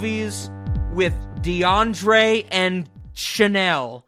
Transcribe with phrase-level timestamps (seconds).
[0.00, 0.48] movies
[0.94, 4.06] with DeAndre and Chanel.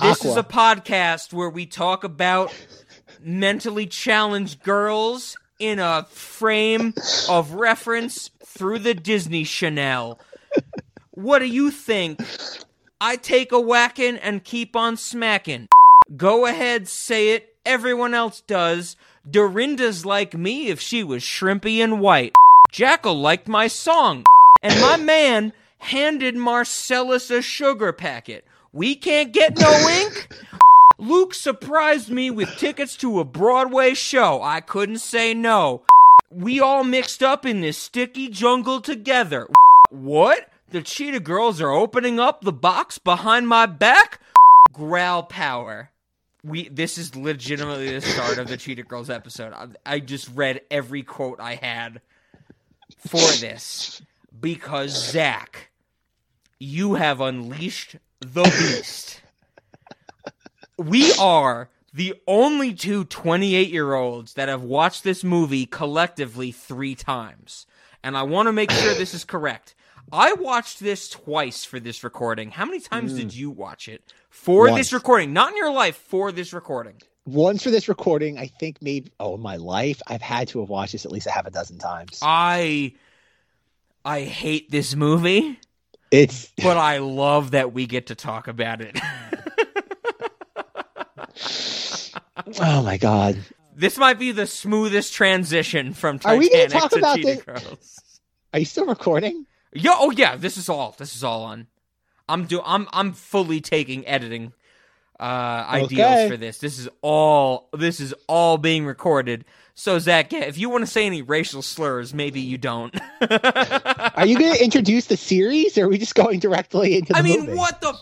[0.00, 0.30] This Aqua.
[0.30, 2.54] is a podcast where we talk about
[3.20, 6.94] mentally challenged girls in a frame
[7.28, 10.20] of reference through the Disney Chanel.
[11.10, 12.20] What do you think?
[13.00, 15.66] I take a whacking and keep on smacking.
[16.16, 17.52] Go ahead, say it.
[17.64, 18.94] Everyone else does.
[19.28, 22.32] Dorinda's like me if she was shrimpy and white.
[22.70, 24.24] Jackal liked my song.
[24.66, 28.44] And my man handed Marcellus a sugar packet.
[28.72, 30.28] We can't get no ink?
[30.98, 34.42] Luke surprised me with tickets to a Broadway show.
[34.42, 35.82] I couldn't say no.
[36.32, 39.46] We all mixed up in this sticky jungle together.
[39.90, 40.48] What?
[40.70, 44.18] The Cheetah Girls are opening up the box behind my back?
[44.72, 45.92] Growl power.
[46.42, 49.52] We this is legitimately the start of the Cheetah Girls episode.
[49.52, 52.00] I, I just read every quote I had
[52.98, 54.02] for this
[54.40, 55.70] because Zach,
[56.58, 59.20] you have unleashed the beast.
[60.78, 66.94] We are the only two 28 year olds that have watched this movie collectively three
[66.94, 67.66] times.
[68.04, 69.74] And I want to make sure this is correct.
[70.12, 72.50] I watched this twice for this recording.
[72.50, 73.36] How many times did mm.
[73.36, 74.76] you watch it for Once.
[74.76, 75.32] this recording?
[75.32, 77.00] Not in your life, for this recording.
[77.24, 80.92] Once for this recording, I think maybe oh my life, I've had to have watched
[80.92, 82.20] this at least a half a dozen times.
[82.22, 82.92] I
[84.06, 85.58] I hate this movie,
[86.12, 88.96] It's but I love that we get to talk about it.
[92.60, 93.36] oh my god.
[93.74, 97.42] this might be the smoothest transition from Are we Titanic talk to about Cheetah this-
[97.64, 98.00] Girls.
[98.52, 99.44] Are you still recording?
[99.72, 100.94] Yo, oh yeah, this is all.
[100.96, 101.66] This is all on.
[102.28, 102.60] I'm do.
[102.64, 104.52] I'm I'm fully taking editing
[105.18, 106.28] uh ideals Okay.
[106.28, 106.58] for this.
[106.58, 107.68] This is all.
[107.72, 109.44] This is all being recorded.
[109.74, 112.94] So Zach, yeah, if you want to say any racial slurs, maybe you don't.
[113.20, 117.18] Are you going to introduce the series, or are we just going directly into the
[117.18, 117.54] I mean, movie?
[117.58, 117.94] what the?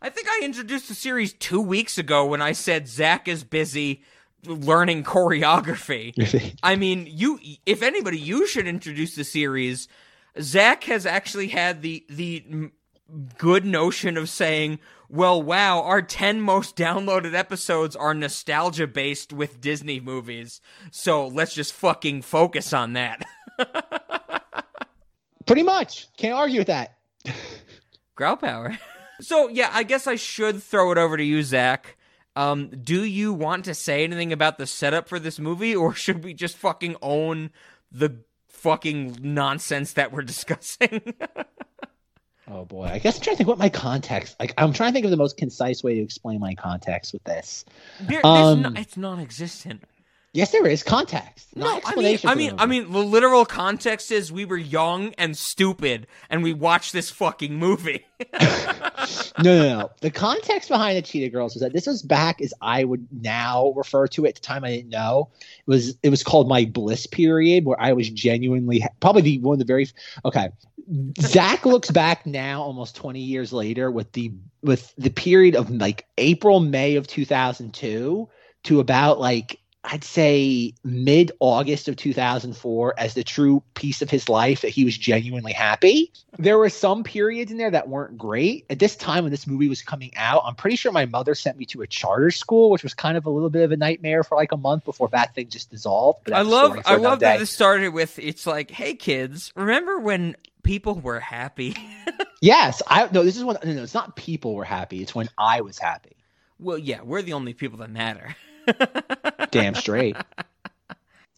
[0.00, 4.02] I think I introduced the series two weeks ago when I said Zach is busy
[4.44, 6.56] learning choreography.
[6.62, 7.40] I mean, you.
[7.64, 9.88] If anybody, you should introduce the series.
[10.40, 12.70] Zach has actually had the the
[13.38, 14.78] good notion of saying,
[15.08, 21.54] "Well, wow, our ten most downloaded episodes are nostalgia based with Disney movies, so let's
[21.54, 23.24] just fucking focus on that."
[25.46, 26.08] Pretty much.
[26.16, 26.98] Can't argue with that.
[28.14, 28.78] Growl power.
[29.18, 31.96] So yeah, I guess I should throw it over to you, Zach.
[32.36, 36.22] Um, do you want to say anything about the setup for this movie, or should
[36.22, 37.50] we just fucking own
[37.90, 38.18] the
[38.48, 41.14] fucking nonsense that we're discussing?
[42.48, 44.36] Oh boy, I guess I'm trying to think what my context.
[44.38, 47.24] Like, I'm trying to think of the most concise way to explain my context with
[47.24, 47.64] this.
[48.00, 49.82] There- Um, no- it's non-existent.
[50.36, 51.56] Yes, there is context.
[51.56, 52.54] No, I mean, explanation I mean.
[52.58, 57.08] I mean, the literal context is we were young and stupid, and we watched this
[57.08, 58.04] fucking movie.
[58.34, 58.46] no,
[59.42, 59.90] no, no.
[60.02, 63.72] The context behind the Cheetah Girls was that this was back as I would now
[63.74, 64.28] refer to it.
[64.28, 65.30] At the time, I didn't know
[65.66, 65.96] it was.
[66.02, 69.64] It was called my bliss period, where I was genuinely probably the one of the
[69.64, 69.88] very
[70.26, 70.50] okay.
[71.18, 76.04] Zach looks back now, almost twenty years later, with the with the period of like
[76.18, 78.28] April, May of two thousand two
[78.64, 84.28] to about like I'd say mid August of 2004 as the true piece of his
[84.28, 86.12] life that he was genuinely happy.
[86.38, 88.66] There were some periods in there that weren't great.
[88.68, 91.56] At this time when this movie was coming out, I'm pretty sure my mother sent
[91.56, 94.24] me to a charter school, which was kind of a little bit of a nightmare
[94.24, 96.20] for like a month before that thing just dissolved.
[96.24, 100.36] But I love, I love that this started with it's like, hey kids, remember when
[100.62, 101.76] people were happy?
[102.42, 103.24] Yes, I no.
[103.24, 105.00] This is when no, no, it's not people were happy.
[105.00, 106.16] It's when I was happy.
[106.58, 108.36] well, yeah, we're the only people that matter.
[109.50, 110.16] Damn straight.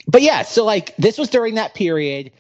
[0.07, 2.33] But yeah, so like this was during that period.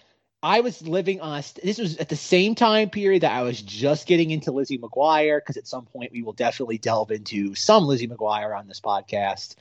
[0.42, 1.42] I was living on.
[1.62, 5.38] This was at the same time period that I was just getting into Lizzie McGuire
[5.38, 9.56] because at some point we will definitely delve into some Lizzie McGuire on this podcast.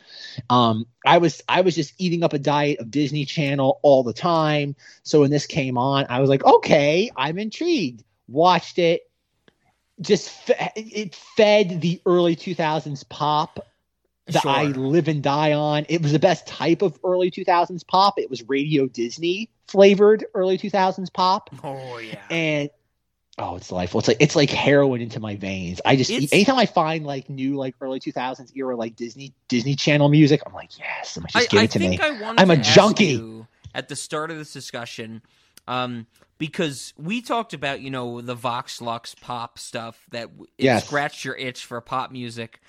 [0.52, 4.14] Um, I was I was just eating up a diet of Disney Channel all the
[4.14, 4.76] time.
[5.02, 8.04] So when this came on, I was like, okay, I'm intrigued.
[8.28, 9.02] Watched it.
[10.00, 13.66] Just fe- it fed the early 2000s pop
[14.34, 15.86] that I live and die on.
[15.90, 18.20] It was the best type of early 2000s pop.
[18.20, 21.50] It was Radio Disney flavored early 2000s pop.
[21.64, 22.22] Oh yeah.
[22.30, 22.70] And
[23.38, 24.00] oh, it's delightful.
[24.00, 25.80] It's like it's like heroin into my veins.
[25.86, 29.76] I just It's- anytime I find like new like early 2000s era like Disney Disney
[29.76, 32.08] Channel music, I'm like, yes, I'm just I, give I it to think me.
[32.08, 33.46] I to a junkie.
[33.76, 35.22] at the start of this discussion
[35.68, 36.08] Um,
[36.38, 40.86] because we talked about you know the Vox Lux pop stuff that it Yes.
[40.86, 42.60] scratched your itch for pop music.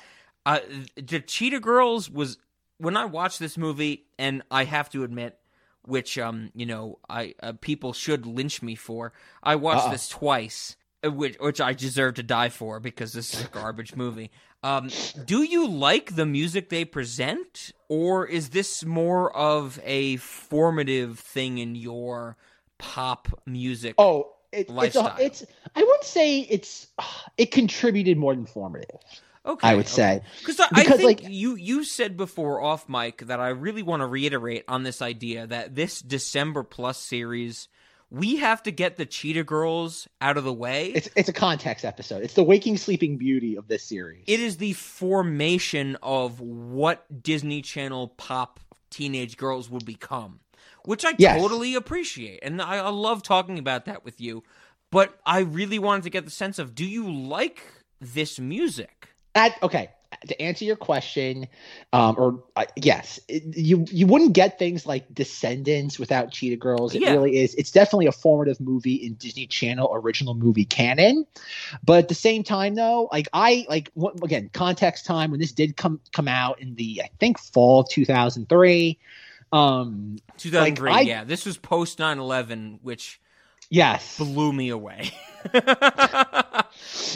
[0.49, 0.61] Uh,
[0.97, 2.39] the Cheetah Girls was
[2.79, 5.39] when I watched this movie, and I have to admit,
[5.83, 9.13] which um you know I uh, people should lynch me for.
[9.43, 9.91] I watched Uh-oh.
[9.91, 13.95] this twice, uh, which which I deserve to die for because this is a garbage
[13.95, 14.31] movie.
[14.63, 14.89] Um,
[15.27, 21.59] do you like the music they present, or is this more of a formative thing
[21.59, 22.39] in your
[22.79, 23.97] pop music?
[23.99, 25.45] Oh, it, it's a, it's.
[25.77, 26.87] I wouldn't say it's.
[27.37, 28.97] It contributed more than formative.
[29.47, 30.23] Okay, I would say.
[30.41, 34.01] Because I, I think like- you you said before off mic that I really want
[34.01, 37.69] to reiterate on this idea that this December Plus series,
[38.11, 40.87] we have to get the Cheetah Girls out of the way.
[40.95, 42.23] It's it's a context episode.
[42.23, 44.25] It's the waking sleeping beauty of this series.
[44.27, 50.41] it is the formation of what Disney Channel pop teenage girls would become,
[50.85, 51.41] which I Yes.
[51.41, 54.43] totally appreciate, and I, I love talking about that with you.
[54.91, 57.63] But I really wanted to get the sense of: Do you like
[58.01, 58.98] this music?
[59.39, 59.91] At, okay,
[60.27, 61.47] to answer your question,
[61.93, 66.95] um, or uh, yes, it, you you wouldn't get things like Descendants without Cheetah Girls.
[66.95, 67.13] It Yeah.
[67.13, 67.55] really is.
[67.55, 71.25] It's definitely a formative movie in Disney Channel original movie canon.
[71.85, 75.53] But at the same time, though, like I like what, again context time when this
[75.53, 78.99] did come come out in the I think fall two thousand three.
[79.53, 81.25] Um, 2003, I- yeah.
[81.25, 83.19] This was post 9/11, which
[83.71, 85.11] yes, blew me away.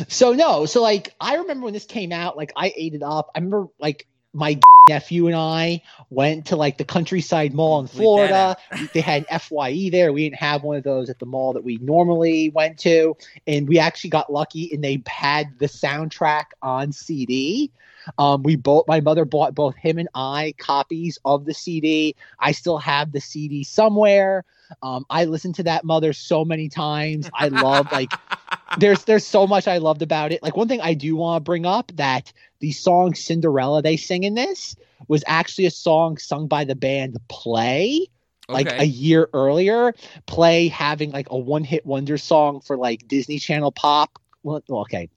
[0.08, 3.30] So no, so like I remember when this came out, like I ate it up.
[3.34, 4.58] I remember like my
[4.88, 8.56] nephew and I went to like the countryside mall in Florida.
[8.94, 10.12] they had an FYE there.
[10.12, 13.16] We didn't have one of those at the mall that we normally went to,
[13.46, 17.70] and we actually got lucky and they had the soundtrack on CD.
[18.18, 22.16] Um, we both, my mother bought both him and I copies of the CD.
[22.38, 24.44] I still have the CD somewhere.
[24.82, 27.28] Um, I listened to that mother so many times.
[27.32, 28.18] I love like
[28.76, 30.42] there's there's so much I loved about it.
[30.42, 34.24] Like one thing I do want to bring up that the song Cinderella they sing
[34.24, 34.76] in this
[35.08, 38.08] was actually a song sung by the band Play
[38.52, 38.76] like Okay.
[38.78, 39.94] a year earlier.
[40.26, 44.18] Play having like a one hit wonder song for like Disney Channel pop.
[44.42, 45.08] Well, okay,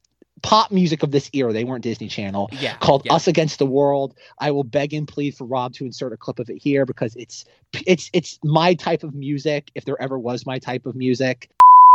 [0.41, 1.53] pop music of this era.
[1.53, 3.13] They weren't Disney Channel yeah, called yeah.
[3.13, 4.13] Us Against the World.
[4.39, 7.15] I will beg and plead for Rob to insert a clip of it here because
[7.15, 7.45] it's
[7.85, 11.49] it's it's my type of music if there ever was my type of music.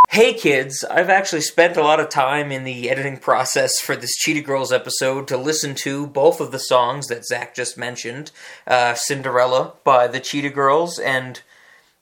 [0.08, 4.16] Hey kids, I've actually spent a lot of time in the editing process for this
[4.16, 8.32] Cheetah Girls episode to listen to both of the songs that Zach just mentioned
[8.66, 11.40] uh, Cinderella by the Cheetah Girls and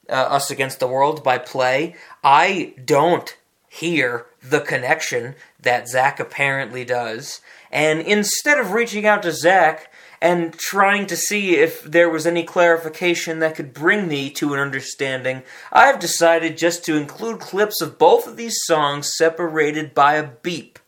[0.08, 1.96] uh, Us Against the World by Play.
[2.24, 3.36] I don't
[3.68, 7.40] hear the connection that Zach apparently does.
[7.70, 12.42] And instead of reaching out to Zach and trying to see if there was any
[12.42, 15.42] clarification that could bring me to an understanding,
[15.72, 20.78] I've decided just to include clips of both of these songs separated by a beep.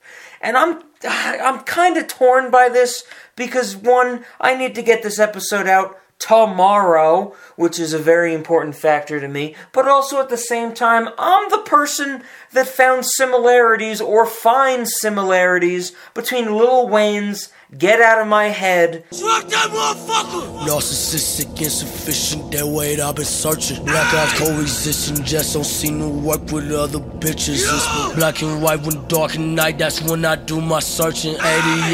[0.40, 3.04] And I'm I'm kind of torn by this
[3.36, 8.76] because one, I need to get this episode out tomorrow, which is a very important
[8.76, 12.22] factor to me, but also at the same time, I'm the person
[12.52, 19.48] that found similarities or finds similarities between Lil Wayne's Get Out of My Head Drop
[19.48, 20.66] that motherfucker!
[20.66, 23.84] Narcissistic, insufficient, that weight I've been searching.
[23.84, 27.62] Black eyes co-resisting, just don't seem to work with other bitches.
[27.62, 31.34] It's black and white when dark and night, that's when I do my searching.
[31.34, 31.40] 80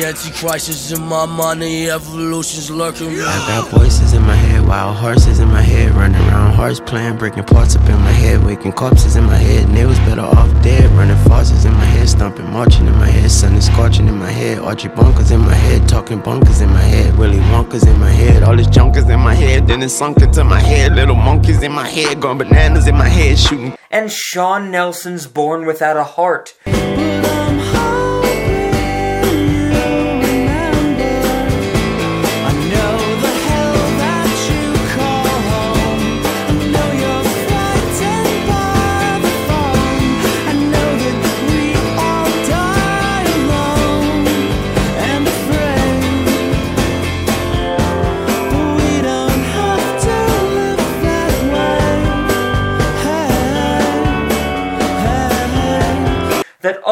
[0.06, 3.08] antichrist is in my mind, the evolution's lurking.
[3.08, 7.18] I got voices in my head, wild horses in my head, running around hearts playing,
[7.18, 10.90] breaking parts up in my head, waking corpses in my head, niggas better off dead,
[10.92, 14.30] running farces in my head, stomping, marching in my head, sun is scorching in my
[14.30, 18.10] head, Archie bunkers in my head, talking bunkers in my head, Willy Wonkas in my
[18.10, 21.16] head, all this junk is in my head, then it sunk into my head, little
[21.16, 25.96] monkeys in my head, going bananas in my head, shooting and Sean Nelson's Born Without
[25.96, 26.54] a Heart.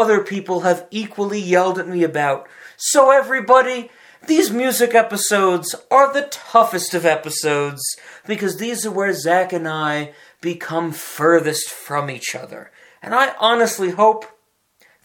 [0.05, 2.47] Other people have equally yelled at me about.
[2.77, 3.89] So, everybody,
[4.27, 7.81] these music episodes are the toughest of episodes
[8.27, 12.71] because these are where Zach and I become furthest from each other.
[13.03, 14.27] And I honestly hope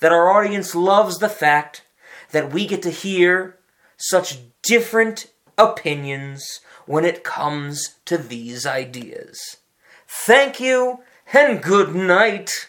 [0.01, 1.85] that our audience loves the fact
[2.31, 3.57] that we get to hear
[3.95, 5.27] such different
[5.57, 9.57] opinions when it comes to these ideas.
[10.07, 12.67] Thank you, and good night.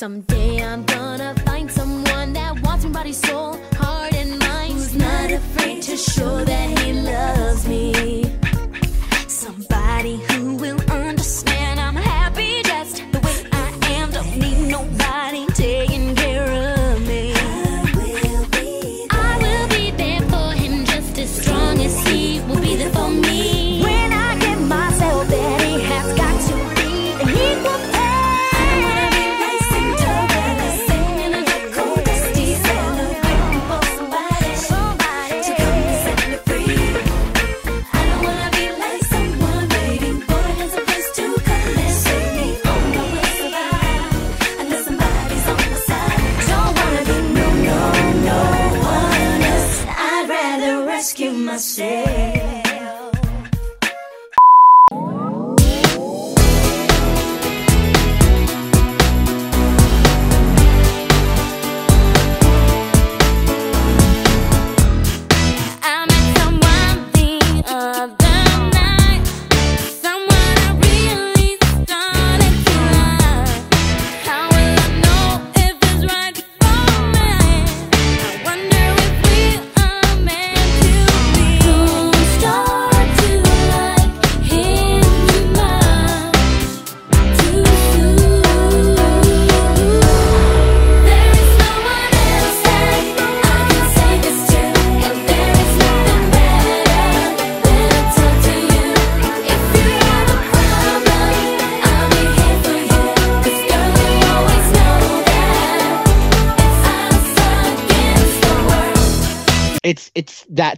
[0.00, 4.72] Someday I'm gonna find someone that wants my body, soul, heart, and mind.
[4.72, 8.29] Who's not afraid to show that he loves me.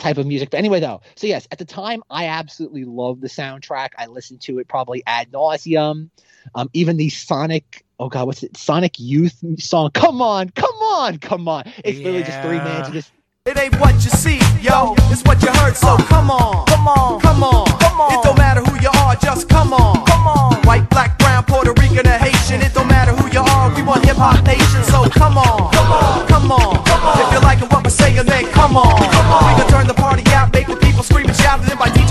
[0.03, 0.51] Type of music.
[0.51, 3.91] But anyway, though, so yes, at the time, I absolutely loved the soundtrack.
[3.97, 6.11] I listened to it probably ad nauseum.
[6.55, 8.57] Um, even the Sonic, oh god, what's it?
[8.57, 9.91] Sonic Youth song.
[9.93, 11.65] Come on, come on, come on!
[11.85, 13.01] It's literally just three minutes of Yeah.
[13.01, 13.13] just
[13.47, 17.21] It ain't what you see, yo, it's what you heard, so come on, come on,
[17.21, 18.13] come on, come on.
[18.13, 20.55] It don't matter who you are, just come on, come on.
[20.67, 24.05] White, black, brown, Puerto Rican, or Haitian, it don't matter who you are, we want
[24.05, 26.75] hip hop nation, so come on, come on, come on.
[27.23, 29.12] If you're liking what we're saying, then come on.
[29.33, 32.02] We can turn the party out, make the people scream and shout, and then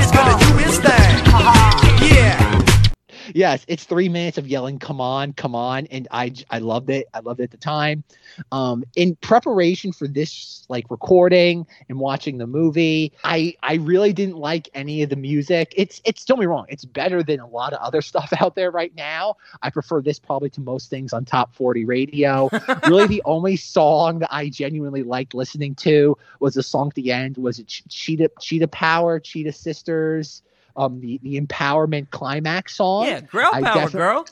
[3.34, 7.08] yes, it's three minutes of yelling, "Come on, come on!" And I I loved it.
[7.14, 8.04] I loved it at the time.
[8.52, 14.38] Um, in preparation for this like recording and watching the movie, I I really didn't
[14.38, 15.74] like any of the music.
[15.76, 18.72] It's it's don't be wrong, it's better than a lot of other stuff out there
[18.72, 19.36] right now.
[19.62, 22.50] I prefer this probably to most things on top 40 radio.
[22.88, 27.12] really, the only song that I genuinely liked listening to was the song at the
[27.12, 27.38] end.
[27.38, 30.42] Was it Cheetah Cheetah Power, Cheetah Sisters?
[30.76, 33.06] Um, the the empowerment climax song.
[33.06, 34.26] Yeah, growl I power, girl.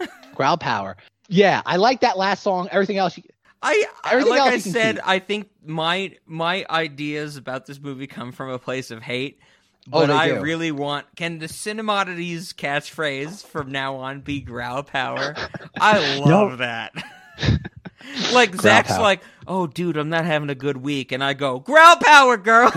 [0.34, 0.96] Growl Power.
[1.28, 2.68] Yeah, I like that last song.
[2.72, 3.22] Everything else, you-
[3.62, 5.08] I, Everything like else I said, keep.
[5.08, 9.38] I think my my ideas about this movie come from a place of hate.
[9.92, 10.40] Oh, But they I do.
[10.40, 15.34] really want can the Cinemodities catchphrase from now on be growl power?
[15.80, 16.56] I love No.
[16.56, 16.92] that.
[18.32, 19.00] like Growl Zach's power.
[19.02, 22.72] like, oh dude, I'm not having a good week, and I go, growl power, girl.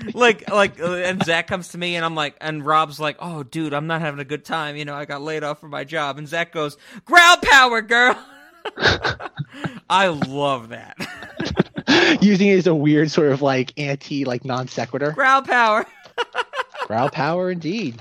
[0.14, 3.42] like like uh, and Zach comes to me and I'm like and Rob's like, "Oh
[3.42, 4.76] dude, I'm not having a good time.
[4.76, 8.16] You know, I got laid off from my job." And Zach goes, "Growl power, girl."
[9.90, 10.96] I love that.
[12.22, 15.12] using it as a weird sort of like anti like non sequitur.
[15.12, 15.86] Growl power.
[16.86, 18.00] Growl Power, indeed.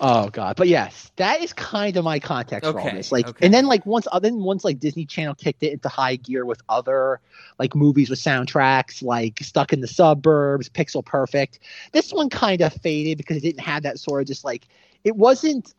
[0.00, 3.12] Oh god, but yes, that is kind of my context for all this.
[3.12, 3.46] Like, okay.
[3.46, 6.44] and then like once, uh, then once like Disney Channel kicked it into high gear
[6.44, 7.20] with other
[7.58, 11.60] like movies with soundtracks, like Stuck in the Suburbs, Pixel Perfect.
[11.92, 14.66] This one kind of faded because it didn't have that sort of just like
[15.04, 15.72] it wasn't.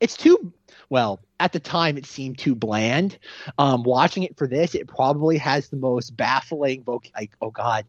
[0.00, 0.52] it's too
[0.88, 1.96] well at the time.
[1.98, 3.18] It seemed too bland.
[3.58, 7.84] Um, watching it for this, it probably has the most baffling, voc- like oh god,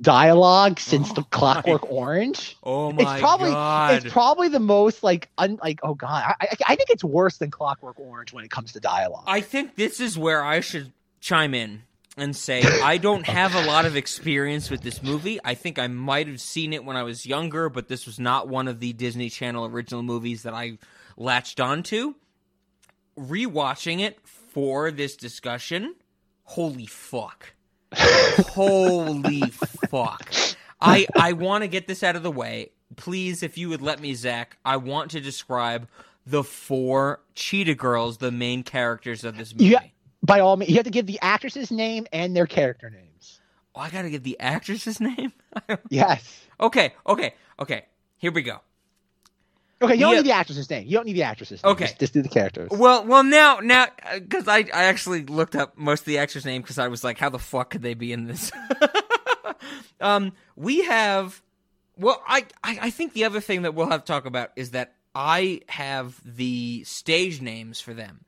[0.00, 4.04] dialogue since the Oh, Clockwork Orange Oh my it's probably god.
[4.04, 7.38] it's probably the most like un, like oh god I, I I think it's worse
[7.38, 9.24] than Clockwork Orange when it comes to dialogue.
[9.26, 11.82] I think this is where I should chime in
[12.16, 15.38] and say I don't have a lot of experience with this movie.
[15.44, 18.48] I think I might have seen it when I was younger, but this was not
[18.48, 20.78] one of the Disney Channel original movies that I
[21.16, 22.14] latched onto.
[23.18, 25.94] Rewatching it for this discussion,
[26.44, 27.52] holy fuck.
[27.94, 29.42] Holy
[29.90, 30.34] fuck.
[30.80, 32.70] I I want to get this out of the way.
[32.96, 35.88] Please, if you would let me, Zach, I want to describe
[36.26, 39.66] the four cheetah girls, the main characters of this movie.
[39.66, 39.82] Yeah.
[40.22, 43.40] By all means, you have to give the actress's name and their character names.
[43.74, 45.32] Oh, I gotta give the actress's name.
[45.88, 46.42] Yes.
[46.60, 47.84] okay, okay, okay.
[48.18, 48.60] Here we go.
[49.80, 50.20] Okay, you don't Yeah.
[50.22, 50.86] need the actress's name.
[50.86, 51.72] You don't need the actress's name.
[51.72, 51.84] Okay.
[51.86, 52.68] Just, just do the characters.
[52.72, 56.62] Well, well, now, now, because I, I actually looked up most of the actors' name
[56.62, 58.50] because I was like, how the fuck could they be in this?
[60.00, 61.42] um, we have,
[61.96, 64.70] well, I, I, I think the other thing that we'll have to talk about is
[64.72, 68.24] that I have the stage names for them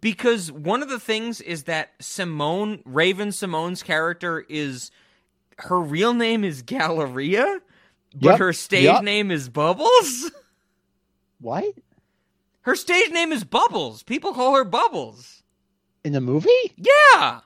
[0.00, 4.90] because one of the things is that Symoné Raven Simone's character is
[5.58, 7.60] her real name is Galleria,
[8.14, 9.02] but Yep, her stage yep.
[9.02, 10.30] name is Bubbles.
[11.40, 11.64] What?
[12.62, 14.02] Her stage name is Bubbles.
[14.02, 15.42] People call her Bubbles.
[16.04, 16.48] In the movie?
[16.76, 17.40] Yeah.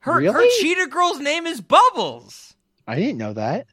[0.00, 0.48] Her her Really?
[0.60, 2.54] cheetah girl's name is Bubbles.
[2.86, 3.66] I didn't know that.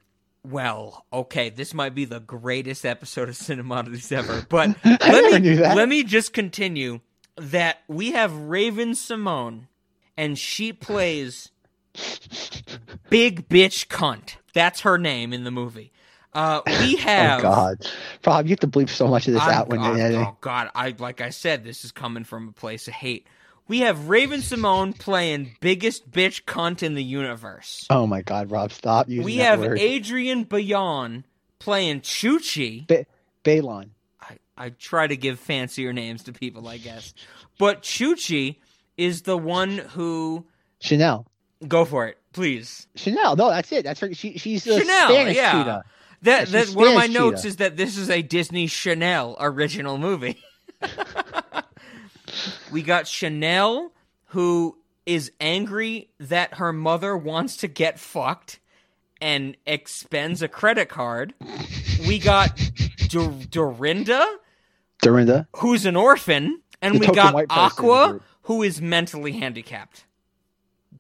[0.44, 5.40] Well, okay, this might be the greatest episode of Cinemodities ever, but I let me
[5.40, 5.76] knew that.
[5.76, 7.02] let me just continue
[7.36, 9.68] that we have Raven-Symoné
[10.18, 11.52] and she plays
[13.10, 14.36] Big Bitch Cunt.
[14.54, 15.92] That's her name in the movie.
[16.34, 17.88] Uh, we have Oh God,
[18.26, 20.22] Rob, you have to bleep so much of this I'm- out when oh, you're editing.
[20.22, 23.26] oh God, I like I said, this is coming from a place of hate.
[23.68, 27.86] We have Raven-Symoné playing biggest bitch cunt in the universe.
[27.92, 29.80] Oh my God, Rob, stop using we that have word.
[29.80, 31.24] Adrienne Bailon
[31.60, 32.88] playing Chuchi.
[32.88, 33.06] Ba-
[33.44, 33.90] Bailon.
[34.22, 37.14] I, I try to give fancier names to people, I guess.
[37.60, 38.56] But Chuchi
[38.98, 40.46] is the one who
[40.80, 41.28] Chanel.
[41.68, 42.88] go for it, please.
[42.96, 43.36] Chanel.
[43.36, 43.84] No, that's it.
[43.84, 44.14] That's her.
[44.16, 45.52] She, she's a Chanel, Spanish yeah.
[45.52, 45.84] cheetah.
[46.24, 49.98] That that one of my Spanish notes is that this is a Disney Chanel original
[49.98, 50.38] movie.
[52.72, 53.92] we got Chanel
[54.28, 58.60] who is angry that her mother wants to get fucked
[59.22, 61.34] and expends a credit card.
[62.08, 62.60] We got
[63.10, 64.26] Dor- Dorinda
[65.02, 65.48] Dorinda.
[65.58, 69.34] who's an orphan and The we got white person in the Aqua who is mentally
[69.34, 70.06] handicapped.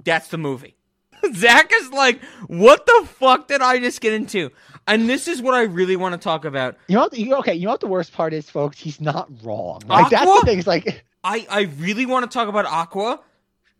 [0.03, 0.75] That's the movie.
[1.35, 4.51] Zach is like, what the fuck did I just get into?
[4.89, 6.75] And this is what I really want to talk about.
[6.87, 7.17] You know what?
[7.17, 8.79] You, okay, you know what the worst part is, folks?
[8.79, 9.81] He's not wrong.
[9.85, 10.57] Like that's the thing.
[10.57, 13.21] It's like I, I really want to talk about Aqua.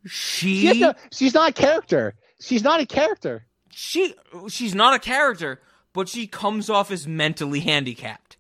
[0.06, 2.13] she She no, she's not a character.
[2.39, 3.45] She's not a character.
[3.72, 4.13] she
[4.50, 5.62] she's not a character,
[5.93, 8.38] but she comes off as mentally handicapped.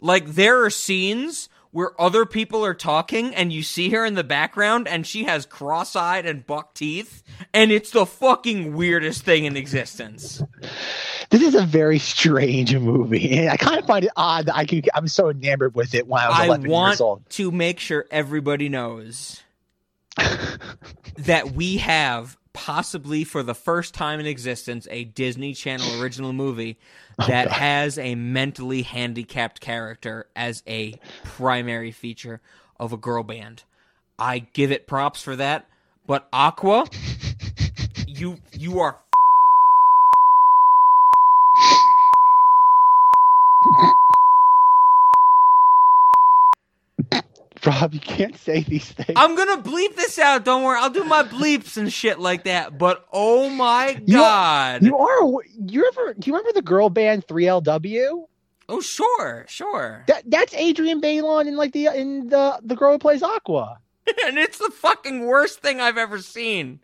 [0.00, 4.22] Like there are scenes where other people are talking and you see her in the
[4.22, 9.56] background and she has cross-eyed and buck teeth and it's the fucking weirdest thing in
[9.56, 10.40] existence.
[11.30, 14.66] This is a very strange movie, and I kind of find it odd that I
[14.66, 14.88] could.
[14.94, 17.30] I'm so enamored with it when I was I 11 want years old.
[17.30, 19.42] to make sure everybody knows
[21.16, 26.78] that we have possibly for the first time in existence a Disney Channel original movie
[27.20, 32.40] Oh, that has a mentally handicapped character as a primary feature
[32.80, 33.64] of a girl band.
[34.18, 35.68] I give it props for that,
[36.06, 36.86] but Aqua
[38.06, 38.98] you you are
[47.66, 49.12] Rob, you can't say these things.
[49.16, 50.44] I'm gonna bleep this out.
[50.44, 52.78] Don't worry, I'll do my bleeps and shit like that.
[52.78, 54.82] But oh my You- god!
[54.82, 55.42] you are.
[55.66, 56.14] You ever?
[56.14, 58.26] Do you remember the girl band 3LW?
[58.68, 60.04] oh sure, sure.
[60.08, 63.78] That that's Adrienne Bailon in like the in the the girl who plays Aqua.
[64.26, 66.80] and it's the fucking worst thing I've ever seen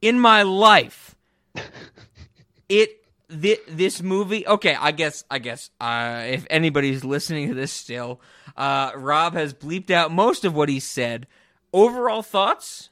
[0.00, 1.14] in my life.
[2.68, 2.99] it
[3.30, 4.46] thi- this movie.
[4.46, 8.20] Okay, I guess I guess uh, if anybody's listening to this still,
[8.56, 11.26] uh, Rob has bleeped out most of what he said.
[11.72, 12.90] Overall thoughts.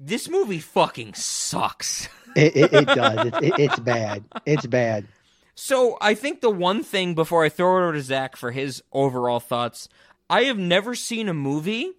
[0.00, 2.08] This movie fucking sucks.
[2.34, 3.26] It, it, it does.
[3.26, 4.24] It, it, it's bad.
[4.46, 5.06] It's bad.
[5.54, 8.82] So I think the one thing before I throw it over to Zach for his
[8.90, 9.86] overall thoughts,
[10.30, 11.92] I have never seen a movie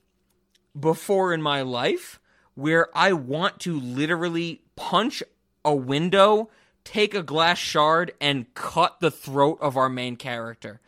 [0.80, 2.20] before in my life
[2.56, 5.22] where I want to literally punch
[5.64, 6.50] a window,
[6.84, 10.80] take a glass shard, and cut the throat of our main character.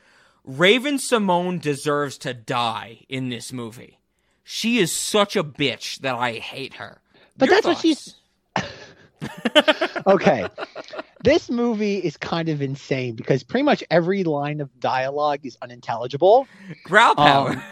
[0.43, 3.99] Raven-Symoné deserves to die in this movie.
[4.43, 7.01] She is such a bitch that I hate her.
[7.37, 8.15] But Your that's what she's-
[10.07, 10.45] Okay.
[11.23, 16.47] this movie is kind of insane because pretty much every line of dialogue is unintelligible.
[16.83, 17.49] Growl power.
[17.51, 17.61] Um,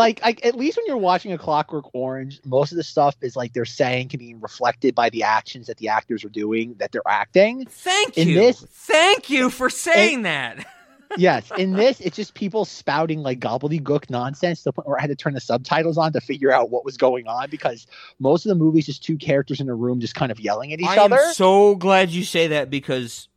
[0.00, 3.36] like I, at least when you're watching a Clockwork Orange, most of the stuff is
[3.36, 6.90] like they're saying can be reflected by the actions that the actors are doing that
[6.92, 7.66] they're acting.
[7.66, 8.34] Thank in you.
[8.34, 10.66] this- Thank you for saying that.
[11.16, 15.00] yes, in this, it's just people spouting like gobbledygook nonsense to the point where I
[15.00, 17.86] had to turn the subtitles on to figure out what was going on because
[18.18, 20.80] most of the movie's just two characters in a room just kind of yelling at
[20.80, 21.00] each other.
[21.00, 21.32] I other.
[21.32, 23.28] so glad you say that because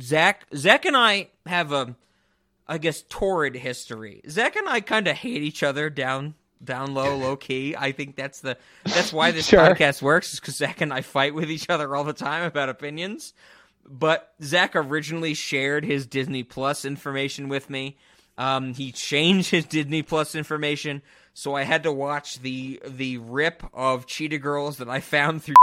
[0.00, 1.94] Zach, Zach and I have a,
[2.70, 4.22] I guess, torrid history.
[4.30, 7.74] Zach and I kind of hate each other down, down low, low key.
[7.76, 9.58] I think that's the that's why this Sure.
[9.58, 12.68] podcast works is because Zach and I fight with each other all the time about
[12.68, 13.34] opinions.
[13.84, 17.96] But Zach originally shared his Disney Plus information with me.
[18.38, 21.02] Um, he changed his Disney Plus information,
[21.34, 25.56] so I had to watch the the rip of Cheetah Girls that I found through.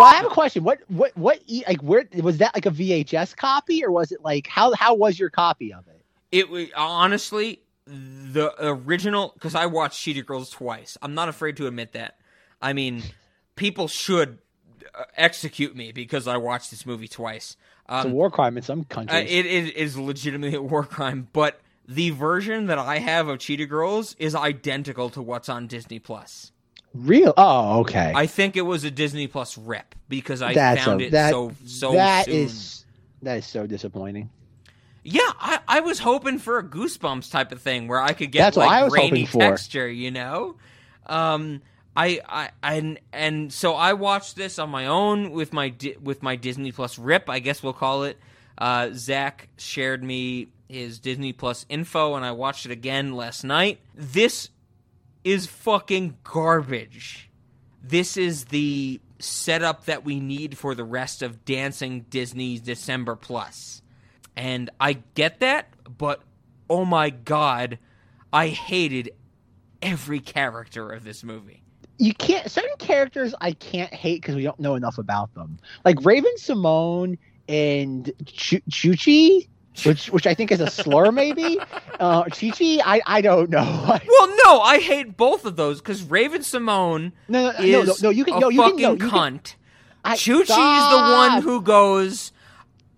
[0.00, 0.64] Well, I have a question.
[0.64, 4.46] What what what like where was that like a VHS copy or was it like
[4.46, 6.02] how how was your copy of it?
[6.32, 10.96] It wa- honestly the original because I watched Cheetah Girls twice.
[11.02, 12.18] I'm not afraid to admit that.
[12.62, 13.02] I mean,
[13.56, 14.38] people should
[14.94, 17.56] uh, execute me because I watched this movie twice.
[17.88, 19.30] It's a Um, war crime in some uh, countries.
[19.30, 23.66] it, it is legitimately a war crime, but the version that I have of Cheetah
[23.66, 26.52] Girls is identical to what's on Disney Plus.
[26.94, 27.32] Real?
[27.36, 28.12] Oh, okay.
[28.14, 31.30] I think it was a Disney Plus rip because I That's found a- it that-
[31.30, 32.34] so so That soon.
[32.34, 32.84] is-
[33.22, 34.30] that is so disappointing.
[35.02, 38.40] Yeah, I, I was hoping for a Goosebumps type of thing where I could get
[38.40, 39.38] That's what like I was rainy hoping for.
[39.40, 40.56] texture, you know.
[41.06, 41.62] Um,
[41.96, 46.36] I, I and and so I watched this on my own with my with my
[46.36, 48.18] Disney Plus rip, I guess we'll call it.
[48.58, 53.80] Uh, Zach shared me his Disney Plus info, and I watched it again last night.
[53.94, 54.50] This
[55.24, 57.30] is fucking garbage.
[57.82, 63.82] This is the setup that we need for the rest of Dancing Disney's December Plus.
[64.36, 66.22] And I get that, but
[66.68, 67.78] oh my god,
[68.32, 69.10] I hated
[69.82, 71.62] every character of this movie.
[71.98, 72.50] You can't.
[72.50, 75.58] Certain characters I can't hate because we don't know enough about them.
[75.84, 79.48] Like Raven-Symoné and Chu- Chuchi,
[79.84, 81.58] which which I think is a slur, maybe.
[82.00, 83.60] Uh, Chichi, I I don't know.
[84.08, 88.10] Well, no, I hate both of those because Raven-Symoné no, no, no, is no, no,
[88.10, 89.44] You can a no, you fucking can no, you cunt.
[89.44, 89.54] Can,
[90.02, 92.32] I, Chuchi's the one who goes,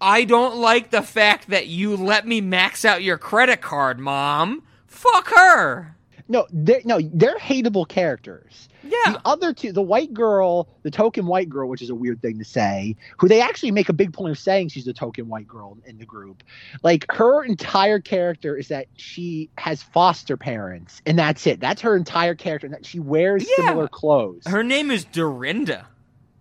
[0.01, 4.63] I don't like the fact that you let me max out your credit card, mom.
[4.87, 5.97] Fuck her.
[6.29, 8.69] No, they're, no, they're hateable characters.
[8.85, 9.13] Yeah.
[9.13, 12.39] The other two, the white girl, the token white girl, which is a weird thing
[12.39, 15.47] to say, who they actually make a big point of saying she's the token white
[15.47, 16.43] girl in the group.
[16.83, 21.61] Like her entire character is that she has foster parents, and that's it.
[21.61, 23.67] That's her entire character, and that she wears Yeah.
[23.67, 24.43] similar clothes.
[24.47, 25.87] Her name is Dorinda.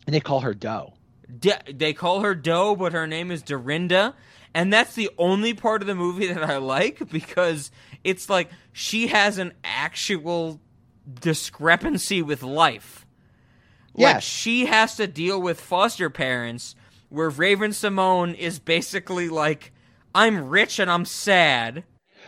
[0.08, 0.94] and they call her Doe.
[1.40, 4.16] D- they call her Doe, but her name is Dorinda.
[4.54, 7.72] And that's the only part of the movie that I like because
[8.04, 10.60] it's like she has an actual
[11.20, 13.06] discrepancy with life.
[13.94, 16.76] Like she has to deal with foster parents
[17.10, 19.74] where Raven-Symoné is basically like,
[20.16, 21.84] I'm rich and I'm sad.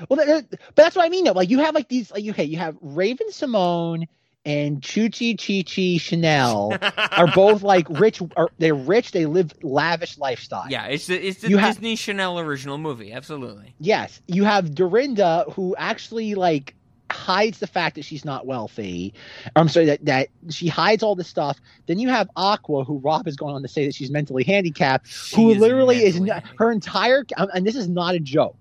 [0.10, 1.24] Well, that- but that's what I mean.
[1.26, 4.08] Though, like you have like these, like okay, you have Raven-Symoné
[4.46, 6.78] and Chuchi Chi Chi Chanel
[7.12, 8.22] are both like rich.
[8.36, 9.12] Are, they're rich.
[9.12, 10.65] They live lavish lifestyle.
[10.69, 13.13] Yeah, it's the, it's the You Disney Chanel original movie.
[13.13, 13.74] Absolutely.
[13.80, 16.76] Yes, you have Dorinda who actually like
[17.13, 19.13] hides the fact that she's not wealthy.
[19.56, 21.60] I'm sorry that that she hides all this stuff.
[21.86, 25.08] Then you have Aqua, who Rob is going on to say that she's mentally handicapped,
[25.08, 28.58] She who is literally is not, her entire um, and this is not a joke.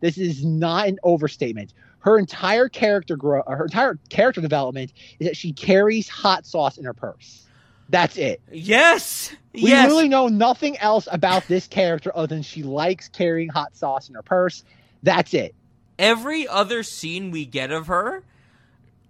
[0.00, 1.72] This is not an overstatement.
[2.00, 6.84] Her entire character grow, her entire character development is that she carries hot sauce in
[6.84, 7.46] her purse.
[7.88, 8.40] That's it.
[8.50, 9.34] Yes.
[9.52, 9.86] We yes.
[9.86, 14.14] really know nothing else about this character other than she likes carrying hot sauce in
[14.14, 14.64] her purse.
[15.02, 15.54] That's it.
[15.98, 18.24] Every other scene we get of her,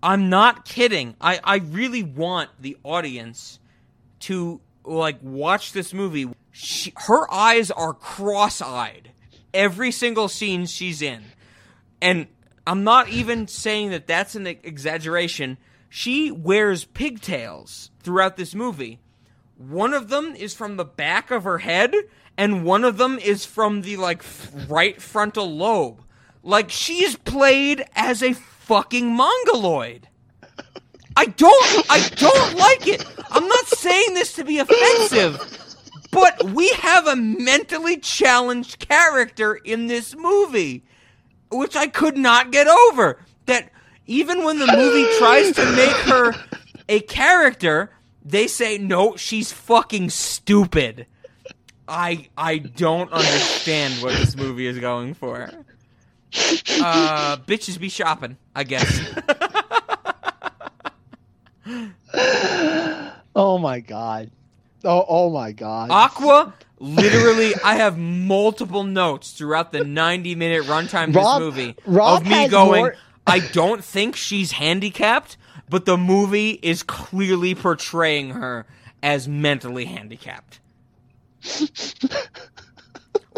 [0.02, 1.14] I'm not kidding.
[1.20, 3.58] I, I really want the audience
[4.20, 6.28] to like watch this movie.
[6.50, 9.10] She, her eyes are cross-eyed
[9.54, 11.22] every single scene she's in.
[12.00, 12.26] And
[12.66, 15.58] I'm not even saying that that's an exaggeration.
[15.88, 19.00] She wears pigtails throughout this movie.
[19.56, 21.94] One of them is from the back of her head,
[22.36, 24.24] and one of them is from the like
[24.68, 26.02] right frontal lobe.
[26.42, 30.08] Like she's played as a fucking mongoloid.
[31.16, 33.04] I don't I don't like it.
[33.30, 35.38] I'm not saying this to be offensive,
[36.10, 40.84] but we have a mentally challenged character in this movie,
[41.50, 43.20] which I could not get over.
[43.46, 43.70] That
[44.06, 46.34] even when the movie tries to make her
[46.88, 47.92] a character,
[48.24, 51.06] they say no, she's fucking stupid.
[51.86, 55.50] I I don't understand what this movie is going for.
[56.34, 59.00] Uh, bitches be shopping, I guess.
[63.34, 64.30] Oh my god.
[64.84, 65.90] Oh oh my god.
[65.90, 71.76] Aqua, literally, I have multiple notes throughout the 90 minute runtime of Rob- this movie
[71.86, 75.36] Rob of me going, more- I don't think she's handicapped,
[75.68, 78.66] but the movie is clearly portraying her
[79.02, 80.60] as mentally handicapped.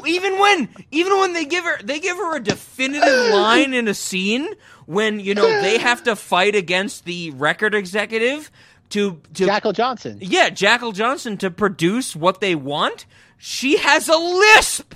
[0.06, 3.94] even when even when they give her they give her a definitive line in a
[3.94, 4.48] scene
[4.86, 8.50] when you know they have to fight against the record executive
[8.90, 10.18] to to Jackal Johnson.
[10.20, 13.06] yeah, Jackal Johnson to produce what they want,
[13.38, 14.94] she has a lisp.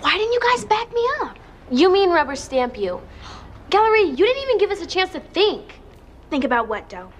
[0.00, 1.38] Why didn't you guys back me up?
[1.70, 3.00] You mean rubber stamp you.
[3.70, 5.80] Galleria, you didn't even give us a chance to think.
[6.28, 7.10] Think about what, Doe?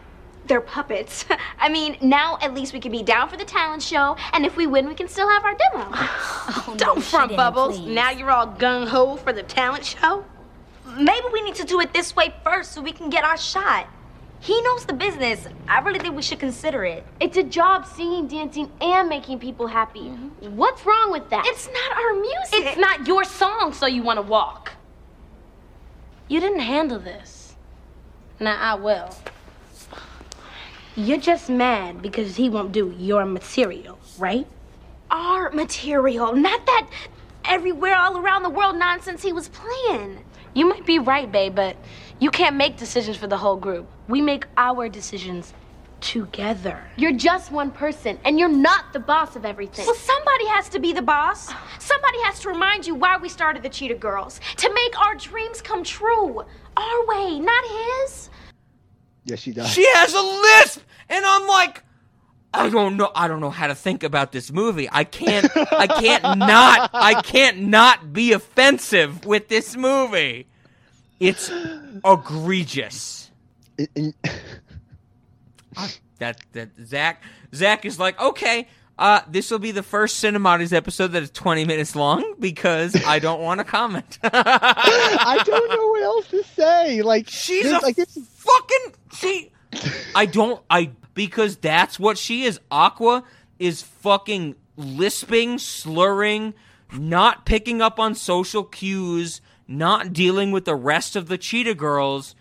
[0.47, 1.25] They're puppets.
[1.59, 4.57] I mean, now at least we can be down for the talent show, and if
[4.57, 5.91] we win, we can still have our demo.
[6.55, 7.79] Oh, Don't no, front bubbles.
[7.79, 7.95] please.
[7.95, 10.25] Now you're all gung ho for the talent show.
[10.99, 13.89] Maybe we need to do it this way first so we can get our shot.
[14.41, 15.47] He knows the business.
[15.69, 17.07] I really think we should consider it.
[17.21, 20.01] It's a job singing, dancing, and making people happy.
[20.01, 20.57] Mm-hmm.
[20.57, 21.45] What's wrong with that?
[21.47, 22.67] It's not our music.
[22.67, 24.73] It's not your song, so you want to walk.
[26.27, 27.55] You didn't handle this.
[28.41, 29.15] Now I will.
[30.95, 34.47] You're just mad because he won't do your material, right?
[35.13, 36.89] our material, not that
[37.45, 40.25] everywhere all around the world nonsense he was playing.
[40.55, 41.77] You might be right, babe, but
[42.19, 43.87] you can't make decisions for the whole group.
[44.09, 45.53] We make our decisions
[46.01, 46.83] together.
[46.97, 49.87] You're just one person, and you're not the boss of everything.
[49.87, 51.47] Well, somebody has to be the boss.
[51.79, 54.41] Somebody has to remind you why we started the Cheetah Girls.
[54.57, 56.43] To make our dreams come true.
[56.77, 58.31] Our way, not his.
[59.25, 59.69] Yes, she does.
[59.71, 61.83] She has a lisp, and I'm like,
[62.55, 63.11] I don't know.
[63.15, 64.89] I don't know how to think about this movie.
[64.91, 65.49] I can't.
[65.73, 66.91] I can't not.
[66.93, 70.47] I can't not be offensive with this movie.
[71.21, 71.51] It's
[72.05, 73.31] egregious.
[73.97, 74.15] And-
[76.19, 77.23] That that Zach
[77.55, 81.65] Zach is like, okay, uh, this will be the first Cinemodities episode that is 20
[81.65, 84.19] minutes long because I don't want to comment.
[84.23, 87.03] I don't know what else to say.
[87.03, 88.17] Like She's there's, a like this.
[88.45, 89.51] Fucking she.
[90.15, 90.63] I don't.
[90.69, 92.61] I because that's what she is.
[92.71, 93.25] Aqua
[93.59, 96.55] is fucking lisping, slurring,
[96.93, 102.35] not picking up on social cues, not dealing with the rest of the cheetah girls.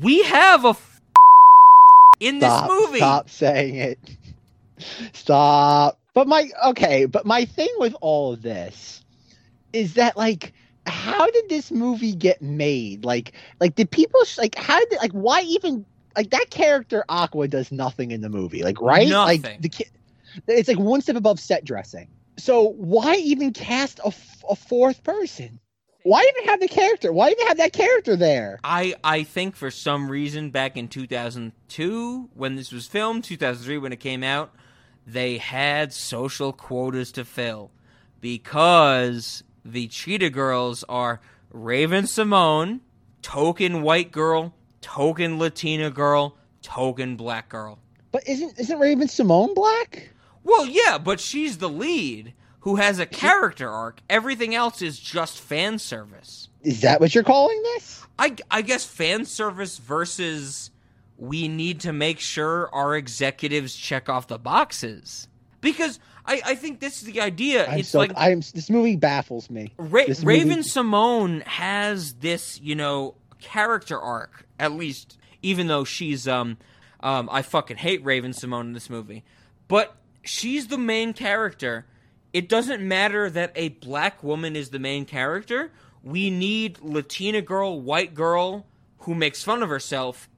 [0.00, 1.00] We have a f-
[2.20, 2.98] in this Stop, movie.
[2.98, 3.98] stop saying it.
[5.12, 5.98] Stop.
[6.14, 9.02] But my okay, but my thing with all of this
[9.72, 10.52] is that like
[10.88, 13.04] how did this movie get made?
[13.04, 15.84] Like like did people sh- like how did like why even
[16.16, 19.08] like that character Aqua does nothing in the movie, like right?
[19.08, 19.42] Nothing.
[19.42, 19.86] Like the ki-
[20.46, 22.08] it's like one step above set dressing.
[22.38, 25.58] So why even cast a, f- a fourth person?
[26.04, 27.12] Why even have the character?
[27.12, 28.58] Why even have that character there?
[28.64, 33.92] I I think for some reason back in 2002 when this was filmed, 2003 when
[33.92, 34.54] it came out,
[35.06, 37.70] they had social quotas to fill
[38.20, 42.80] because the Cheetah Girls are Raven-Symoné,
[43.22, 47.78] token white girl, token Latina girl, token black girl.
[48.12, 50.10] But isn't isn't Raven-Symoné black?
[50.44, 54.00] Well, yeah, but she's the lead who has a character arc.
[54.08, 56.48] Everything else is just fan service.
[56.62, 58.04] Is that what you're calling this?
[58.18, 60.70] I, I guess fan service versus
[61.16, 65.28] we need to make sure our executives check off the boxes.
[65.60, 67.66] Because I, I think this is the idea.
[67.66, 69.72] I'm it's so like I'm this movie baffles me.
[69.78, 74.46] Ra- movie- Raven-Symoné has this, you know, character arc.
[74.58, 76.58] At least, even though she's um,
[77.00, 79.24] um, I fucking hate Raven-Symoné in this movie,
[79.68, 81.86] but she's the main character.
[82.34, 85.72] It doesn't matter that a black woman is the main character.
[86.02, 88.66] We need Latina girl, white girl
[88.98, 90.28] who makes fun of herself,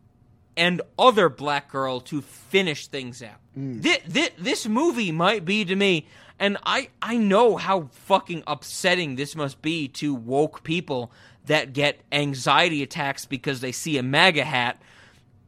[0.57, 3.39] and other black girl to finish things out.
[3.57, 3.83] Mm.
[3.83, 6.07] Thi- thi- this movie might be to me,
[6.39, 11.13] and I, I know how fucking upsetting this must be to woke people
[11.47, 14.81] that get anxiety attacks because they see a MAGA hat.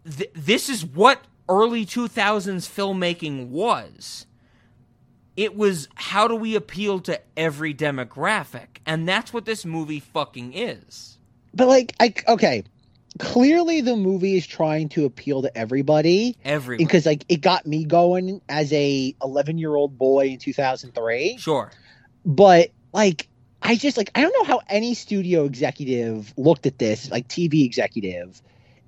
[0.09, 4.27] Th- this is what early 2000s filmmaking was.
[5.37, 8.79] It was how do we appeal to every demographic?
[8.85, 11.19] And that's what this movie fucking is.
[11.55, 12.65] But like, I okay,
[13.19, 16.85] clearly the movie is trying to appeal to everybody Everybody.
[16.85, 21.37] because like it got me going as a 11 year old boy in 2003.
[21.39, 21.71] Sure.
[22.25, 23.29] But like,
[23.61, 27.65] I just like I don't know how any studio executive looked at this, like TV
[27.65, 28.41] executive,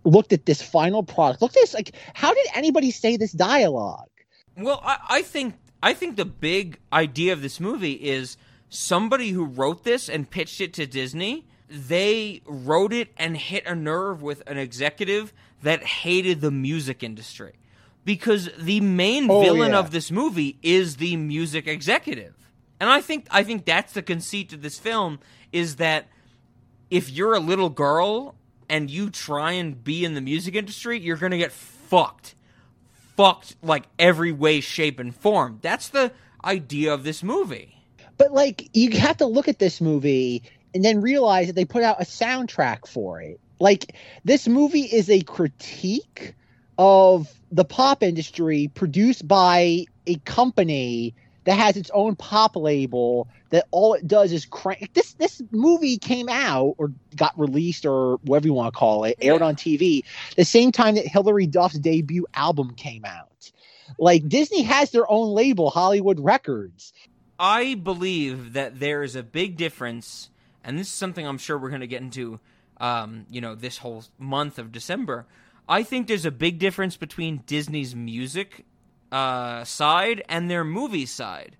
[0.05, 1.43] looked at this final product.
[1.43, 4.09] Look at this, like how did anybody say this dialogue?
[4.57, 8.37] Well, I, I think I think the big idea of this movie is
[8.69, 11.47] somebody who wrote this and pitched it to Disney.
[11.69, 17.55] They wrote it and hit a nerve with an executive that hated the music industry
[18.05, 19.79] because the main Oh, villain yeah.
[19.79, 22.35] of this movie is the music executive.
[22.81, 25.21] And I think I think that's the conceit of this film
[25.53, 26.09] is that
[26.91, 28.35] if you're a little girl
[28.69, 32.35] and you try and be in the music industry, you're going to get fucked
[33.17, 35.59] fucked like every way, shape, and form.
[35.63, 36.13] That's the
[36.45, 37.77] idea of this movie.
[38.19, 40.43] But like you have to look at this movie
[40.75, 43.41] and then realize that they put out a soundtrack for it.
[43.61, 46.35] Like this movie is a critique
[46.77, 53.67] of the pop industry produced by a company that has its own pop label that
[53.71, 54.91] all it does is crank.
[54.95, 59.17] This this movie came out or got released or whatever you want to call it,
[59.21, 59.47] aired Yeah.
[59.47, 60.03] on TV
[60.37, 63.53] the same time that Hilary Duff's debut album came out.
[63.99, 66.93] Like Disney has their own label, Hollywood Records.
[67.39, 70.31] I believe that there is a big difference,
[70.65, 72.41] and this is something I'm sure we're going to get into,
[72.79, 75.27] um, you know, this whole month of December.
[75.69, 78.65] I think there's a big difference between Disney's music
[79.13, 81.57] uh, side and their movie side.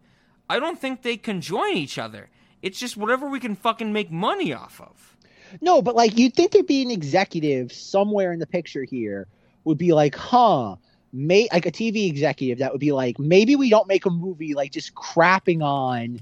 [0.49, 2.29] I don't think they can join each other.
[2.63, 5.17] It's just whatever we can fucking make money off of.
[5.61, 9.27] No, but like you'd think there'd be an executive somewhere in the picture here
[9.65, 10.77] would be like, huh,
[11.13, 14.55] may like a TV executive that would be like, maybe we don't make a movie
[14.55, 16.21] like just crapping on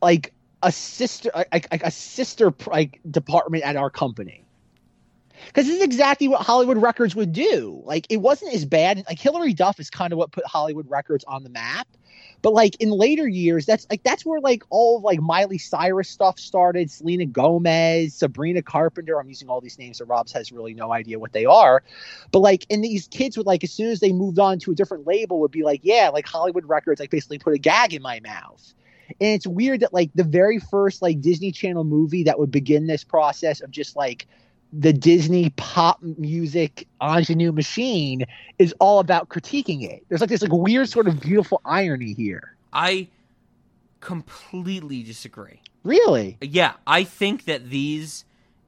[0.00, 4.44] like a sister like, like a sister like department at our company.
[5.46, 7.82] Because this is exactly what Hollywood Records would do.
[7.84, 9.04] Like it wasn't as bad.
[9.08, 11.88] Like Hilary Duff is kind of what put Hollywood Records on the map.
[12.42, 16.08] But like in later years, that's like that's where like all of like Miley Cyrus
[16.08, 16.90] stuff started.
[16.90, 19.20] Selena Gomez, Sabrina Carpenter.
[19.20, 21.82] I'm using all these names so Rob's has really no idea what they are.
[22.30, 24.74] But like, and these kids would like as soon as they moved on to a
[24.74, 28.02] different label would be like, yeah, like Hollywood Records, like basically put a gag in
[28.02, 28.74] my mouth.
[29.08, 32.86] And it's weird that like the very first like Disney Channel movie that would begin
[32.86, 34.26] this process of just like
[34.72, 38.24] the Disney pop music ingenue machine
[38.58, 40.04] is all about critiquing it.
[40.08, 42.56] There's like this like weird sort of beautiful irony here.
[42.72, 43.08] I
[44.00, 45.60] completely disagree.
[45.84, 46.38] Really?
[46.40, 48.24] Yeah, I think that these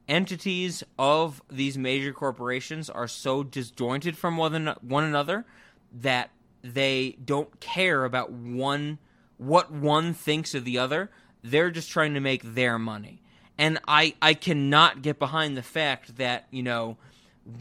[0.09, 5.47] entities of these major corporations are so disjointed from one, one another
[5.93, 6.31] that
[6.63, 8.99] they don't care about one
[9.39, 11.11] what one thinks of the other.
[11.43, 13.23] They're just trying to make their money.
[13.59, 16.97] And I I cannot get behind the fact that, you know,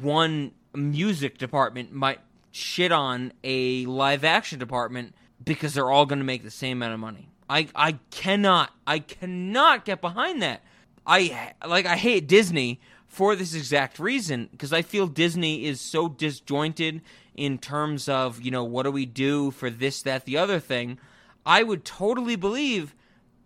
[0.01, 2.19] one music department might
[2.51, 6.93] shit on a live action department because they're all going to make the same amount
[6.93, 7.29] of money.
[7.49, 10.63] I I cannot I cannot get behind that.
[11.05, 16.07] I like I hate Disney for this exact reason because I feel Disney is so
[16.07, 17.01] disjointed
[17.35, 20.97] in terms of, you know, what do we do for this that the other thing.
[21.45, 22.95] I would totally believe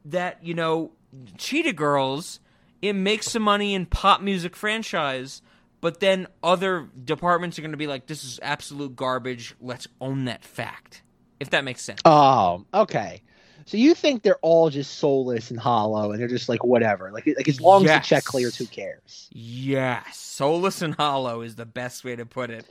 [0.06, 0.92] that, you know,
[1.38, 2.40] Cheetah Girls
[2.82, 5.42] it makes some money in pop music franchise,
[5.82, 9.56] but then other departments are going to be like this is absolute garbage.
[9.60, 11.02] Let's own that fact.
[11.40, 12.02] If that makes sense.
[12.06, 13.22] Oh, okay.
[13.66, 17.28] So you think they're all just soulless and hollow, and they're just like whatever, like
[17.28, 18.06] like as long as Yes.
[18.06, 19.28] the check clears, who cares?
[19.34, 22.66] Yes, soulless and hollow is the best way to put it.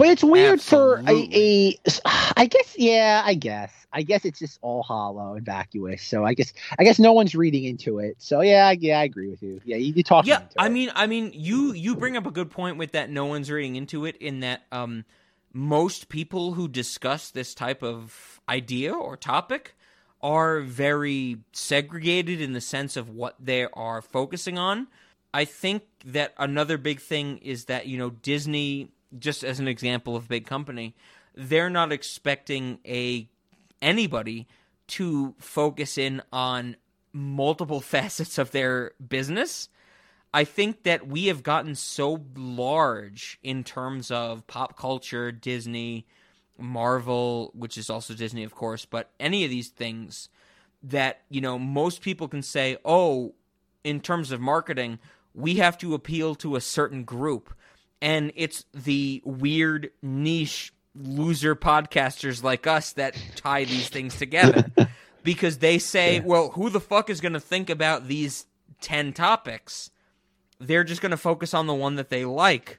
[0.00, 1.78] But it's weird for a, Absolutely.
[1.84, 6.02] a, I guess, yeah, I guess, I guess it's just all hollow and vacuous.
[6.02, 8.16] So I guess, I guess no one's reading into it.
[8.18, 9.60] So yeah, yeah, I agree with you.
[9.62, 10.26] Yeah, you, you talk.
[10.26, 10.70] Yeah, I it.
[10.70, 13.10] mean, I mean, you you bring up a good point with that.
[13.10, 14.16] No one's reading into it.
[14.16, 15.04] In that, um,
[15.52, 19.76] most people who discuss this type of idea or topic
[20.22, 24.86] are very segregated in the sense of what they are focusing on.
[25.34, 30.16] I think that another big thing is that you know Disney, just as an example
[30.16, 30.94] of a big company,
[31.34, 33.28] they're not expecting a
[33.80, 34.46] anybody
[34.88, 36.76] to focus in on
[37.12, 39.68] multiple facets of their business.
[40.32, 46.06] I think that we have gotten so large in terms of pop culture, Disney,
[46.56, 50.28] Marvel, which is also Disney, of course, but any of these things
[50.82, 53.34] that, you know, most people can say, oh,
[53.82, 54.98] in terms of marketing,
[55.34, 57.52] we have to appeal to a certain group.
[58.02, 64.70] And it's the weird niche loser podcasters like us that tie these things together
[65.22, 68.46] because they say, well, who the fuck is going to think about these
[68.80, 69.90] 10 topics?
[70.58, 72.78] They're just going to focus on the one that they like.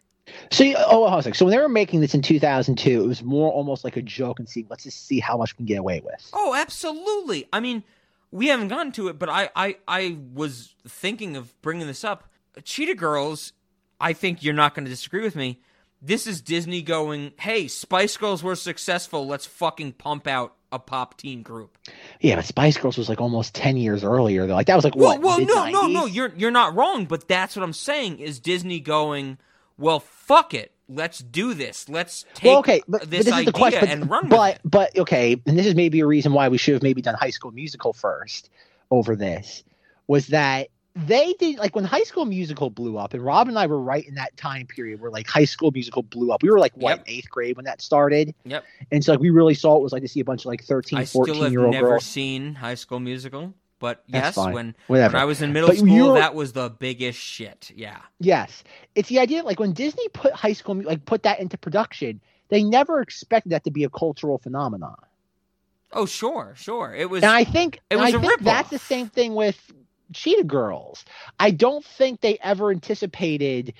[0.51, 3.83] See, oh, like, so when they were making this in 2002, it was more almost
[3.83, 6.29] like a joke and see, let's just see how much we can get away with.
[6.33, 7.47] Oh, absolutely.
[7.51, 7.83] I mean,
[8.31, 12.29] we haven't gotten to it, but I, I, I was thinking of bringing this up.
[12.63, 13.53] Cheetah Girls,
[14.01, 15.61] I think you're not going to disagree with me.
[16.01, 19.27] This is Disney going, hey, Spice Girls were successful.
[19.27, 21.77] Let's fucking pump out a pop teen group.
[22.19, 24.47] Yeah, but Spice Girls was like almost 10 years earlier.
[24.47, 24.55] Though.
[24.55, 25.21] Like that was like Well, what?
[25.21, 26.05] well, no, no, no.
[26.05, 28.19] You're you're not wrong, but that's what I'm saying.
[28.19, 29.37] Is Disney going?
[29.77, 30.71] Well, fuck it.
[30.89, 31.87] Let's do this.
[31.87, 33.79] Let's take well, okay, but, but this, this is idea the question.
[33.81, 34.61] But, and run but, with it.
[34.65, 37.29] but okay, and this is maybe a reason why we should have maybe done High
[37.29, 38.49] School Musical first
[38.89, 39.63] over this.
[40.07, 43.65] Was that they did like when High School Musical blew up, and Rob and I
[43.67, 46.43] were right in that time period where like High School Musical blew up.
[46.43, 47.03] We were like what Yep.
[47.07, 48.65] eighth grade when that started, Yep.
[48.91, 50.63] and so like we really saw it was like to see a bunch of like
[50.63, 52.05] 13, I still 14 have year old never girls.
[52.05, 55.13] seen High School Musical, but That's yes, when Whatever.
[55.13, 57.71] when I was in middle But school, that was the biggest shit.
[57.73, 57.97] Yeah.
[58.19, 58.63] Yes,
[58.95, 62.19] it's the idea like when Disney put High School like put that into production,
[62.49, 64.97] they never expected that to be a cultural phenomenon.
[65.93, 66.93] Oh, sure, sure.
[66.93, 67.23] It was.
[67.23, 69.57] And I think It was I think that's the same thing with
[70.13, 71.05] Cheetah Girls.
[71.39, 73.73] I don't think they ever anticipated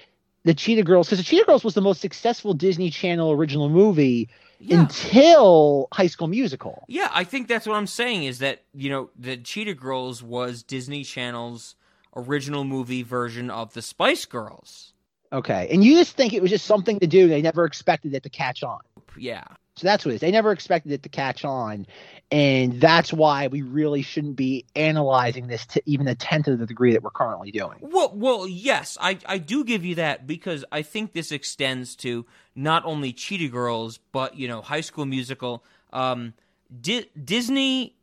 [0.44, 4.30] the Cheetah Girls because the Cheetah Girls was the most successful Disney Channel original movie
[4.60, 4.82] yeah.
[4.82, 6.84] until High School Musical.
[6.88, 10.64] Yeah, I think that's what I'm saying is that, you know, the Cheetah Girls was
[10.64, 11.76] Disney Channel's
[12.16, 14.94] original movie version of the Spice Girls.
[15.34, 17.28] Okay, and you just think it was just something to do.
[17.30, 18.82] They never expected it to catch on.
[19.18, 19.44] Yeah.
[19.78, 20.22] So that's what it is.
[20.22, 21.88] They never expected it to catch on,
[22.32, 26.66] and that's why we really shouldn't be analyzing this to even a tenth of the
[26.66, 27.78] degree that we're currently doing.
[27.82, 32.26] Well, well, yes, I, I do give you that because I think this extends to
[32.56, 35.64] not only Cheetah Girls, but you know, High School Musical.
[35.92, 36.34] Um,
[36.80, 37.96] Di- Disney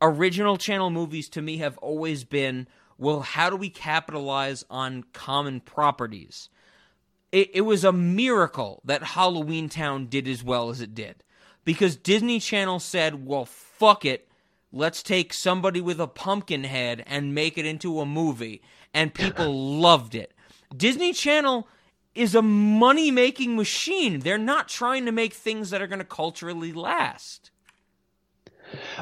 [0.00, 2.66] original channel movies to me have always been
[2.98, 6.48] well, how do we capitalize on common properties?
[7.30, 11.22] It, it was a miracle that Halloweentown did as well as it did
[11.64, 13.46] because Disney Channel said, well,
[13.78, 14.28] fuck it.
[14.72, 18.62] Let's take somebody with a pumpkin head and make it into a movie.
[18.92, 20.32] And people loved it.
[20.76, 21.68] Disney Channel
[22.14, 24.20] is a money making machine.
[24.20, 27.50] They're not trying to make things that are going to culturally last.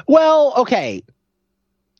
[0.07, 1.03] Well, okay.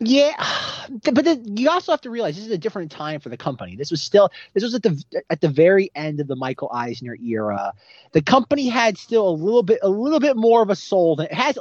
[0.02, 0.34] Yeah,
[1.04, 3.76] but then you also have to realize this is a different time for the company.
[3.76, 7.16] This was still this was at the at the very end of the Michael Eisner
[7.16, 7.74] era.
[8.12, 11.16] The company had still a little bit a little bit more of a soul.
[11.16, 11.58] Than, it has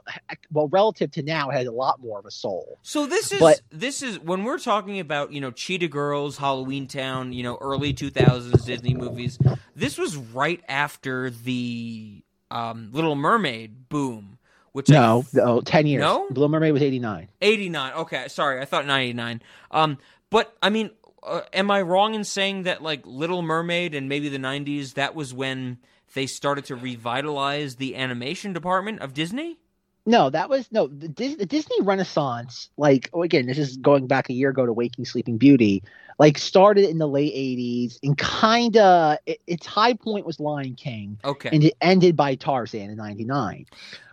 [0.53, 2.79] well relative to now, it has a lot more of a soul.
[2.83, 7.33] So this is But- this is when we're talking about you know Cheetah Girls, Halloweentown,
[7.33, 9.39] you know early two thousands Disney movies.
[9.77, 14.34] This was right after the um, Little Mermaid boom,
[14.75, 16.03] which I No, no, ten years.
[16.03, 16.27] No?
[16.31, 17.29] Blue Mermaid was eighty nine.
[17.41, 17.93] 89.
[17.95, 18.61] Okay, sorry.
[18.61, 19.41] I thought 99.
[19.71, 19.99] Um
[20.31, 20.91] but I mean,
[21.23, 25.15] uh, am I wrong in saying that like Little Mermaid and maybe the 90s that
[25.15, 25.79] was when
[26.15, 29.59] they started to revitalize the animation department of Disney?
[30.07, 32.69] No, that was no the, Dis- the Disney Renaissance.
[32.77, 35.85] Like oh, again, this is going back a year ago to Waking Sleeping Beauty.
[36.19, 40.75] Like started in the late '80s and kind of it, its high point was Lion
[40.77, 41.51] King, Okay.
[41.53, 43.67] and it ended by Tarzan in '99.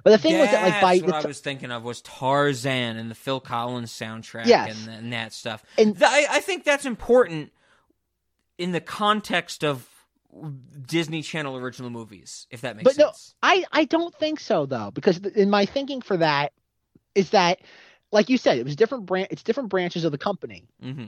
[0.03, 2.01] But the thing was that like by the what t- I was thinking of was
[2.01, 4.87] Tarzan and the Phil Collins soundtrack Yes.
[4.87, 5.63] and, and that stuff.
[5.77, 7.51] And- Th- I, I think that's important
[8.57, 9.87] in the context of
[10.87, 13.35] Disney Channel original movies, if that makes But no, sense.
[13.43, 16.53] I I don't think so though, because in my thinking for that
[17.13, 17.59] is that,
[18.11, 19.27] like you said, it was different brand.
[19.29, 20.63] It's different branches of the company.
[20.81, 21.05] hmm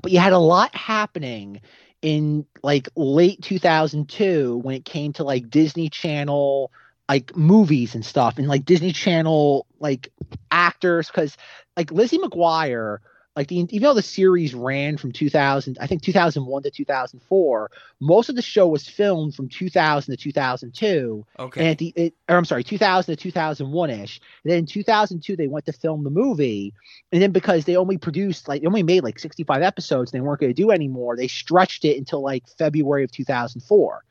[0.00, 1.60] but you had a lot happening
[2.00, 6.70] in like late 2002 when it came to like Disney Channel
[7.08, 10.08] like movies and stuff and like Disney Channel like
[10.50, 11.36] actors cuz
[11.76, 12.98] like Lizzie McGuire
[13.34, 17.70] like the, even though the series ran from 2000 I think 2001 to 2004
[18.00, 21.66] most of the show was filmed from 2000 to 2002 Okay.
[21.66, 24.20] and the it, or I'm sorry, 2000 to 2001 ish.
[24.44, 26.74] Then in 2002 they went to film the movie,
[27.10, 30.26] and then because they only produced like they only made like 65 episodes, and they
[30.26, 31.16] weren't going to do anymore.
[31.16, 34.04] They stretched it until like February of 2004.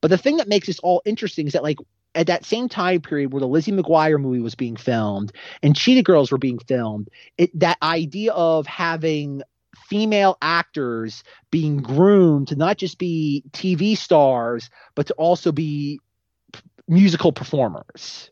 [0.00, 1.78] But the thing that makes this all interesting is that like
[2.14, 5.32] at that same time period where the Lizzie McGuire movie was being filmed
[5.62, 9.42] and Cheetah Girls were being filmed, it that idea of having
[9.88, 16.00] female actors being groomed to not just be TV stars, but to also be
[16.52, 18.30] p- musical performers.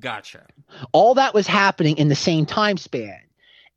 [0.00, 0.46] Gotcha.
[0.92, 3.18] All that was happening in the same time span.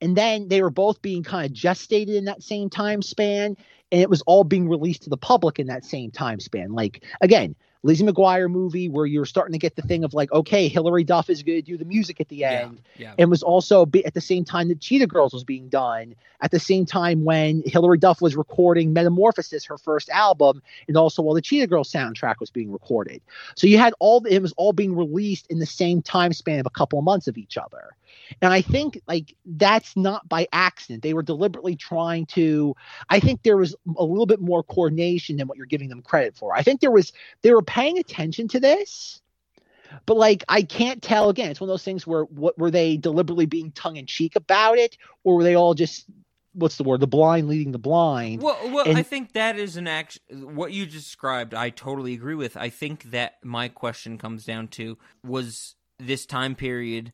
[0.02, 3.56] And then they were both being kind of gestated in that same time span,
[3.92, 6.74] and it was all being released to the public in that same time span.
[6.74, 7.56] Like, again,
[7.86, 11.30] Lizzie McGuire movie where you're starting to get the thing of like, okay, Hilary Duff
[11.30, 13.14] is going to do the music at the end Yeah.
[13.20, 16.60] and was also at the same time that Cheetah Girls was being done, at the
[16.60, 21.42] same time when Hilary Duff was recording Metamorphosis, her first album, and also while the
[21.44, 23.22] Cheetah Girls soundtrack was being recorded.
[23.56, 26.66] So you had all it was all being released in the same time span of
[26.66, 27.96] a couple of months of each other.
[28.42, 31.04] And I think like that's not by accident.
[31.04, 32.76] They were deliberately trying to
[33.10, 36.36] I think there was a little bit more coordination than what you're giving them credit
[36.36, 36.56] for.
[36.56, 37.14] I think there was
[37.44, 39.22] they were paying attention to this
[40.06, 41.52] but like I can't tell again.
[41.52, 44.78] It's one of those things where what were they deliberately being tongue in cheek about
[44.78, 46.06] it, or were they all just
[46.54, 47.02] what's the word?
[47.02, 48.42] The blind leading the blind.
[48.42, 50.20] Well, well, And- I think that is an act.
[50.30, 52.58] What you described, I totally agree with.
[52.58, 57.14] I think that my question comes down to was this time period,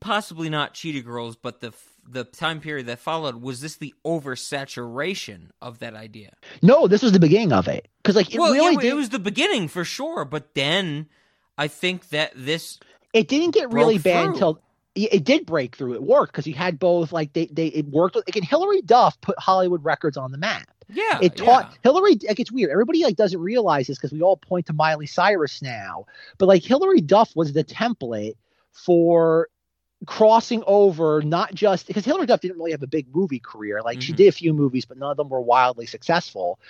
[0.00, 1.72] possibly not Cheetah Girls, but the
[2.10, 3.36] the time period that followed.
[3.36, 6.32] Was this the oversaturation of that idea?
[6.62, 8.92] no, this was the beginning of it because like it well, really yeah, did.
[8.92, 11.08] it was the beginning for sure, but then
[11.56, 12.78] I think that this.
[13.12, 14.32] it didn't get really bad through.
[14.32, 14.62] until
[14.94, 15.94] it did break through.
[15.94, 18.16] It worked because you had both like they they it worked.
[18.16, 20.68] With, again, Hilary Duff put Hollywood records on the map.
[20.88, 21.90] Yeah, it taught yeah.
[21.90, 22.16] Hilary.
[22.26, 22.70] Like it's weird.
[22.70, 26.06] Everybody like doesn't realize this because we all point to Miley Cyrus now,
[26.38, 28.34] but like Hilary Duff was the template
[28.72, 29.48] for
[30.06, 33.80] crossing over not just because Hilary Duff didn't really have a big movie career.
[33.82, 34.16] Like she Mhm.
[34.16, 36.60] did a few movies, but none of them were wildly successful.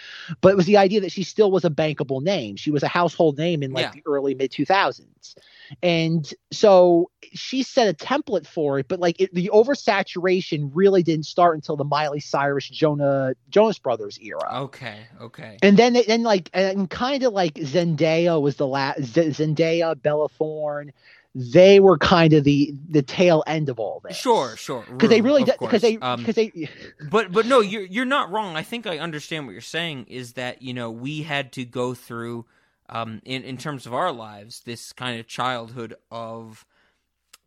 [0.40, 2.56] But it was the idea that she still was a bankable name.
[2.56, 3.90] She was a household name in like Yeah.
[3.92, 5.36] the early mid 2000s.
[5.82, 11.26] And so she set a template for it, but like it, the oversaturation really didn't
[11.26, 14.62] start until the Miley Cyrus Jonah Jonas Brothers era.
[14.62, 15.58] Okay, okay.
[15.62, 19.00] And then, then like, and kind of like Zendaya was the last.
[19.12, 20.92] Zendaya, Bella Thorne,
[21.34, 24.16] they were kind of the the tail end of all this.
[24.16, 24.84] Sure, sure.
[24.90, 26.68] because they really because they Um, because they
[27.10, 28.56] but but no, you're you're not wrong.
[28.56, 30.06] I think I understand what you're saying.
[30.08, 32.46] Is that you know we had to go through,
[32.88, 36.64] um, in in terms of our lives, this kind of childhood of,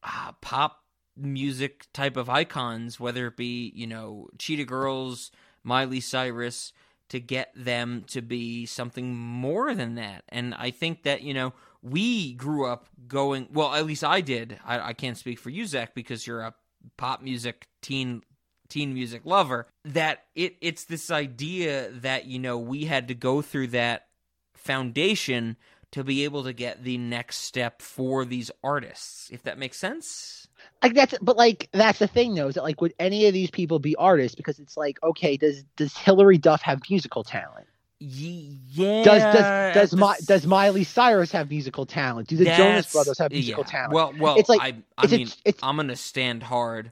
[0.03, 0.83] uh, pop
[1.17, 5.31] music type of icons, whether it be you know Cheetah Girls,
[5.63, 6.71] Miley Cyrus,
[7.09, 10.23] to get them to be something more than that.
[10.29, 11.53] And I think that you know
[11.83, 13.47] we grew up going.
[13.51, 14.59] Well, at least I did.
[14.65, 16.53] I, I can't speak for you, Zach, because you're a
[16.97, 18.23] pop music teen
[18.69, 23.41] teen music lover that it it's this idea that you know we had to go
[23.41, 24.07] through that
[24.55, 25.57] foundation
[25.91, 30.47] to be able to get the next step for these artists if that makes sense
[30.81, 33.51] like that's but like that's the thing though is that like would any of these
[33.51, 37.67] people be artists because it's like okay does does Hilary Duff have musical talent
[38.03, 43.19] yeah does does does my does Miley Cyrus have musical talent do the Jonas Brothers
[43.19, 43.71] have musical yeah.
[43.71, 46.91] talent Well, well, It's like- I, I it's a- mean, it's- I'm gonna stand hard.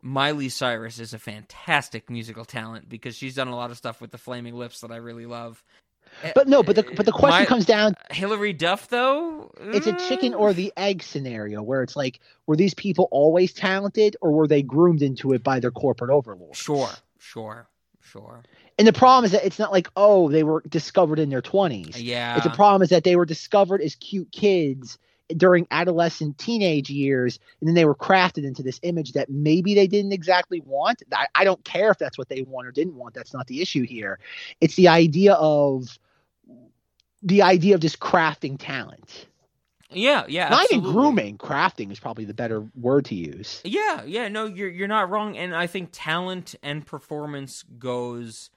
[0.00, 4.10] Miley Cyrus is a fantastic musical talent because she's done a lot of stuff with
[4.10, 5.64] the Flaming Lips that I really love.
[6.22, 8.88] Eh, but no but the but the eh, question My- comes down uh, Hilary Duff,
[8.88, 13.08] though, it's a chicken mm, or the egg scenario where it's like were these people
[13.10, 17.66] always talented or were they groomed into it by their corporate overlords Sure, sure,
[18.02, 18.42] sure.
[18.78, 21.96] And the problem is that it's not like oh they were discovered in their 20s
[21.96, 24.98] Yeah, it's a problem is that they were discovered as cute kids
[25.36, 29.86] during adolescent teenage years and then they were crafted into this image that maybe they
[29.86, 31.02] didn't exactly want.
[31.12, 33.14] I, I don't care if that's what they want or didn't want.
[33.14, 34.18] That's not the issue here.
[34.60, 35.98] It's the idea of
[37.22, 39.26] the idea of just crafting talent.
[39.90, 40.48] Yeah, yeah.
[40.48, 41.38] not even grooming.
[41.38, 43.60] Crafting is probably the better word to use.
[43.64, 48.50] Yeah, yeah, no, you're you're not wrong, and I think talent and performance goes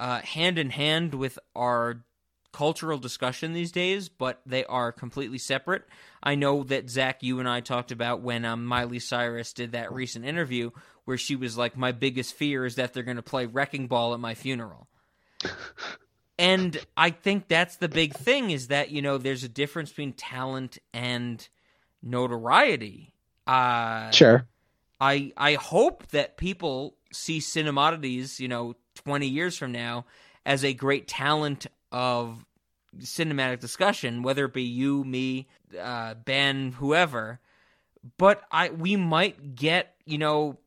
[0.00, 2.04] uh, hand in hand with our
[2.52, 5.84] cultural discussion these days, but they are completely separate.
[6.22, 9.92] I know that Zach, you and I talked about when um, Miley Cyrus did that
[9.92, 10.70] recent interview
[11.04, 14.14] where she was like, "My biggest fear is that they're going to play Wrecking Ball
[14.14, 14.88] at my funeral."
[16.38, 20.14] and I think that's the big thing is that you know there's a difference between
[20.14, 21.46] talent and
[22.02, 23.12] notoriety.
[23.46, 24.48] Uh, sure
[25.00, 30.04] I I hope that people see Cinemodities, you know, 20 years from now
[30.44, 32.44] as a great talent of
[32.98, 35.46] cinematic discussion, whether it be you, me,
[35.80, 37.40] uh, Ben, whoever.
[38.18, 40.58] But I we might get, you know,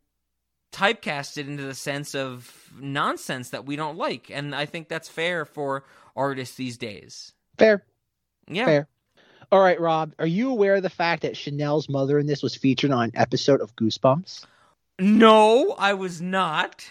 [0.71, 5.45] typecasted into the sense of nonsense that we don't like, and I think that's fair
[5.45, 5.83] for
[6.15, 7.31] artists these days.
[7.57, 7.83] fair
[8.47, 8.65] Yeah.
[8.65, 8.87] fair
[9.51, 12.55] all right rob are you aware of the fact that chanel's mother in this was
[12.55, 14.45] featured on an episode of goosebumps
[14.99, 16.89] No, I was not.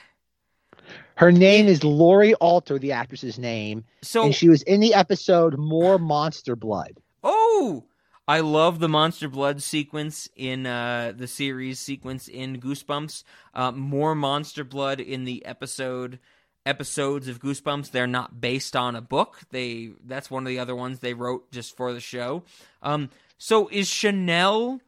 [1.19, 5.59] Her name is Lori Alter, the actress's name, So and she was in the episode
[5.59, 7.01] More Monster Blood.
[7.25, 7.83] Oh,
[8.29, 13.25] I love the monster blood sequence in uh, the series sequence in Goosebumps.
[13.53, 16.21] Uh, more monster blood in the episode
[16.65, 17.91] episodes of Goosebumps.
[17.91, 19.41] They're not based on a book.
[19.51, 22.45] They that's one of the other ones they wrote just for the show.
[22.81, 24.81] Um, so is Chanel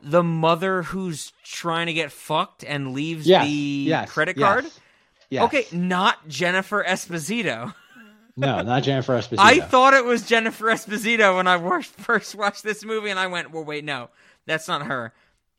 [0.00, 4.64] the mother who's trying to get fucked and leaves Yes, the yes, credit yes, card?
[5.34, 5.44] Yes.
[5.46, 7.74] Okay, not Jennifer Esposito.
[8.36, 9.40] No, not Jennifer Esposito.
[9.40, 13.50] I thought it was Jennifer Esposito when I first watched this movie, and I went,
[13.50, 14.10] "Well, wait, no,
[14.46, 15.12] that's not her.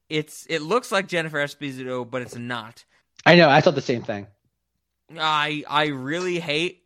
[0.07, 2.85] It's it looks like Jennifer Esposito, but it's not."
[3.25, 3.49] I know.
[3.49, 4.27] I thought the same thing.
[5.19, 6.83] I I really hate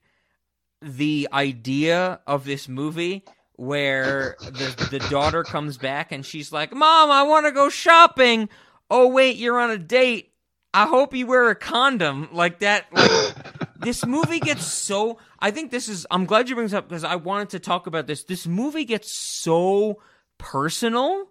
[0.82, 3.24] the idea of this movie
[3.54, 8.50] where the the daughter comes back and she's like, "Mom, I want to go shopping."
[8.90, 10.32] Oh wait, you're on a date.
[10.74, 12.86] I hope you wear a condom like that.
[12.92, 13.34] Like,
[13.80, 15.18] this movie gets so.
[15.40, 16.06] I think this is.
[16.12, 18.24] I'm glad you bring this up because I wanted to talk about this.
[18.24, 19.12] This movie gets
[19.42, 20.00] so
[20.38, 21.28] personal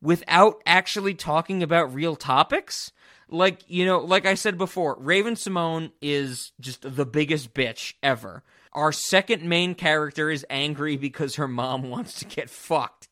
[0.00, 2.92] without actually talking about real topics.
[3.28, 8.42] Like, you know, like I said before, Raven-Symoné is just the biggest bitch ever.
[8.72, 13.08] Our second main character is angry because her mom wants to get fucked.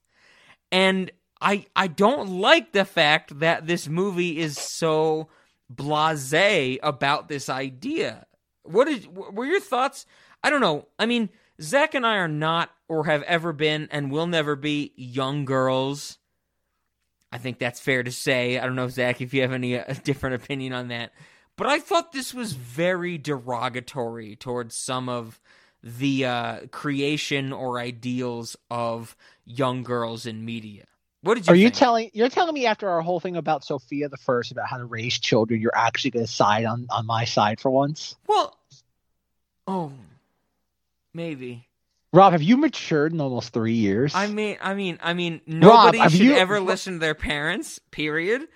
[0.71, 5.29] And I I don't like the fact that this movie is so
[5.75, 8.27] blasé about this idea.
[8.65, 10.07] What is were your thoughts?
[10.43, 10.89] I don't know.
[10.99, 14.93] I mean, Zach and I are not or have ever been and will never be
[14.97, 16.19] young girls.
[17.31, 18.59] I think that's fair to say.
[18.59, 21.13] I don't know, Zach, if you have any uh, different opinion on that.
[21.57, 25.41] But I thought this was very derogatory towards some of
[25.83, 30.85] the uh, creation or ideals of young girls in media.
[31.23, 34.09] What did you Are you telling you're telling me after our whole thing about Sofia
[34.09, 37.25] the First about how to raise children, you're actually going to side on on my
[37.25, 38.17] side for once?
[38.27, 38.57] Well,
[39.67, 39.93] oh,
[41.15, 41.69] maybe.
[42.13, 44.15] Rob, have you matured in almost three years?
[44.15, 47.79] I mean, I mean, I mean, nobody have should you- ever listen to their parents.
[47.91, 48.49] Period.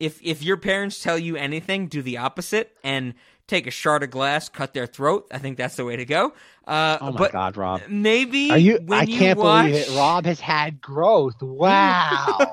[0.00, 3.14] If if your parents tell you anything, do the opposite and
[3.46, 5.26] take a shard of glass, cut their throat.
[5.30, 6.32] I think that's the way to go.
[6.66, 7.82] Uh, oh my but God, Rob.
[7.88, 8.80] maybe Are you?
[8.84, 9.66] when I you can't watch...
[9.66, 9.96] believe it.
[9.96, 11.40] Rob has had growth.
[11.40, 12.38] Wow.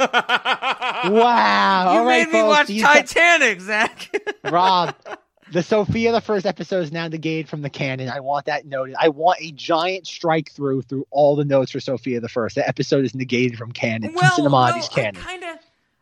[1.06, 1.94] wow.
[1.94, 4.16] You All made right, me folks, watch you- Titanic, Zach.
[4.52, 4.96] Rob,
[5.52, 8.10] the Sofia the first episode is now negated from the canon.
[8.10, 8.96] I want that noted.
[9.00, 12.56] I want a giant strike through through all the notes for Sofia the first.
[12.56, 14.14] That episode is negated from canon.
[14.14, 15.58] well, no, Cinemodities I kind of,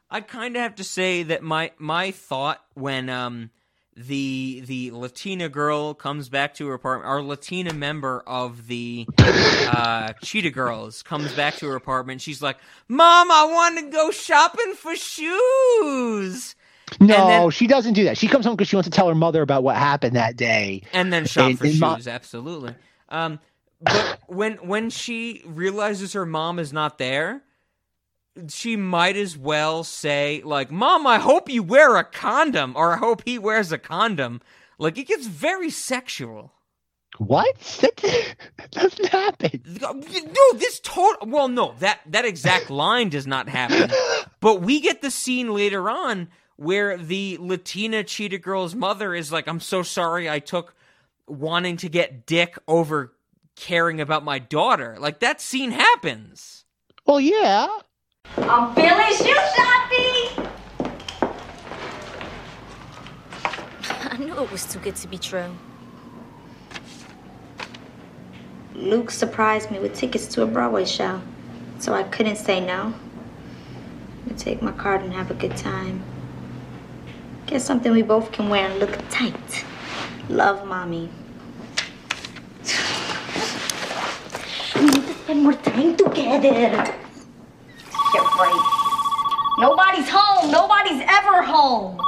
[0.10, 3.52] I kind of have to say that my my thought when um
[3.96, 10.14] the the Latina girl comes back to her apartment, our Latina member of the uh,
[10.24, 12.22] Cheetah Girls comes back to her apartment.
[12.22, 16.56] She's like, "Mom, I want to go shopping for shoes."
[17.00, 18.18] No, then- she doesn't do that.
[18.18, 20.84] She comes home because she wants to tell her mother about what happened that day.
[20.94, 22.08] and then shop And- for and shoes.
[22.08, 22.76] absolutely.
[23.10, 23.40] Um,
[23.82, 27.44] but when when she realizes her mom is not there,
[28.48, 32.98] she might as well say like, "Mom, I hope you wear a condom," or "I
[32.98, 34.42] hope he wears a condom."
[34.78, 36.54] Like it gets very sexual.
[37.18, 37.58] What?
[38.58, 39.62] That doesn't happen.
[39.82, 41.28] No, this total.
[41.28, 43.92] Well, no, that that exact line does not happen.
[44.40, 49.48] But we get the scene later on where the Latina cheetah girl's mother is like,
[49.48, 50.74] "I'm so sorry, I took
[51.28, 53.14] wanting to get dick over
[53.56, 56.66] caring about my daughter." Like that scene happens.
[57.06, 57.68] Well, yeah.
[58.38, 60.48] I'm feeling shoe shopping.
[64.10, 65.52] I knew it was too good to be true.
[68.74, 71.22] Luke surprised me with tickets to a Broadway show,
[71.80, 72.94] so I couldn't say no.
[74.30, 76.02] I take my card and have a good time.
[77.48, 79.66] Get something we both can wear and look tight.
[80.30, 81.10] Love, mommy.
[84.76, 86.96] We need to spend more time together.
[88.14, 89.56] Get right.
[89.60, 90.52] Nobody's home.
[90.52, 92.00] Nobody's ever home.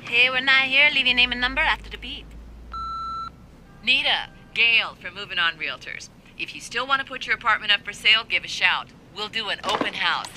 [0.00, 0.88] Hey, we're not here.
[0.92, 2.26] Leave your name and number after the beep.
[3.84, 6.08] Nita, Gail from Moving On Realtors.
[6.38, 8.88] If you still want to put your apartment up for sale, give a shout.
[9.16, 10.28] We'll do an open house.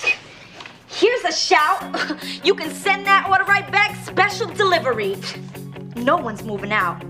[0.88, 1.82] Here's a shout.
[2.44, 5.16] You can send that order right back, special delivery.
[5.96, 7.02] No one's moving out.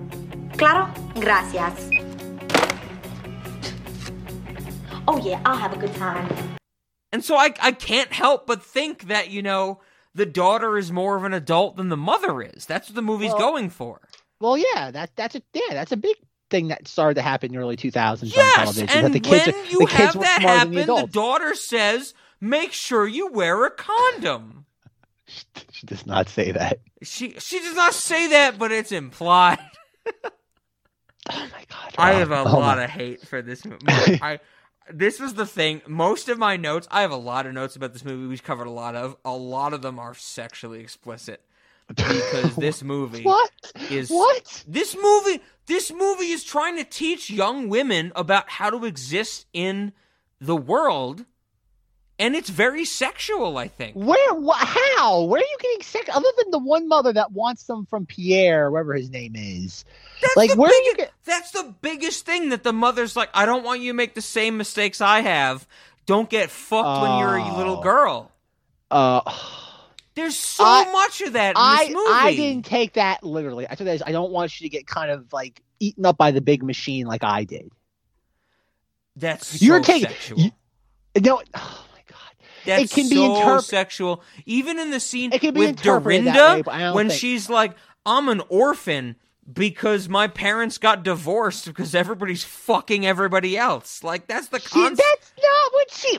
[0.56, 0.92] Claro?
[1.14, 1.90] Gracias.
[5.08, 6.28] Oh, yeah, I'll have a good time.
[7.12, 9.80] And so I I can't help but think that you know
[10.14, 12.66] the daughter is more of an adult than the mother is.
[12.66, 14.00] That's what the movie's Well, going for.
[14.40, 14.90] Well, yeah.
[14.90, 15.62] That that's a yeah.
[15.74, 16.16] That's a big
[16.50, 18.88] thing that started to happen in the early 2000s on Yes, television.
[18.90, 20.80] and that the kids when are, you the kids have were that smarter happen, than
[20.80, 21.12] the the adults.
[21.12, 24.66] daughter says, "Make sure you wear a condom."
[25.72, 26.80] she does not say that.
[27.02, 29.58] She she does not say that, but it's implied.
[31.28, 31.94] Oh my god.
[31.98, 33.80] I have a Oh lot my- of hate for this movie.
[33.88, 34.38] I
[34.92, 35.82] this was the thing.
[35.86, 38.26] Most of my notes, I have a lot of notes about this movie.
[38.26, 39.16] We've covered a lot of.
[39.24, 41.42] A lot of them are sexually explicit
[41.88, 43.50] because this movie What?
[43.90, 44.64] is What?
[44.66, 45.40] this movie.
[45.66, 49.92] This movie is trying to teach young women about how to exist in
[50.40, 51.24] the world,
[52.18, 53.58] and it's very sexual.
[53.58, 53.94] I think.
[53.94, 54.34] Where?
[54.40, 55.22] Wh- how?
[55.24, 56.08] Where are you getting sick?
[56.14, 59.84] Other than the one mother that wants them from Pierre, whatever his name is.
[60.22, 63.28] That's Like, the where do you biggest, That's the biggest thing that the mother's like.
[63.34, 65.66] I don't want you to make the same mistakes I have.
[66.06, 67.82] Don't get fucked when you're a little Oh.
[67.82, 68.32] girl.
[68.90, 69.20] Uh,
[70.14, 72.10] There's so I- much of that in I this movie.
[72.10, 73.66] I didn't take that literally.
[73.68, 76.16] I took that as I don't want you to get kind of like eaten up
[76.16, 77.70] by the big machine like I did.
[79.16, 80.50] That's You're taking- you-
[81.20, 81.82] No, oh.
[82.66, 84.22] That's it can be so interpret- sexual.
[84.44, 87.20] Even in the scene It can be with Dorinda, way, but I don't when think-
[87.20, 89.16] she's like, "I'm an orphan."
[89.52, 94.02] Because my parents got divorced because everybody's fucking everybody else.
[94.02, 96.18] Like that's the She, that's not what she.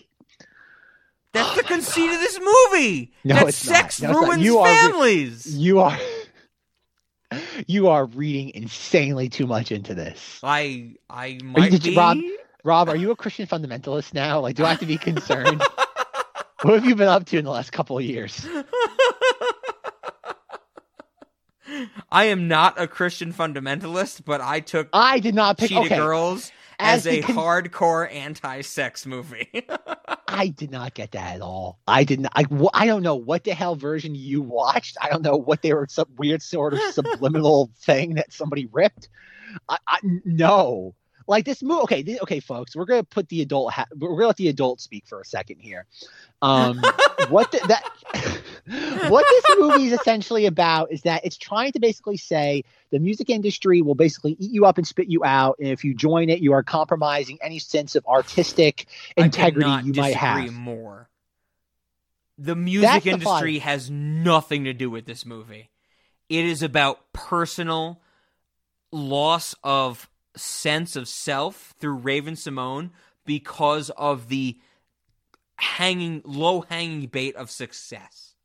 [1.34, 3.12] That's oh the conceit of this movie.
[3.26, 5.58] No, that sex No, ruins You are re- families.
[5.58, 6.00] You are.
[7.68, 10.40] You are reading insanely too much into this.
[10.42, 11.98] I I might you- be.
[11.98, 12.18] Rob,
[12.64, 14.40] Rob, are you a Christian fundamentalist now?
[14.40, 15.62] Like, do I have to be concerned?
[16.62, 18.46] What have you been up to in the last couple of years?
[22.12, 25.70] I am not a Christian fundamentalist, but I took I did not pick.
[25.70, 29.66] Cheetah okay, Girls as, As a con- hardcore anti-sex movie.
[30.28, 31.80] I did not get that at all.
[31.88, 32.28] I didn't.
[32.36, 34.98] I, I don't know what the hell version you watched.
[35.02, 39.10] I don't know what they were some weird sort of subliminal thing that somebody ripped.
[39.68, 40.94] I, I no.
[41.28, 41.82] Like this movie.
[41.84, 42.76] Okay, th- okay, folks.
[42.76, 43.74] We're gonna put the adult.
[43.74, 45.86] Ha- we're gonna let the adult speak for a second here.
[46.42, 46.82] Um,
[47.30, 47.84] what the, that
[49.10, 53.30] what this movie is essentially about is that it's trying to basically say the music
[53.30, 56.40] industry will basically eat you up and spit you out, and if you join it,
[56.40, 60.52] you are compromising any sense of artistic integrity you might have.
[60.54, 61.10] more.
[62.38, 65.72] The music That's the industry has nothing to do with this movie.
[66.30, 68.00] It is about personal
[68.92, 72.92] loss of sense of self through Raven-Symoné
[73.26, 74.58] because of the
[75.58, 78.36] hanging low hanging bait of success.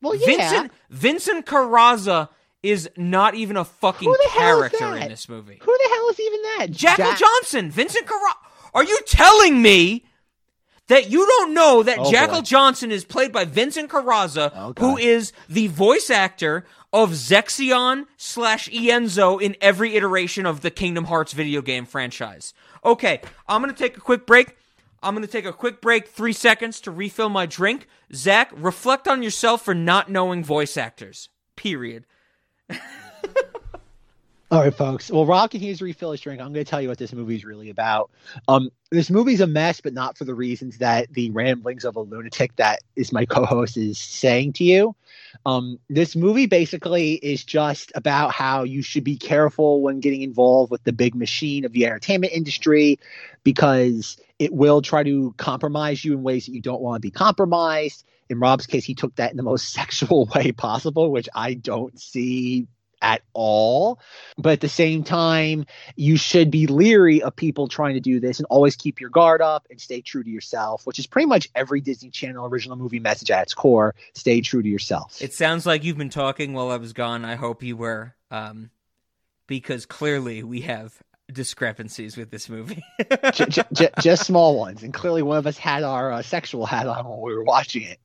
[0.00, 0.26] Well, yeah.
[0.26, 2.28] Vincent Vincent Corazza
[2.62, 5.58] is not even a fucking Who the hell is character in this movie.
[5.60, 6.66] Who the hell is even that?
[6.70, 8.34] Jackal Jack- Johnson, Vincent Carra.
[8.74, 10.04] Are you telling me
[10.92, 12.42] that you don't know that Oh, Jackal boy.
[12.42, 18.68] Johnson is played by Vincent Corazza, Oh, who is the voice actor of Zexion slash
[18.68, 22.52] Ienzo in every iteration of the Kingdom Hearts video game franchise?
[22.84, 24.56] Okay, I'm gonna take a quick break.
[25.02, 27.88] I'm gonna take a quick break, three seconds to refill my drink.
[28.14, 31.28] Zach, reflect on yourself for not knowing voice actors.
[31.56, 32.04] Period.
[34.52, 35.10] All right, folks.
[35.10, 36.38] Well, Rob can here's refill his drink.
[36.38, 38.10] I'm going to tell you what this movie is really about.
[38.48, 42.00] Um, this movie's a mess, but not for the reasons that the ramblings of a
[42.00, 44.94] lunatic that is my co-host is saying to you.
[45.46, 50.70] Um, this movie basically is just about how you should be careful when getting involved
[50.70, 52.98] with the big machine of the entertainment industry
[53.44, 57.10] because it will try to compromise you in ways that you don't want to be
[57.10, 58.04] compromised.
[58.28, 61.98] In Rob's case, he took that in the most sexual way possible, which I don't
[61.98, 62.66] see
[63.02, 64.00] at all.
[64.38, 68.38] But at the same time, you should be leery of people trying to do this
[68.38, 71.48] and always keep your guard up and stay true to yourself, which is pretty much
[71.54, 73.94] every Disney Channel original movie message at its core.
[74.14, 75.20] Stay true to yourself.
[75.20, 77.24] It sounds like you've been talking while I was gone.
[77.24, 78.70] I hope you were, um,
[79.46, 80.94] because clearly we have
[81.30, 82.82] discrepancies with this movie.
[83.34, 84.82] j- j- just small ones.
[84.82, 87.82] And clearly, one of us had our uh, sexual hat on when we were watching
[87.82, 87.98] it.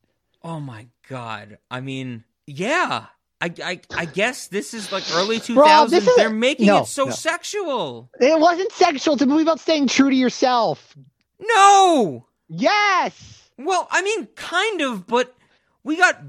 [0.44, 1.58] oh my god!
[1.70, 3.06] I mean, yeah.
[3.40, 5.56] I, I I guess this is like early 2000s.
[5.58, 7.12] Rob, this is- They're making no, it so no.
[7.12, 8.10] sexual.
[8.20, 9.14] It wasn't sexual.
[9.14, 10.96] It's a movie about staying true to yourself.
[11.40, 12.26] No.
[12.50, 13.50] Yes.
[13.58, 15.36] Well, I mean, kind of, but
[15.84, 16.20] we got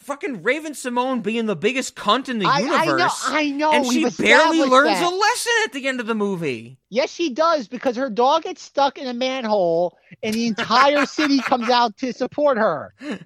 [0.00, 3.22] fucking Raven-Symoné being the biggest cunt in the I- I know- universe.
[3.26, 5.12] I know, and she barely learns that.
[5.12, 6.78] a lesson at the end of the movie.
[6.88, 11.40] Yes, she does because her dog gets stuck in a manhole and the entire city
[11.40, 12.94] comes out to support her.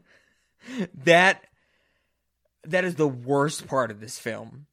[1.05, 1.43] That
[2.65, 4.67] that is the worst part of this film.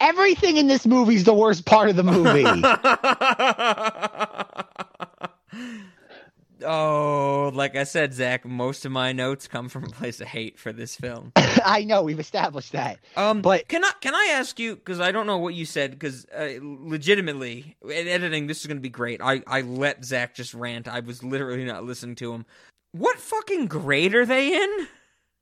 [0.00, 2.44] Everything in this movie is the worst part of the movie.
[6.64, 10.58] oh, like I said, Zach, most of my notes come from a place of hate
[10.58, 11.32] for this film.
[11.36, 12.98] I know we've established that.
[13.16, 15.90] Um, But- can I can I ask you because I don't know what you said
[15.92, 19.20] because uh, legitimately in editing this is going to be great.
[19.22, 20.88] I I let Zach just rant.
[20.88, 22.46] I was literally not listening to him.
[22.92, 24.88] What fucking grade are they in?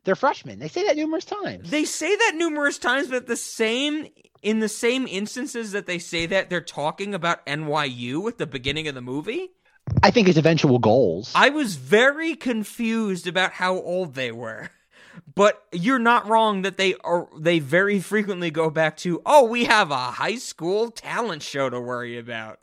[0.08, 0.58] They're freshmen.
[0.58, 1.68] They say that numerous times.
[1.68, 4.06] They say that numerous times, but the same
[4.42, 8.88] in the same instances that they say that, they're talking about NYU at the beginning
[8.88, 9.50] of the movie.
[10.02, 11.30] I think his eventual goals.
[11.34, 14.70] I was very confused about how old they were.
[15.34, 19.66] But you're not wrong that they are they very frequently go back to, "Oh, we
[19.66, 22.60] have a high school talent show to worry about."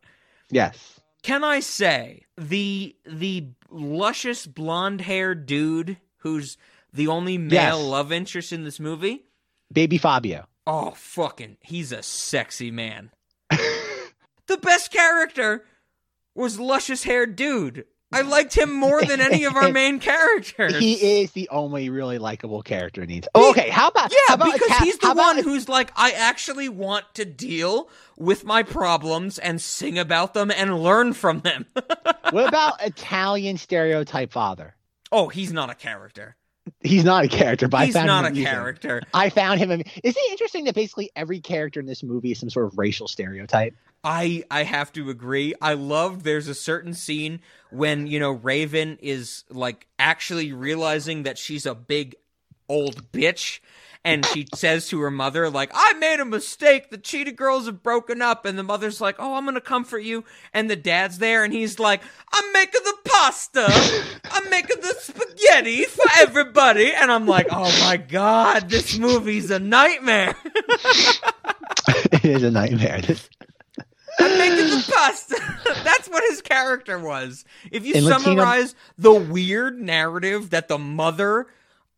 [0.49, 0.99] yes.
[1.21, 6.57] Can I say the the luscious blonde-haired dude who's
[6.95, 7.83] the only male Yes.
[7.85, 9.25] love interest in this movie?
[9.71, 10.47] Baby Fabio.
[10.67, 13.11] Oh, fucking, he's a sexy man.
[13.49, 15.65] the best character
[16.33, 17.85] was luscious haired dude.
[18.11, 20.77] I liked him more than any of our main characters.
[20.77, 24.35] He is the only really likable character in the oh, Okay, how about Yeah, how
[24.35, 28.63] about because he's the about one who's like, I actually want to deal with my
[28.63, 31.65] problems and sing about them and learn from them.
[32.29, 34.75] what about Italian stereotype father?
[35.11, 36.35] oh, he's not a character.
[36.81, 38.51] He's not a character, but He's I found not him a amusing.
[38.53, 39.01] character.
[39.13, 39.71] I found him.
[39.71, 42.77] am- Isn't it interesting that basically every character in this movie is some sort of
[42.77, 43.75] racial stereotype?
[44.03, 45.53] I I have to agree.
[45.61, 47.39] I love there's a certain scene
[47.71, 52.15] when, you know, Raven is like actually realizing that she's a big
[52.69, 53.59] old bitch
[54.05, 56.89] and she says to her mother like, "I made a mistake.
[56.91, 59.99] The Cheetah Girls have broken up." And the mother's like, "Oh, I'm going to comfort
[60.03, 62.01] you." And the dad's there and he's like,
[62.31, 63.67] "I'm making the pasta.
[64.31, 69.59] I'm making the spaghetti for everybody." And I'm like, "Oh my god, this movie's a
[69.59, 70.35] nightmare."
[72.13, 73.01] it is a nightmare.
[74.17, 75.35] I'm making the pasta.
[75.83, 77.43] That's what his character was.
[77.71, 81.47] If you In Latino- summarize the weird narrative that the mother,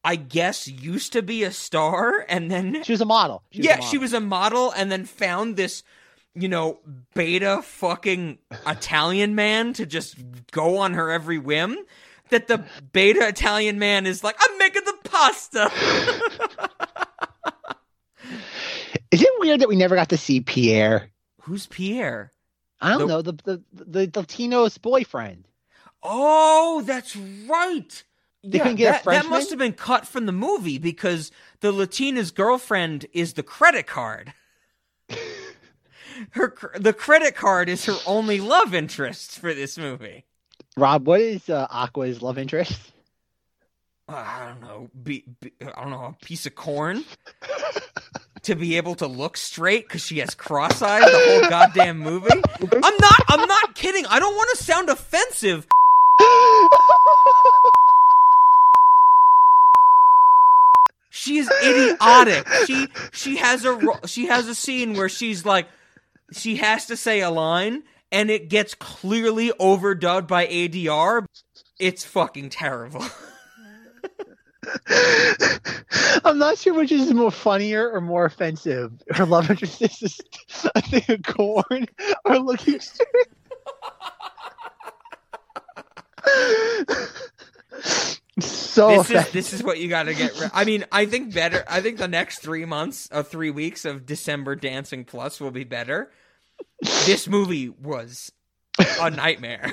[0.03, 3.43] I guess, used to be a star, and then She was a model.
[3.51, 3.89] She was a yeah, model.
[3.89, 5.83] she was a model, and then found this,
[6.33, 6.79] you know,
[7.13, 10.15] beta fucking Italian man to just
[10.51, 11.77] go on her every whim.
[12.29, 15.71] That the beta Italian man is like, I'm making the pasta.
[19.11, 21.09] Is it weird that we never got to see Pierre?
[21.41, 22.33] Who's Pierre?
[22.81, 25.47] I don't The- know the the the, the Latino's boyfriend.
[26.03, 28.03] Oh, that's right.
[28.47, 29.31] They yeah, couldn't get a that, that Frenchman?
[29.31, 34.33] must have been cut from the movie because the Latina's girlfriend is the credit card.
[36.31, 40.23] her the credit card is her only love interest for this movie.
[40.77, 42.93] Rob, what is uh, Aqua's love interest?
[44.07, 44.89] Uh, I don't know.
[45.03, 46.15] Be, be, I don't know.
[46.17, 47.03] A piece of corn
[48.43, 52.29] to be able to look straight because she has cross eyes the whole goddamn movie.
[52.61, 53.21] I'm not.
[53.27, 54.05] I'm not kidding.
[54.05, 55.67] I don't want to sound offensive.
[61.27, 62.47] She is idiotic.
[62.65, 65.67] She she has a she has a scene where she's like
[66.31, 71.25] she has to say a line and it gets clearly overdubbed by ADR.
[71.79, 73.03] It's fucking terrible.
[76.23, 78.91] I'm not sure which is more funnier or more offensive.
[79.09, 80.21] Her love interest is
[80.75, 81.87] a thing of corn
[82.25, 83.27] or looking straight.
[88.39, 90.39] so this is this is what you got to get.
[90.39, 91.63] Ri- I mean, I think better.
[91.67, 95.63] I think the next three months, of three weeks of December Dancing Plus will be
[95.63, 96.11] better.
[97.05, 98.31] This movie was
[98.99, 99.71] a nightmare.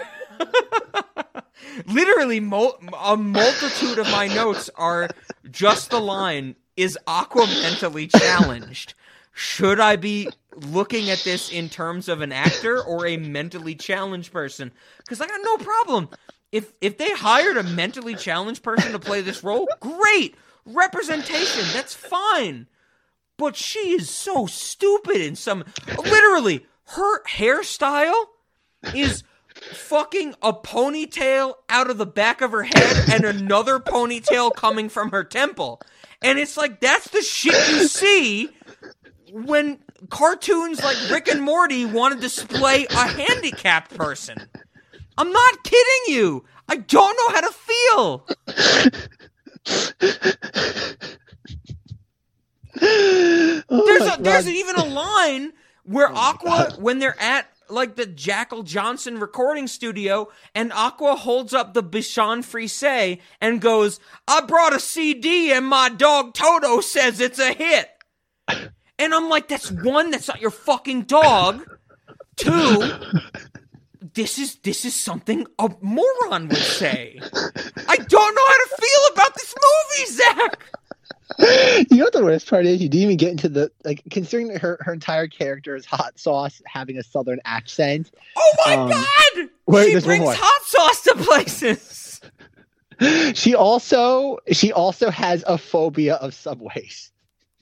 [1.86, 5.10] Literally, mul- a multitude of my notes are
[5.50, 8.94] just the line: "Is Aqua mentally challenged?"
[9.36, 14.32] Should I be looking at this in terms of an actor or a mentally challenged
[14.32, 14.70] person?
[14.98, 16.08] Because I got no problem
[16.54, 21.64] if if they hired a mentally challenged person to play this role, great representation.
[21.72, 22.68] That's fine.
[23.36, 25.64] But she is so stupid in some.
[25.98, 28.26] Literally, her hairstyle
[28.94, 29.24] is
[29.56, 35.10] fucking a ponytail out of the back of her head and another ponytail coming from
[35.10, 35.80] her temple.
[36.22, 38.50] And it's like that's the shit you see
[39.32, 44.48] when cartoons like Rick and Morty want to display a handicapped person.
[45.16, 46.44] I'm not kidding you.
[46.68, 48.26] I don't know how to feel.
[52.80, 55.52] Oh There's a, there's even a line
[55.84, 61.72] where Aqua, when they're at like the Jackal Johnson recording studio, and Aqua holds up
[61.72, 67.38] the Bichon Frise and goes, "I brought a CD and my dog Toto says it's
[67.38, 67.88] a hit."
[68.98, 71.64] And I'm like, "That's one, that's not your fucking dog.
[72.36, 72.82] Two,
[74.14, 77.18] this is this is something a moron would say.
[77.88, 80.66] I don't know how to feel about this movie, Zach."
[81.90, 82.80] you know what the worst part is?
[82.80, 86.18] You didn't even get into the like considering that her her entire character is hot
[86.18, 88.10] sauce having a southern accent.
[88.36, 89.48] Oh my Um, god!
[89.66, 92.20] wait, she brings hot sauce to places.
[93.34, 97.10] She also she also has a phobia of subways.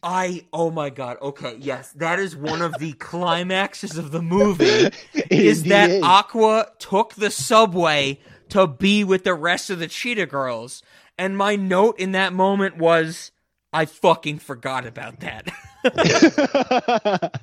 [0.03, 1.19] I oh my god.
[1.23, 4.91] Okay, yes, that is one of the climaxes of the movie.
[5.31, 6.03] Is that is.
[6.03, 10.83] Aqua took the subway to be with the rest of the Cheetah Girls,
[11.17, 13.31] and my note in that moment was,
[13.73, 15.49] I fucking forgot about that.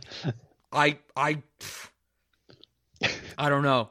[0.71, 1.41] I I
[3.37, 3.89] I don't know.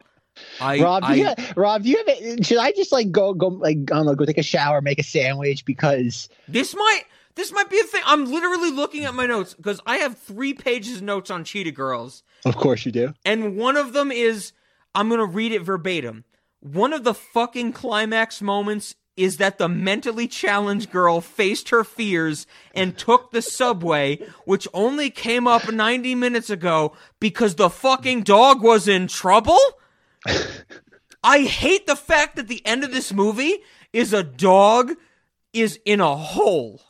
[0.60, 2.46] I Rob, do you have, Rob, do you have?
[2.46, 4.98] Should I just like go go like I don't know, go take a shower, make
[4.98, 7.04] a sandwich because This might
[7.39, 8.03] this might be a thing.
[8.05, 11.70] I'm literally looking at my notes because I have three pages of notes on Cheetah
[11.70, 13.14] Girls, of course you do.
[13.24, 14.53] and one of them is
[14.95, 16.24] I'm gonna read it verbatim.
[16.61, 22.47] One of the fucking climax moments is that the mentally challenged girl faced her fears
[22.74, 28.62] and took the subway, which only came up 90 minutes ago because the fucking dog
[28.62, 29.59] was in trouble.
[31.24, 33.59] I hate the fact that the end of this movie
[33.93, 34.93] is a dog
[35.53, 36.80] is in a hole.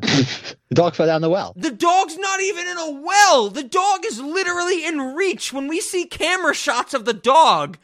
[0.00, 1.52] The dog fell down the well.
[1.56, 3.50] The dog's not even in a well.
[3.50, 5.52] The dog is literally in reach.
[5.52, 7.76] When we see camera shots of the dog,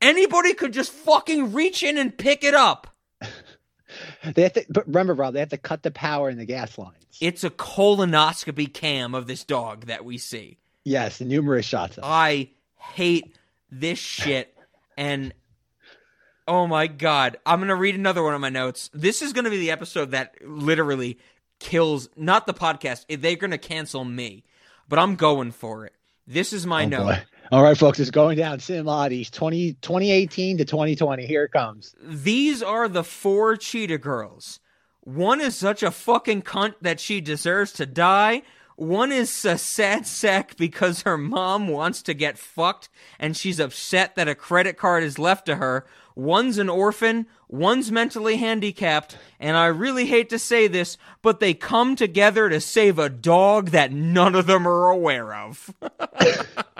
[0.00, 2.86] anybody could just fucking reach in and pick it up.
[4.34, 6.78] They have to, but remember, Rob, they have to cut the power in the gas
[6.78, 6.94] lines.
[7.20, 10.58] It's a colonoscopy cam of this dog that we see.
[10.84, 11.98] Yes, numerous shots.
[11.98, 12.04] Of.
[12.06, 13.34] I hate
[13.70, 14.56] this shit.
[14.96, 15.34] And
[16.46, 18.90] oh my god, I'm going to read another one of my notes.
[18.92, 21.18] This is going to be the episode that literally
[21.60, 23.04] kills not the podcast.
[23.08, 24.44] They're going to cancel me.
[24.88, 25.92] But I'm going for it.
[26.26, 27.04] This is my oh note.
[27.04, 27.22] boy.
[27.52, 28.58] All right, folks, it's going down.
[28.58, 31.26] Cinemodities 20, 2018 to 2020.
[31.26, 31.94] Here it comes.
[32.02, 34.60] These are the four cheetah girls.
[35.00, 38.42] One is such a fucking cunt that she deserves to die.
[38.76, 42.88] One is a sad sack because her mom wants to get fucked
[43.18, 45.84] and she's upset that a credit card is left to her.
[46.14, 51.54] One's an orphan, one's mentally handicapped, and I really hate to say this, but they
[51.54, 55.74] come together to save a dog that none of them are aware of.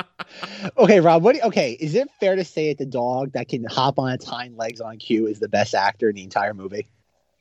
[0.77, 1.23] Okay, Rob.
[1.23, 1.43] What?
[1.43, 4.57] okay, is it fair to say that the dog that can hop on its hind
[4.57, 6.87] legs on cue is the best actor in the entire movie?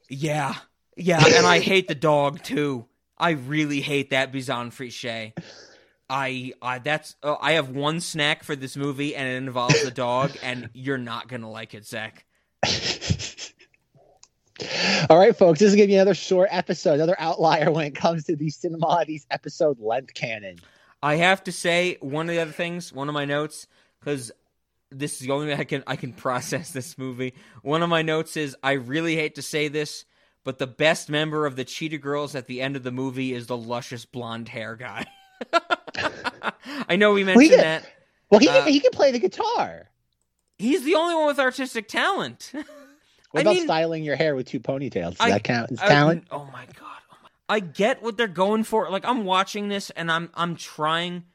[0.10, 0.56] Yeah,
[0.98, 2.86] yeah, and I hate the dog too.
[3.18, 5.34] I really hate that Bichon Frise.
[6.10, 9.92] I, I that's uh, I have one snack for this movie, and it involves a
[9.92, 12.26] dog, and you're not gonna like it, Zach.
[15.10, 15.60] All right, folks.
[15.60, 19.26] This is gonna be another short episode, another outlier when it comes to the Cinemodities
[19.30, 20.58] episode length canon.
[21.02, 23.68] I have to say one of the other things, one of my notes,
[24.00, 24.32] because
[24.92, 27.36] this is the only way I can I can process this movie.
[27.62, 30.06] One of my notes is I really hate to say this,
[30.44, 33.48] but the best member of the Cheetah Girls at the end of the movie is
[33.48, 35.06] the luscious blonde hair guy.
[36.88, 37.86] I know we mentioned did- that.
[38.30, 39.90] Well, he Uh, can, he can play the guitar.
[40.58, 42.52] He's the only one with artistic talent.
[43.32, 45.12] What I about mean- styling your hair with two ponytails?
[45.12, 46.26] Does I- that count as I- talent?
[46.32, 46.98] oh my god.
[47.12, 48.90] Oh my- I get what they're going for.
[48.90, 51.26] Like I'm watching this and I'm I'm trying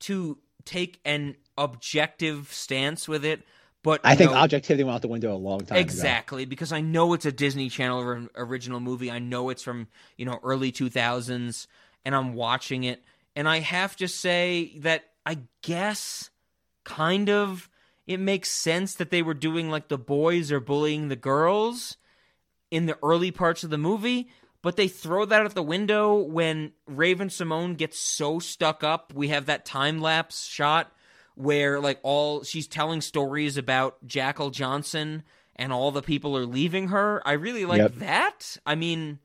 [0.00, 3.42] to take an objective stance with it,
[3.84, 5.80] but I think know- objectivity went out the window a long time ago.
[5.80, 9.08] Exactly, because I know it's a Disney Channel original movie.
[9.12, 9.86] I know it's from,
[10.16, 11.68] you know, early 2000s
[12.04, 13.00] and I'm watching it
[13.36, 16.30] and I have to say that I guess
[16.84, 17.68] kind of
[18.06, 21.96] it makes sense that they were doing like the boys are bullying the girls
[22.70, 24.28] in the early parts of the movie,
[24.60, 29.12] but they throw that out the window when Raven-Symoné gets so stuck up.
[29.14, 30.92] We have that time lapse shot
[31.34, 35.22] where like all she's telling stories about Jackal Johnson
[35.56, 37.22] and all the people are leaving her.
[37.26, 37.94] I really like Yep.
[37.96, 38.56] that.
[38.66, 39.18] I mean,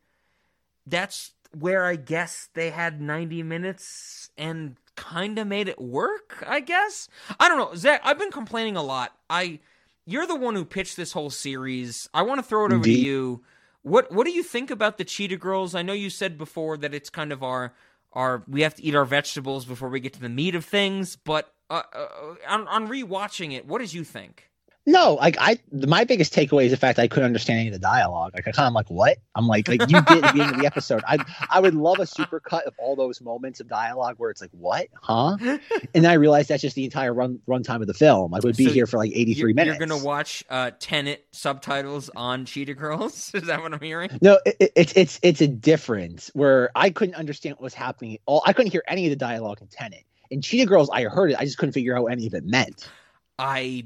[0.85, 6.59] that's where I guess they had 90 minutes and kind of made it work, I
[6.59, 7.07] guess.
[7.39, 7.75] I don't know.
[7.75, 9.15] Zach, I've been complaining a lot.
[9.29, 9.59] I
[10.05, 12.09] you're the one who pitched this whole series.
[12.13, 12.95] I want to throw it over Indeed.
[12.95, 13.43] to you.
[13.83, 15.75] What what do you think about the Cheetah Girls?
[15.75, 17.73] I know you said before that it's kind of our
[18.13, 21.15] our we have to eat our vegetables before we get to the meat of things,
[21.15, 24.48] but uh, uh, on on rewatching it, what did you think?
[24.89, 27.79] No, like I, my biggest takeaway is the fact I couldn't understand any of the
[27.79, 28.31] dialogue.
[28.33, 30.59] Like I kind of like what I'm like, like you did at the beginning of
[30.61, 31.03] the episode.
[31.07, 31.19] I,
[31.51, 34.87] I would love a supercut of all those moments of dialogue where it's like, what,
[34.99, 35.37] huh?
[35.93, 38.33] And then I realized that's just the entire run runtime of the film.
[38.33, 39.77] I would be So here for like 83 You're, minutes.
[39.79, 43.31] you're gonna watch uh, Tenet subtitles on Cheetah Girls?
[43.35, 44.09] Is that what I'm hearing?
[44.23, 48.17] No, it, it, it's it's it's a difference where I couldn't understand what was happening.
[48.25, 50.03] All I couldn't hear any of the dialogue in Tenet.
[50.31, 51.37] In Cheetah Girls, I heard it.
[51.39, 52.89] I just couldn't figure out what any of it meant.
[53.37, 53.85] I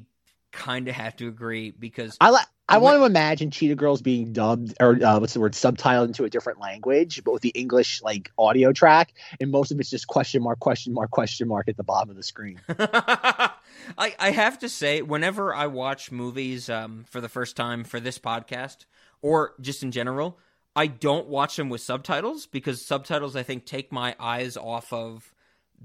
[0.54, 2.46] kind of have to agree because I like.
[2.70, 6.24] I want to imagine Cheetah Girls being dubbed or uh, what's the word subtitled into
[6.24, 10.08] a different language, but with the English like audio track, and most of it's just
[10.08, 12.62] question mark, question mark, question mark at the bottom of the screen.
[12.70, 13.52] I
[13.98, 18.18] I have to say, whenever I watch movies um, for the first time for this
[18.18, 18.86] podcast
[19.22, 20.40] or just in general,
[20.74, 25.34] I don't watch them with subtitles because subtitles I think take my eyes off of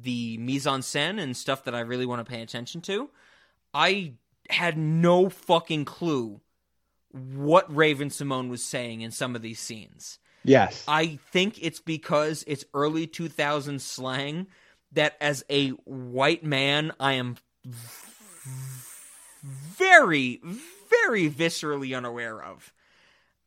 [0.01, 3.11] the mise en scène and stuff that I really want to pay attention to.
[3.75, 4.13] I
[4.49, 6.41] had no fucking clue
[7.11, 10.19] what Raven-Symoné was saying in some of these scenes.
[10.45, 14.47] Yes, I think it's because it's early 2000s slang
[14.93, 17.37] that as a white man, I am
[19.43, 20.41] very,
[20.89, 22.73] very viscerally unaware of.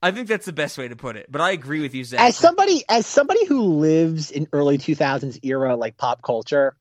[0.04, 1.28] I think that's the best way to put it.
[1.32, 2.20] But I agree with you, Zach.
[2.20, 6.76] as somebody as somebody who lives in early 2000s era like pop culture,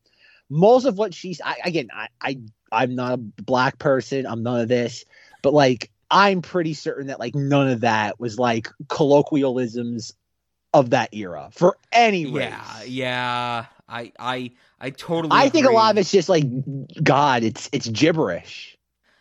[0.51, 2.41] most of what she's I, again, I, I
[2.73, 4.27] I'm not a black person.
[4.27, 5.05] I'm none of this,
[5.43, 10.13] but like I'm pretty certain that like none of that was like colloquialisms
[10.75, 12.51] of that era for any race.
[12.51, 13.67] yeah, yeah.
[13.89, 15.37] I, I, I totally.
[15.37, 16.45] I think a lot of it's just like
[17.03, 17.43] God.
[17.43, 18.79] It's it's gibberish.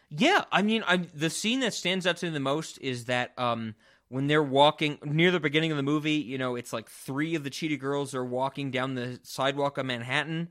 [0.10, 3.32] Yeah, I mean, I the scene that stands out to me the most is that
[3.38, 3.76] um
[4.10, 7.44] when they're walking near the beginning of the movie, you know, it's like three of
[7.44, 10.50] the Cheetah Girls are walking down the sidewalk of Manhattan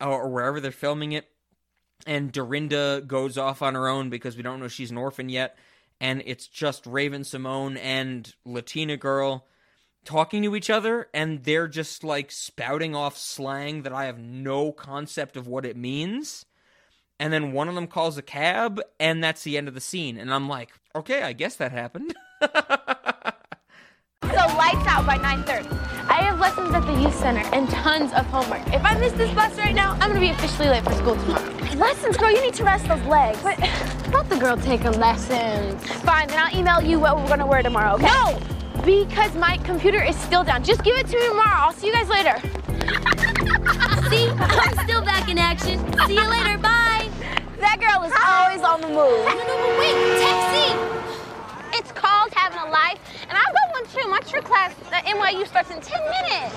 [0.00, 1.28] or, wherever they're filming it,
[2.06, 5.56] and Dorinda goes off on her own because we don't know she's an orphan yet,
[6.00, 9.46] and it's just Raven-Symoné and Latina girl
[10.04, 14.72] talking to each other, and they're just like spouting off slang that I have no
[14.72, 16.46] concept of what it means
[17.20, 20.16] and then one of them calls a cab and that's the end of the scene
[20.16, 22.16] and i'm like okay i guess that happened
[24.22, 25.66] So lights out by 9:30.
[26.08, 28.66] I have lessons at the youth center and tons of homework.
[28.68, 31.42] If I miss this bus right now, I'm gonna be officially late for school tomorrow.
[31.76, 33.42] Lessons, girl, you need to rest those legs.
[33.42, 33.58] But
[34.12, 35.82] let the girl take her lessons.
[36.02, 38.06] Fine, then I'll email you what we're gonna wear tomorrow, okay?
[38.06, 38.38] No!
[38.84, 40.64] Because my computer is still down.
[40.64, 41.56] Just give it to me tomorrow.
[41.56, 42.38] I'll see you guys later.
[44.10, 45.78] See, I'm still back in action.
[46.06, 46.58] See you later.
[46.58, 47.08] Bye.
[47.58, 49.24] That girl is always on the move.
[49.24, 50.20] No, no, no, wait.
[50.20, 51.00] Taxi.
[52.50, 52.98] Having a life,
[53.28, 54.08] and I've got one too.
[54.08, 56.54] My trig class at NYU starts in 10 minutes.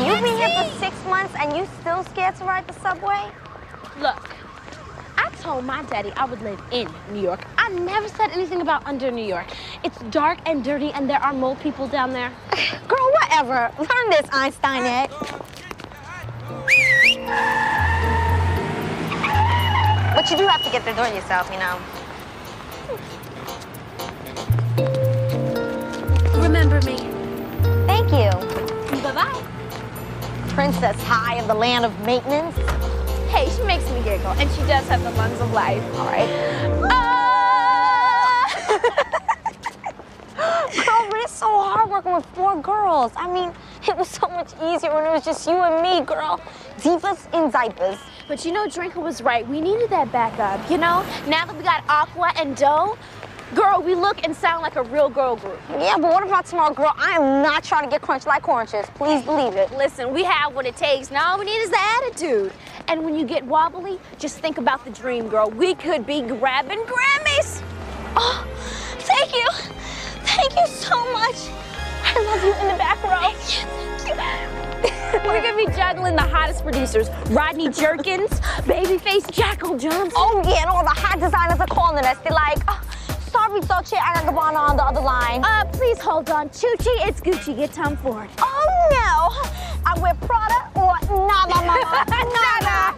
[0.00, 3.30] You've been here for six months and you still scared to ride the subway?
[4.00, 4.34] Look,
[5.16, 7.44] I told my daddy I would live in New York.
[7.58, 9.46] I never said anything about under New York.
[9.84, 12.32] It's dark and dirty, and there are mole people down there.
[12.88, 13.70] Girl, whatever.
[13.78, 15.10] Learn this, Einsteinette.
[20.14, 21.78] But you do have to get there doing yourself, you know.
[26.62, 26.96] Remember me.
[27.88, 28.30] Thank you.
[29.02, 29.42] Bye-bye.
[30.50, 32.56] Princess High of the land of maintenance.
[33.32, 35.82] Hey, she makes me giggle, and she does have the lungs of life.
[35.96, 36.28] All right.
[36.84, 38.46] Ah!
[40.86, 43.10] Girl, but it's so hard working with four girls.
[43.16, 43.52] I mean,
[43.88, 46.40] it was so much easier when it was just you and me, girl.
[46.78, 47.98] Divas in diapers.
[48.28, 49.44] But you know, Drinker was right.
[49.48, 51.04] We needed that backup, you know?
[51.26, 52.96] Now that we got Aqua and Doe,
[53.54, 55.58] girl, we look and sound like a real girl group.
[55.70, 56.92] Yeah, but what about tomorrow, girl?
[56.96, 58.86] I am not trying to get crunched like oranges.
[58.94, 59.70] Please believe it.
[59.72, 61.10] Listen, we have what it takes.
[61.10, 62.52] Now all we need is the attitude.
[62.88, 65.50] And when you get wobbly, just think about the dream, girl.
[65.50, 67.62] We could be grabbing Grammys.
[68.16, 68.46] Oh,
[68.98, 69.46] thank you.
[70.24, 71.36] Thank you so much.
[72.04, 73.30] I love you in the back row.
[73.32, 73.82] Thank you.
[75.24, 78.30] We're gonna be juggling the hottest producers: Rodney Jerkins,
[78.62, 80.12] Babyface Jackal Jones.
[80.16, 82.16] Oh, yeah, and all the hot designers are calling us.
[82.24, 82.81] They're like, oh,
[83.52, 85.44] sorry, Dolce and Gabbana on the other line.
[85.44, 87.06] Uh, please hold on, Chuchie.
[87.06, 87.56] It's Gucci.
[87.56, 88.28] Get Tom Ford.
[88.38, 89.30] Oh, no.
[89.84, 90.94] I wear Prada or
[91.26, 92.04] nada, mama.
[92.32, 92.94] nada.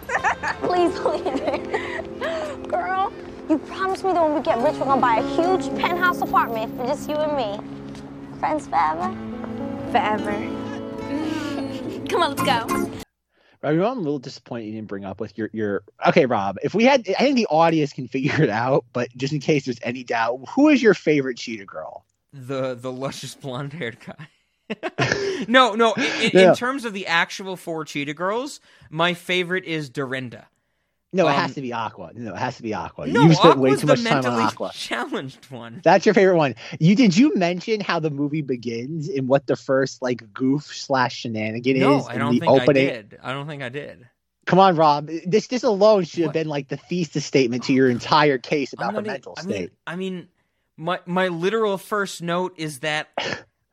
[0.62, 2.68] Please believe it.
[2.68, 3.12] Girl,
[3.48, 6.76] you promised me that when we get rich, we're gonna buy a huge penthouse apartment
[6.76, 7.60] for just you and me.
[8.38, 9.14] Friends forever?
[9.90, 10.32] Forever.
[12.08, 13.03] Come on, let's go.
[13.64, 15.82] I'm a little disappointed you didn't bring up with your your.
[16.06, 16.58] Okay, Rob.
[16.62, 18.84] If we had, I think the audience can figure it out.
[18.92, 22.04] But just in case there's any doubt, who is your favorite cheetah girl?
[22.32, 24.28] The the luscious blonde haired guy.
[25.48, 25.92] no, no.
[25.94, 26.48] In, in, Yeah.
[26.50, 28.60] in terms of the actual four cheetah girls,
[28.90, 30.46] my favorite is Dorinda.
[31.14, 32.10] No, it Um, has to be Aqua.
[32.14, 33.06] No, it has to be Aqua.
[33.06, 34.72] No, you spent way too much time on Aqua.
[34.74, 35.80] challenged one.
[35.84, 36.56] That's your favorite one.
[36.80, 41.20] You did you mention how the movie begins and what the first like goof slash
[41.20, 42.88] shenanigan No, is I in don't the think opening?
[42.88, 43.18] I did.
[43.22, 44.08] I don't think I did.
[44.46, 45.08] Come on, Rob.
[45.24, 48.94] This this alone should have been like the thesis statement to your entire case about
[48.94, 49.60] the mental I state.
[49.60, 50.28] mean, I mean,
[50.76, 53.08] my my literal first note is that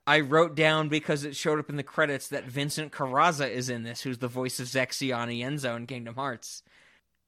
[0.08, 3.84] I wrote down because it showed up in the credits that Vincent Corazza is in
[3.84, 6.64] this, who's the voice of Zexion Enzo in Kingdom Hearts.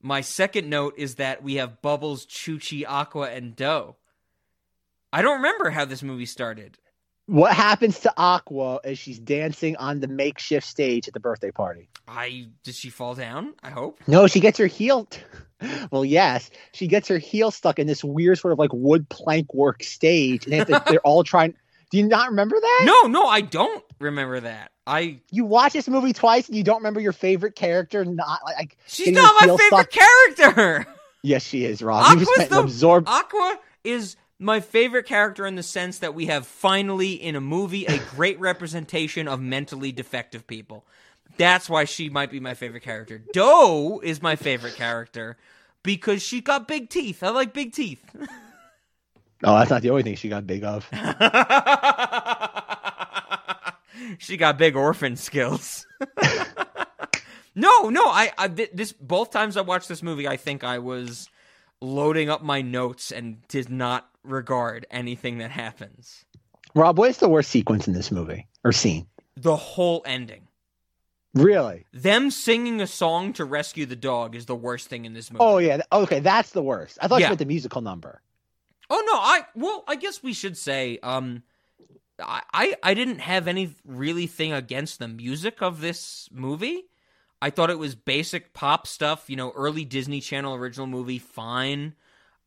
[0.04, 3.96] My second note is that we have Bubbles, Chuchie, Aqua, and Doe.
[5.14, 6.78] I don't remember how this movie started.
[7.28, 11.88] What happens to Aqua as she's dancing on the makeshift stage at the birthday party?
[12.06, 13.54] I did she fall down?
[13.64, 14.02] I hope.
[14.06, 15.08] No, she gets her heel.
[15.92, 19.54] well, yes, she gets her heel stuck in this weird sort of like wood plank
[19.54, 21.56] work stage, and they to, they're all trying.
[21.94, 22.82] Do you not remember that?
[22.86, 24.72] No, no, I don't remember that.
[24.88, 28.04] I You watch this movie twice and you don't remember your favorite character.
[28.04, 30.38] Not like she's not my favorite stuck.
[30.38, 30.88] character.
[31.26, 32.04] Yes, she is, Rob.
[32.04, 33.08] You Aqua's spent the absorbed.
[33.08, 37.86] Aqua is my favorite character in the sense that we have finally in a movie
[37.86, 40.86] a great representation of mentally defective people.
[41.38, 43.22] That's why she might be my favorite character.
[43.32, 45.38] Doe is my favorite character
[45.84, 47.24] because she got big teeth.
[47.24, 48.04] I like big teeth.
[49.44, 50.88] Oh, that's not the only thing she got big of.
[54.18, 55.86] she got big orphan skills.
[57.56, 61.30] no, no, I, I this both times I watched this movie, I think I was
[61.82, 66.26] loading up my notes and did not regard anything that happens.
[66.76, 69.06] Rob, what is the worst sequence in this movie or scene?
[69.36, 70.48] The whole ending.
[71.36, 71.86] Really?
[71.94, 75.44] Them singing a song to rescue the dog is the worst thing in this movie.
[75.44, 75.82] Oh yeah.
[75.92, 76.98] Okay, that's the worst.
[77.02, 77.28] I thought Yeah.
[77.28, 78.22] you meant the musical number.
[78.96, 81.42] Oh no, I well, I guess we should say um
[82.20, 86.84] I I, didn't have any really thing against the music of this movie.
[87.42, 91.96] I thought it was basic pop stuff, you know, early Disney Channel original movie, fine.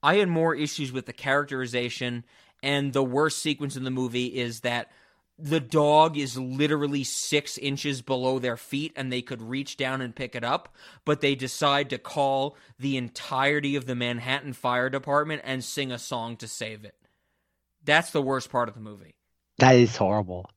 [0.04, 2.24] I had more issues with the characterization
[2.62, 4.92] and the worst sequence in the movie is that
[5.38, 10.16] the dog is literally six inches below their feet and they could reach down and
[10.16, 15.42] pick it up, but they decide to call the entirety of the Manhattan Fire Department
[15.44, 16.94] and sing a song to save it.
[17.84, 19.14] That's the worst part of the movie.
[19.58, 20.50] That is horrible.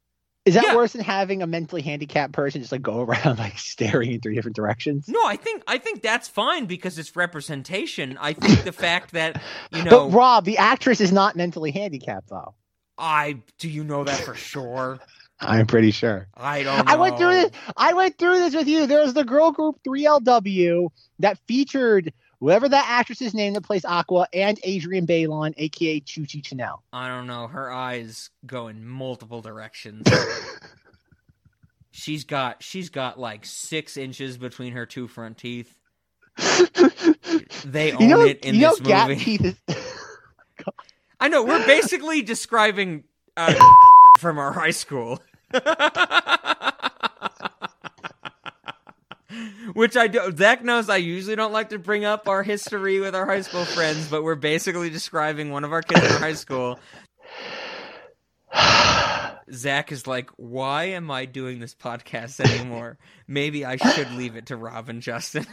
[0.45, 0.75] Is that Yeah.
[0.77, 4.33] worse than having a mentally handicapped person just like go around like staring in three
[4.33, 5.07] different directions?
[5.09, 8.17] No, I think I think that's fine because it's representation.
[8.19, 9.41] I think the fact that
[9.71, 12.55] you know, But Rob, the actress is not mentally handicapped though.
[12.99, 14.99] I do you know that for sure?
[15.39, 16.27] I'm pretty sure.
[16.35, 16.85] I don't.
[16.85, 16.91] Know.
[16.91, 17.51] I went through this.
[17.77, 18.87] I went through this with you.
[18.87, 20.89] There's the girl group 3LW
[21.19, 26.83] that featured whatever that actress's name that plays Aqua and Adrienne Bailon, aka Chuchie Chanel.
[26.91, 27.47] I don't know.
[27.47, 30.07] Her eyes go in multiple directions.
[31.91, 35.73] she's got she's got like six inches between her two front teeth.
[37.65, 39.23] They own you know, it in you know, this gap movie.
[39.23, 39.75] teeth is.
[41.19, 43.03] I know we're basically describing
[43.35, 43.53] uh,
[44.19, 45.21] from our high school.
[49.73, 50.33] Which I do.
[50.35, 53.65] Zach knows I usually don't like to bring up our history with our high school
[53.65, 56.79] friends, but we're basically describing one of our kids in high school.
[59.51, 62.97] Zach is like, why am I doing this podcast anymore?
[63.27, 65.45] Maybe I should leave it to Rob and Justin.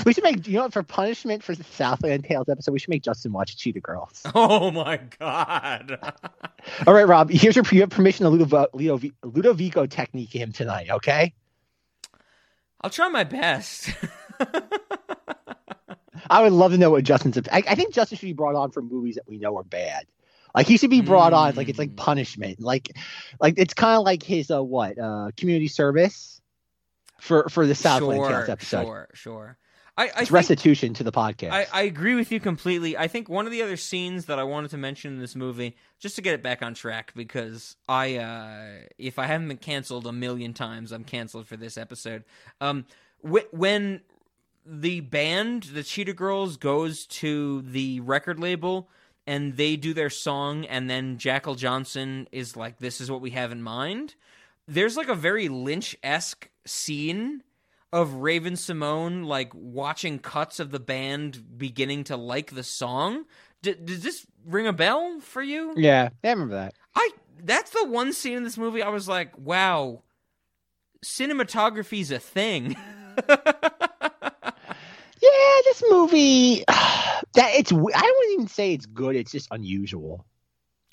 [0.06, 0.46] we should make.
[0.46, 0.68] You know?
[0.68, 4.22] For punishment for the Southland Tales episode, we should make Justin watch Cheetah Girls.
[4.34, 5.98] oh my god.
[6.86, 7.30] All right, Rob.
[7.30, 7.64] Here's your.
[7.70, 10.90] You have permission to Ludovico, Ludovico, Ludovico technique him tonight.
[10.90, 11.34] Okay.
[12.80, 13.90] I'll try my best.
[16.30, 17.38] I would love to know what Justin's.
[17.38, 20.06] I, I think Justin should be brought on for movies that we know are bad.
[20.54, 21.54] Like he should be brought on.
[21.54, 22.60] Like it's like punishment.
[22.60, 22.90] Like,
[23.40, 26.40] like it's kind of like his uh what uh community service
[27.20, 28.84] for for the Southland Tales episode.
[28.84, 29.58] sure, sure.
[30.00, 31.50] I, I It's think- restitution to the podcast.
[31.50, 32.96] I, I agree with you completely.
[32.96, 35.76] I think one of the other scenes that I wanted to mention in this movie,
[35.98, 40.06] just to get it back on track, because I, uh, if I haven't been canceled
[40.06, 42.24] a million times, I'm canceled for this episode.
[42.60, 42.86] Um,
[43.22, 44.00] wh- when
[44.64, 48.88] the band, the Cheetah Girls, goes to the record label
[49.26, 53.30] and they do their song, and then Jackal Johnson is like, "This is what we
[53.30, 54.14] have in mind."
[54.66, 57.42] There's like a very Lynch esque scene
[57.92, 63.24] of Raven-Symoné like watching cuts of the band beginning to like the song.
[63.62, 65.74] D- does this ring a bell for you?
[65.76, 66.74] yeah, I remember that.
[66.94, 67.10] I
[67.42, 70.02] that's the one scene in this movie I was like, wow,
[71.04, 72.76] cinematography's a thing.
[75.22, 76.64] Yeah, this movie.
[77.34, 77.70] That it's.
[77.70, 79.14] I wouldn't even say it's good.
[79.14, 80.26] It's just unusual.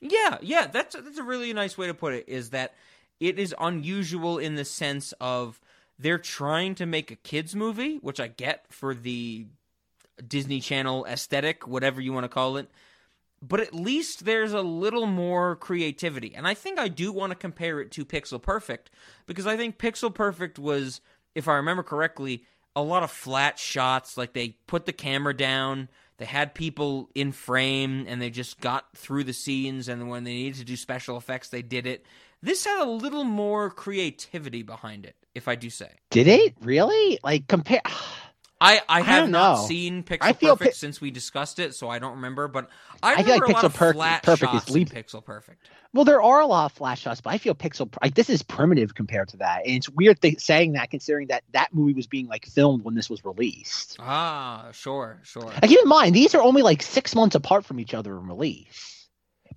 [0.01, 2.25] yeah, yeah, that's that's a really nice way to put it.
[2.27, 2.75] Is that
[3.19, 5.59] it is unusual in the sense of
[5.99, 9.47] they're trying to make a kids movie, which I get for the
[10.25, 12.69] Disney Channel aesthetic, whatever you want to call it.
[13.41, 16.33] But at least there's a little more creativity.
[16.35, 18.89] And I think I do want to compare it to Pixel Perfect
[19.27, 21.01] because I think Pixel Perfect was,
[21.35, 22.45] if I remember correctly,
[22.75, 24.17] a lot of flat shots.
[24.17, 28.85] Like they put the camera down, they had people in frame, and they just got
[28.95, 29.87] through the scenes.
[29.87, 32.05] And when they needed to do special effects, they did it.
[32.41, 35.89] This had a little more creativity behind it, if I do say.
[36.09, 37.19] Did it really?
[37.23, 37.81] Like compare?
[38.59, 39.65] I, I have don't know.
[39.67, 42.47] seen Pixel I feel Perfect pi- since we discussed it, so I don't remember.
[42.47, 42.69] But
[43.03, 45.23] I, I feel like remember a lot Pixel of Per- flat Perfect is leap- Pixel
[45.23, 45.69] Perfect.
[45.93, 48.41] Well, there are a lot of flash shots, but I feel Pixel like this is
[48.41, 52.07] primitive compared to that, and it's weird th- saying that considering that that movie was
[52.07, 53.97] being like filmed when this was released.
[53.99, 55.43] Ah, sure, sure.
[55.43, 58.25] Like, keep in mind, these are only like six months apart from each other in
[58.27, 58.96] release.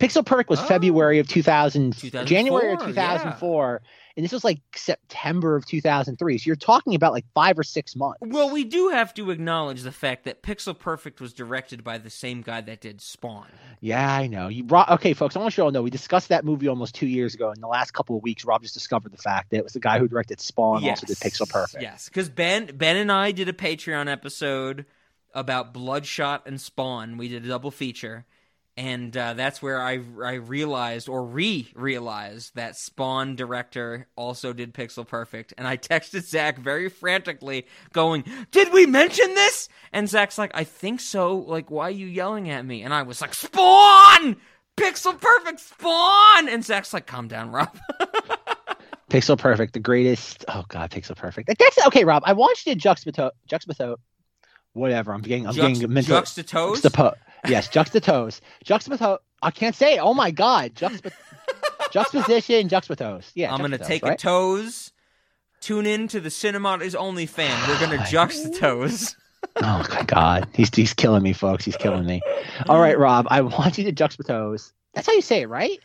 [0.00, 0.64] Pixel Perfect was Oh.
[0.64, 2.86] February of 2000, 2004, January of yeah.
[2.86, 3.82] 2004,
[4.16, 6.38] and this was like September of 2003.
[6.38, 8.18] So you're talking about like five or six months.
[8.22, 12.10] Well, we do have to acknowledge the fact that Pixel Perfect was directed by the
[12.10, 13.46] same guy that did Spawn.
[13.80, 14.48] Yeah, I know.
[14.48, 15.36] You Rob, okay, folks.
[15.36, 17.50] I want you all to know we discussed that movie almost two years ago.
[17.50, 19.80] In the last couple of weeks, Rob just discovered the fact that it was the
[19.80, 21.82] guy who directed Spawn also did Pixel Perfect.
[21.82, 24.86] Yes, because Ben Ben and I did a Patreon episode
[25.34, 27.16] about Bloodshot and Spawn.
[27.16, 28.26] We did a double feature,
[28.80, 34.72] and uh, that's where I I realized or re realized that Spawn director also did
[34.72, 35.52] Pixel Perfect.
[35.58, 40.64] And I texted Zach very frantically, going, "Did we mention this?" And Zach's like, "I
[40.64, 41.36] think so.
[41.36, 44.36] Like, why are you yelling at me?" And I was like, "Spawn."
[44.78, 46.48] Pixel Perfect Spawn!
[46.48, 47.78] And Zach's like, calm down, Rob.
[49.10, 50.46] Pixel Perfect, the greatest.
[50.48, 51.52] Oh God, Pixel Perfect.
[51.58, 52.22] That's okay, Rob.
[52.24, 53.96] I watched it juxtapo, juxtapo,
[54.72, 55.12] whatever.
[55.12, 56.20] I'm getting, I'm Jux- getting mental.
[56.20, 56.80] juxtapose?
[56.82, 57.14] Juxtapo-
[57.48, 58.40] yes, juxtapose.
[58.64, 59.18] Juxtapo.
[59.42, 59.98] I can't say it.
[60.00, 61.12] Oh my God, Juxtap-
[61.92, 63.30] juxtaposition, juxtapose.
[63.34, 64.14] Yeah, I'm gonna take right?
[64.14, 64.92] a toes.
[65.60, 67.56] Tune in to the Cinema is Only fan.
[67.68, 69.14] We're gonna juxtapose.
[69.56, 71.64] Oh my God, he's he's killing me, folks.
[71.64, 72.20] He's killing me.
[72.68, 73.26] All right, Rob.
[73.30, 74.70] I want you to juxtapose.
[74.94, 75.78] That's how you say it, right?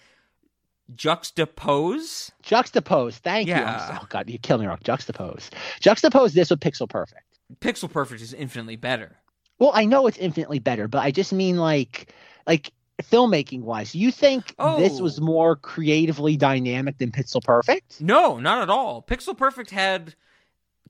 [0.94, 2.32] Juxtapose.
[2.44, 3.14] Juxtapose.
[3.16, 3.56] Thank you.
[3.56, 4.82] I'm oh God, you kill me, Rob.
[4.84, 5.49] Juxtapose.
[5.82, 7.22] Juxtapose this with Pixel Perfect.
[7.59, 9.17] Pixel Perfect is infinitely better.
[9.59, 12.13] Well, I know it's infinitely better, but I just mean like
[12.47, 12.72] like
[13.03, 14.47] filmmaking wise, you think
[14.77, 15.03] this Oh.
[15.03, 17.99] was more creatively dynamic than Pixel Perfect?
[18.01, 19.01] No, not at all.
[19.01, 20.15] Pixel Perfect had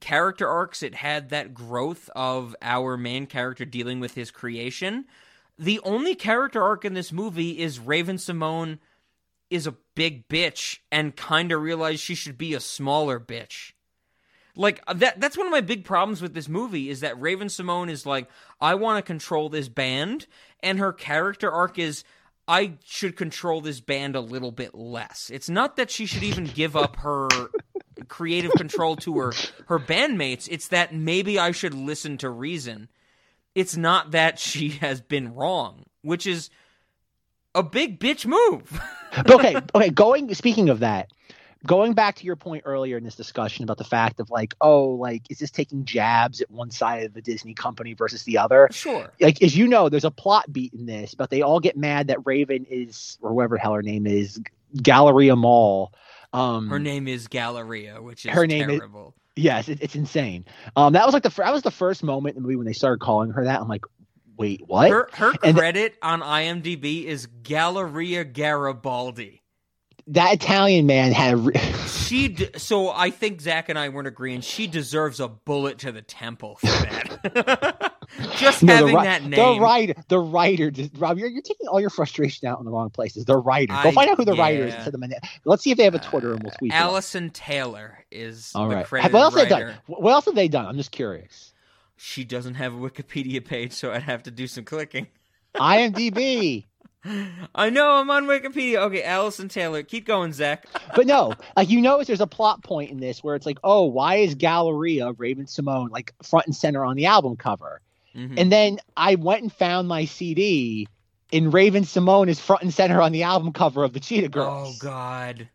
[0.02, 0.84] character arcs.
[0.84, 5.06] It had that growth of our main character dealing with his creation.
[5.57, 8.77] The only character arc in this movie is Raven-Symoné
[9.49, 13.72] is a big bitch and kind of realized she should be a smaller bitch.
[14.56, 17.90] Like uh, that that's one of my big problems with this movie is that Raven-Symoné
[17.90, 18.30] is like
[18.61, 20.27] I want to control this band
[20.61, 22.03] and her character arc is
[22.48, 25.32] I should control this band a little bit less.
[25.34, 27.27] It's not that she should even give up her
[28.07, 29.34] creative control to her
[29.68, 30.48] her bandmates.
[30.49, 32.90] It's that maybe I should listen to reason.
[33.56, 36.49] It's not that she has been wrong, which is
[37.53, 38.82] a big bitch move.
[39.15, 39.90] But okay, okay.
[39.90, 41.10] Going speaking of that,
[41.66, 44.90] going back to your point earlier in this discussion about the fact of like, oh,
[44.90, 48.70] like is this taking jabs at one side of the Disney company versus the other?
[48.72, 49.12] sure.
[49.20, 52.08] Like as you know, there's a plot beat in this, but they all get mad
[52.08, 54.40] that Raven is or whoever the hell her name is,
[54.82, 55.94] Galleria Mall.
[56.34, 58.82] Um, Her name is Galleria, which is Her name is-
[59.38, 60.46] Yes, it, it's insane.
[60.78, 62.74] Um, that was like the that was the first moment in the movie when they
[62.74, 63.60] started calling her that.
[63.60, 63.84] I'm like,
[64.38, 64.90] wait, what?
[64.90, 69.42] Her her credit on IMDb is Galleria Garibaldi.
[70.07, 71.34] That Italian man had.
[71.34, 71.53] A re-
[71.88, 74.41] She d- so I think Zach and I weren't agreeing.
[74.41, 77.91] She deserves a bullet to the temple for that.
[78.38, 79.61] Just No, the having ri- that The name.
[79.61, 82.90] writer, the writer, just, Rob, you're, you're taking all your frustration out in the wrong
[82.91, 83.26] places.
[83.26, 84.69] The writer, go I- find out who the writer is.
[84.73, 84.76] yeah.
[84.76, 86.56] And send them a na- Let's see if they have a Twitter, and we'll uh,
[86.57, 86.72] tweet.
[86.72, 86.82] them.
[86.82, 88.91] Allison Taylor is All the right.
[88.91, 89.68] What else have they writer.
[89.72, 89.77] done?
[89.88, 90.68] What else have they done?
[90.68, 91.53] I'm just curious.
[91.98, 95.07] She doesn't have a Wikipedia page, so I'd have to do some clicking.
[95.56, 96.65] IMDb.
[97.56, 98.77] I know I'm on Wikipedia.
[98.77, 99.84] Okay, Allison Taylor.
[99.84, 100.65] Keep going, Zach.
[100.95, 103.86] But no, like you notice there's a plot point in this where it's like, oh,
[103.86, 107.82] why is Galleria Raven-Symoné like front and center on the album cover?
[108.15, 108.40] Mhm.
[108.40, 110.88] And then I went and found my CD,
[111.34, 114.77] and Raven-Symoné is front and center on the album cover of the Cheetah Girls.
[114.82, 115.49] Oh God.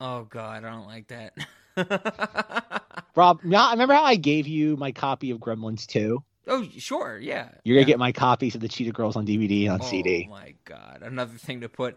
[0.00, 2.82] Oh God, I don't like that.
[3.16, 6.22] Rob, now remember how I gave you my copy of Gremlins 2?
[6.46, 7.50] Oh sure, yeah.
[7.64, 7.86] You're gonna yeah.
[7.86, 10.26] get my copies of the Cheetah Girls on DVD on Oh CD.
[10.28, 11.96] Oh my God, another thing to put.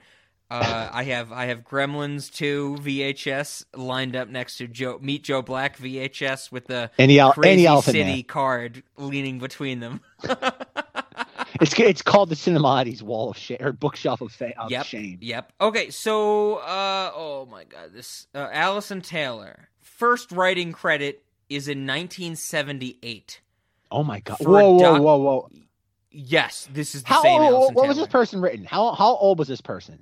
[0.52, 5.42] Uh, I have I have Gremlins 2 VHS lined up next to Joe Meet Joe
[5.42, 8.24] Black VHS with the any, el- Crazy elephant City man.
[8.24, 10.02] card leaning between them.
[11.62, 14.86] It's it's called the Cinemodities Wall of Shame or Bookshelf of, fa- of yep.
[14.86, 15.20] Shame.
[15.22, 15.54] Yep.
[15.62, 19.70] Okay, so uh oh my god, this uh, Allison Taylor.
[19.80, 23.40] First writing credit is in 1978.
[23.92, 24.38] Oh my god!
[24.40, 25.50] Whoa, whoa, doc- whoa, whoa!
[26.12, 27.54] Yes, this is the How same old?
[27.54, 28.66] Allison What was this person written?
[28.66, 30.02] How how old was this person?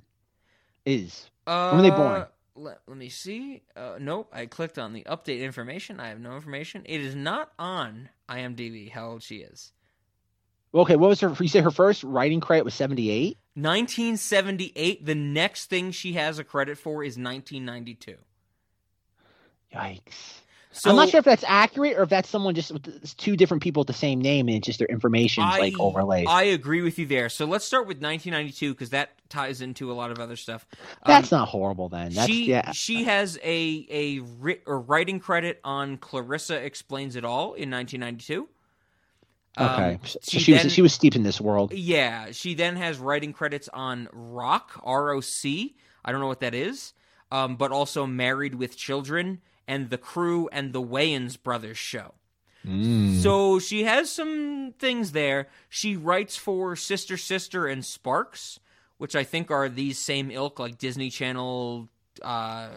[0.86, 2.26] Is Uh, when were they born?
[2.56, 3.62] Let, let me see.
[3.74, 5.98] Uh, nope, I clicked on the update information.
[5.98, 6.82] I have no information.
[6.84, 9.72] It is not on IMDb how old she is.
[10.72, 10.94] okay.
[10.96, 11.34] What was her?
[11.40, 13.38] You said her first writing credit was seventy eight.
[13.56, 15.04] 1978.
[15.06, 18.16] The next thing she has a credit for is 1992.
[19.72, 20.40] Yikes!
[20.74, 23.62] So I'm not sure if that's accurate or if that's someone just with two different
[23.62, 26.26] people with the same name and it's just their information I, like overlaid.
[26.26, 27.28] I agree with you there.
[27.28, 30.66] So let's start with 1992 because that ties into a lot of other stuff.
[30.72, 32.12] Um, that's not horrible then.
[32.12, 32.72] That's she yeah.
[32.72, 38.48] she has a a, writ, a writing credit on Clarissa Explains It All in 1992.
[39.56, 41.72] Okay, Um, so she she, then- was she was steeped in this world.
[41.72, 45.76] Yeah, she then has writing credits on Rock, R O C.
[46.04, 46.94] I don't know what that is,
[47.30, 52.14] um, but also Married with Children and The Crew and The Wayans Brothers Show.
[52.66, 53.20] Mm.
[53.20, 55.48] So she has some things there.
[55.68, 58.58] She writes for Sister Sister and Sparks,
[58.98, 61.88] which I think are these same ilk, like Disney Channel,
[62.22, 62.68] uh,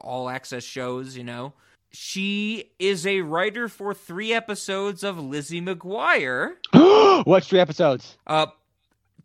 [0.00, 1.54] all access shows, you know.
[1.90, 6.54] She is a writer for three episodes of Lizzie McGuire.
[7.24, 8.16] What's three episodes?
[8.26, 8.46] Uh,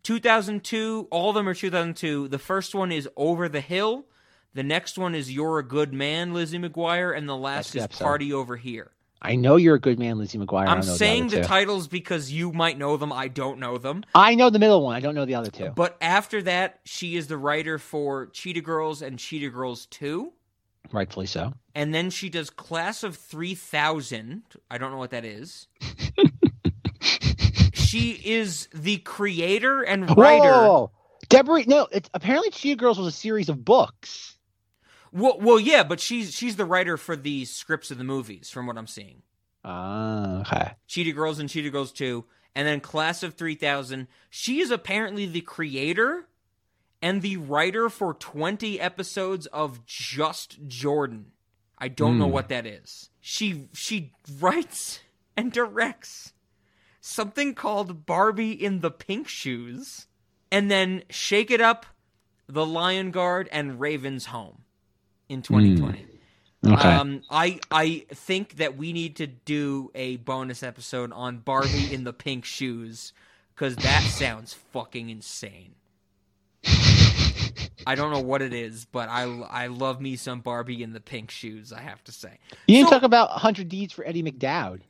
[0.02, 2.28] 2002, all of them are 2002.
[2.28, 4.04] The first one is Over the Hill.
[4.54, 7.16] The next one is You're a Good Man, Lizzie McGuire.
[7.16, 8.00] And the last That's is.
[8.00, 8.92] Party Over Here.
[9.20, 10.68] I know you're a good man, Lizzie McGuire.
[10.68, 13.12] I'm saying the, the titles because you might know them.
[13.12, 14.04] I don't know them.
[14.14, 14.94] I know the middle one.
[14.94, 15.70] I don't know the other two.
[15.74, 20.32] But after that, she is the writer for Cheetah Girls and Cheetah Girls 2.
[20.92, 21.52] Rightfully so.
[21.74, 24.42] And then she does Class of 3000.
[24.70, 25.66] I don't know what that is.
[27.72, 30.52] she is the creator and oh, writer.
[30.52, 30.90] whoa, whoa.
[31.28, 34.37] Deborah, no, it's apparently Cheetah Girls was a series of books.
[35.12, 38.66] Well, well, yeah, but she's she's the writer for the scripts of the movies, from
[38.66, 39.22] what I'm seeing.
[39.64, 40.72] Ah, okay.
[40.86, 42.24] Cheetah Girls and Cheetah Girls 2,
[42.54, 44.06] and then Class of 3000.
[44.30, 46.28] She is apparently the creator
[47.02, 51.32] and the writer for 20 episodes of Just Jordan.
[51.78, 52.32] I don't know Hmm.
[52.32, 53.10] what that is.
[53.20, 55.00] She she writes
[55.36, 56.32] and directs
[57.00, 60.06] something called Barbie in the Pink Shoes.
[60.50, 61.84] and then Shake It Up,
[62.46, 64.64] The Lion Guard, and Raven's Home
[65.28, 66.04] in 2020.
[66.66, 66.74] Okay.
[66.92, 72.02] Um, I I think that we need to do a bonus episode on Barbie in
[72.04, 73.12] the pink shoes
[73.54, 75.74] because that sounds fucking insane.
[77.86, 81.00] I don't know what it is, but I I love me some Barbie in the
[81.00, 81.72] pink shoes.
[81.72, 82.38] I have to say.
[82.66, 84.80] you didn't So- talk about 100 Deeds for Eddie McDowd.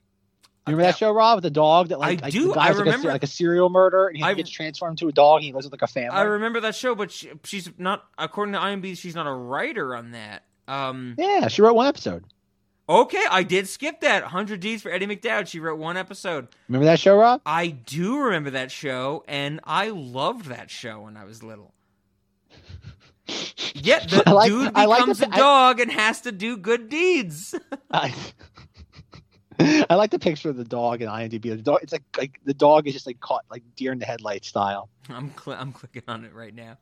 [0.70, 2.82] Remember that show, Rob, with the dog that like, I like, do, the guy's I
[2.84, 5.44] like, a, like a serial murder and he I- gets transformed into a dog and
[5.44, 6.10] he lives with like a family.
[6.16, 8.04] I remember that show, but she, she's not.
[8.18, 10.44] According to IMDb, she's not a writer on that.
[10.66, 12.24] Um, yeah, she wrote one episode.
[12.88, 14.22] okay, I did skip that.
[14.24, 15.46] Hundred D's for Eddie McDowd.
[15.48, 16.48] She wrote one episode.
[16.68, 17.40] Remember that show, Rob?
[17.46, 21.72] I do remember that show, and I loved that show when I was little.
[23.74, 26.56] Yet the like- dude I like the becomes a I- dog and has to do
[26.56, 27.54] good deeds.
[27.90, 28.14] I,
[29.90, 31.42] I like the picture of the dog in IMDb.
[31.42, 34.06] The dog, it's like like the dog is just like caught like deer in the
[34.06, 34.88] headlight style.
[35.08, 36.78] I'm cl- I'm clicking on it right now,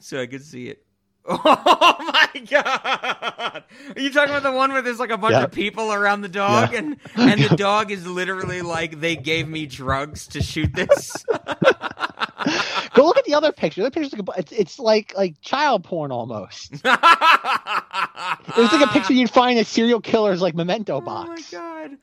[0.00, 0.82] so I can see it.
[1.28, 3.64] Oh my god!
[3.96, 5.42] Are you talking about the one where there's like a bunch Yeah.
[5.44, 6.78] of people around the dog, Yeah.
[6.78, 11.24] and and the dog is literally like they gave me drugs to shoot this?
[12.94, 13.82] Go look at the other picture.
[13.82, 16.72] The picture's like a, it's it's like like child porn almost.
[16.74, 17.00] It's like
[18.84, 21.52] a picture you'd find in a serial killer's like memento box.
[21.52, 21.98] Oh my god!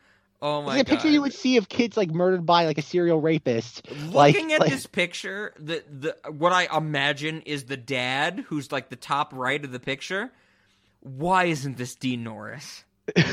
[0.46, 1.14] Oh It's my like a picture god!
[1.14, 3.90] you would see of kids like murdered by like a serial rapist.
[4.12, 8.70] like, Looking at like- this picture, the the what I imagine is the dad who's
[8.72, 10.32] like the top right of the picture.
[11.00, 12.84] Why isn't this Dean Norris?
[13.18, 13.24] okay,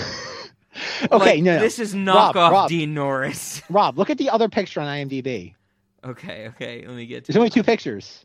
[1.11, 1.61] Like, no, no.
[1.61, 3.63] this is Rob, knockoff Rob, Dean Norris.
[3.71, 5.55] Rob, look at the other picture on IMDb.
[6.05, 8.25] Okay, okay, let me get There's only two pictures.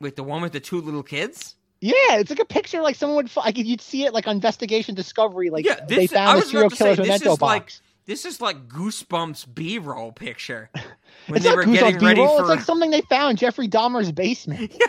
[0.00, 1.56] Wait, the one with the two little kids?
[1.80, 4.94] Yeah, it's like a picture like someone would like you'd see it like on Investigation
[4.94, 5.50] Discovery.
[5.50, 7.62] Like yeah, they this I found the serial about to say killer's memento is like
[7.64, 7.82] box.
[8.06, 10.70] This is like Goosebumps B-roll picture
[11.26, 12.42] when it's they were Goosebumps getting B-roll, for.
[12.42, 14.72] It's like something they found in Jeffrey Dahmer's basement.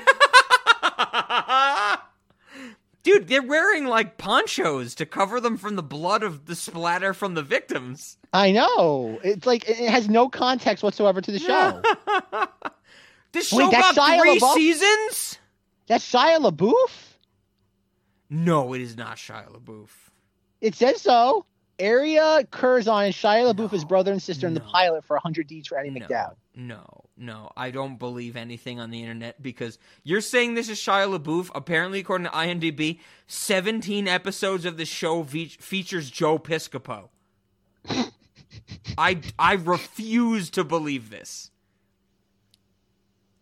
[3.03, 7.35] Dude, they're wearing like ponchos to cover them from the blood of the splatter from
[7.35, 8.17] the victims.
[8.33, 9.19] I know.
[9.23, 11.81] It's like it has no context whatsoever to the show.
[13.35, 14.53] This show that's got three LaBeouf?
[14.53, 15.39] seasons?
[15.87, 16.89] That's Shia LaBeouf.
[18.29, 19.89] No, it is not Shia LaBeouf.
[20.61, 21.45] It says so.
[21.79, 25.67] Aria Curzon and Shia LaBeouf LaBeouf's brother and sister in the pilot for 100 Deeds
[25.67, 26.35] for Eddie McDowd.
[26.55, 26.85] No,
[27.17, 31.49] no, I don't believe anything on the internet because you're saying this is Shia LaBeouf.
[31.53, 37.09] Apparently, according to IMDb, 17 episodes of the show fe- features Joe Piscopo.
[38.97, 41.51] I I refuse to believe this.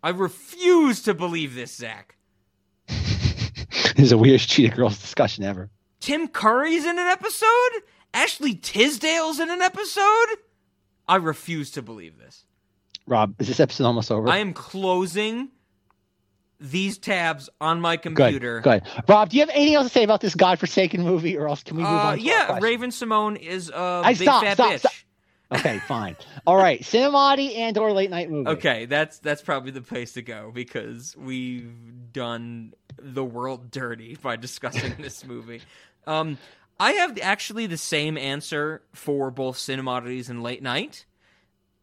[0.02, 2.16] I refuse to believe this, Zach.
[2.88, 5.70] this is the weirdest Cheetah Girls discussion ever.
[6.00, 7.48] Tim Curry's in an episode?
[8.14, 10.28] Ashley Tisdale's in an episode?
[11.08, 12.46] I refuse to believe this.
[13.06, 14.30] Rob, is this episode almost over?
[14.30, 15.50] I am closing
[16.60, 18.62] these tabs on my computer.
[18.62, 18.84] good.
[19.08, 21.76] Rob, do you have anything else to say about this godforsaken movie, or else can
[21.76, 22.18] we move Uh, on?
[22.18, 22.60] To yeah.
[22.62, 24.80] Raven-Symoné is a I big stop, fat stop, bitch.
[24.80, 24.92] stop.
[25.52, 26.16] Okay, fine.
[26.48, 28.50] All right, Cinemodity and or late night movie.
[28.52, 31.74] Okay, that's that's probably the place to go because we've
[32.14, 35.62] done the world dirty by discussing this movie.
[36.08, 36.38] Um,
[36.80, 41.06] I have actually the same answer for both Cinemodities and Late Night.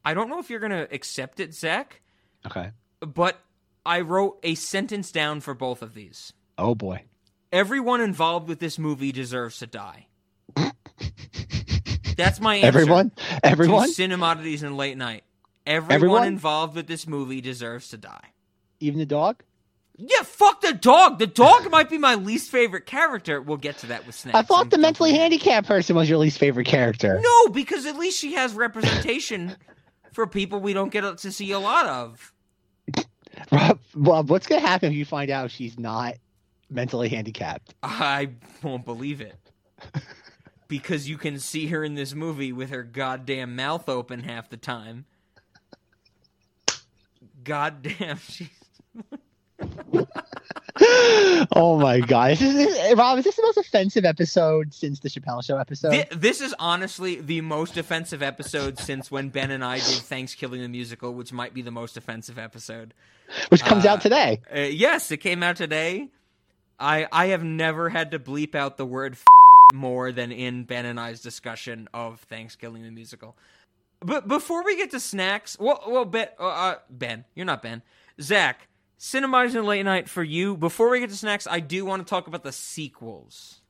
[0.04, 2.00] I don't know if you're gonna accept it, Zach,
[2.46, 2.70] Okay.
[3.00, 3.40] but
[3.86, 6.32] I wrote a sentence down for both of these.
[6.58, 7.04] Oh boy.
[7.52, 10.06] Everyone involved with this movie deserves to die.
[12.16, 12.66] That's my answer.
[12.66, 13.12] Everyone?
[13.42, 13.88] Everyone?
[13.88, 15.24] To Cinemodities and Late Night.
[15.66, 16.26] Everyone, Everyone?
[16.26, 18.28] involved with this movie deserves to die.
[18.80, 19.42] Even the dog?
[20.02, 21.18] Yeah, fuck the dog.
[21.18, 23.42] The dog might be my least favorite character.
[23.42, 24.34] We'll get to that with Snacks.
[24.34, 27.20] I thought the mentally handicapped person was your least favorite character.
[27.22, 29.56] No, because at least she has representation
[30.12, 32.32] for people we don't get to see a lot of.
[33.52, 36.14] Rob, Rob, what's gonna happen if you find out she's not
[36.70, 37.74] mentally handicapped?
[37.82, 38.30] I
[38.62, 39.36] won't believe it.
[40.66, 44.56] Because you can see her in this movie with her goddamn mouth open half the
[44.56, 45.04] time.
[47.44, 48.48] Goddamn, she's.
[51.56, 52.36] Oh my god!
[52.38, 55.90] This is, Rob, is this the most offensive episode since the Chappelle Show episode?
[55.90, 60.60] Thi- this is honestly the most offensive episode since when Ben and I did Thanksgiving
[60.62, 62.94] the musical, which might be the most offensive episode.
[63.48, 64.40] Which comes Uh, out today.
[64.54, 66.08] Uh, yes, it came out today.
[66.78, 69.24] I I have never had to bleep out the word f-
[69.74, 73.36] more than in Ben and I's discussion of Thanksgiving the musical.
[74.02, 77.82] But before we get to snacks, well, well, Ben, uh, uh, Ben, you're not Ben,
[78.20, 78.66] Zach.
[79.00, 80.58] Cinemizing and late night for you.
[80.58, 83.60] Before we get to snacks, I do want to talk about the sequels.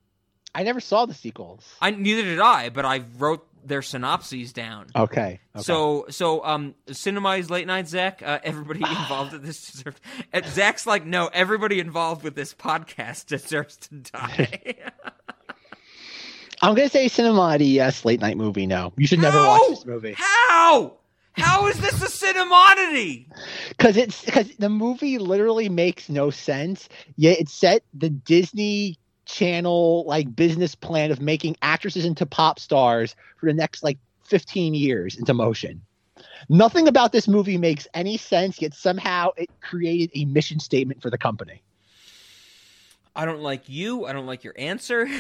[0.53, 1.73] I never saw the sequels.
[1.81, 4.87] I neither did I, but I wrote their synopses down.
[4.97, 5.39] Okay.
[5.55, 5.63] okay.
[5.63, 8.23] So, so, um, Cinema's late night, Zach.
[8.25, 10.01] Uh, everybody involved in this deserves.
[10.33, 14.75] And Zach's like, no, everybody involved with this podcast deserves to die.
[16.63, 18.05] I'm gonna say Cinemodity, yes.
[18.05, 18.93] Late night movie, no.
[18.97, 20.99] You should never watch this movie How?
[21.33, 23.27] How is this a cinemodity?
[23.69, 26.89] because it's because the movie literally makes no sense.
[27.17, 33.15] Yet it set the Disney Channel like business plan of making actresses into pop stars
[33.37, 35.83] for the next like 15 years into motion.
[36.49, 38.61] Nothing about this movie makes any sense.
[38.61, 41.63] Yet somehow it created a mission statement for the company.
[43.15, 44.07] I don't like you.
[44.07, 45.09] I don't like your answer.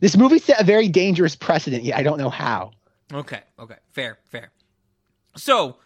[0.00, 1.84] This movie set a very dangerous precedent.
[1.84, 2.72] Yet I don't know how.
[3.12, 4.50] Okay, okay, fair, fair.
[5.36, 5.76] So,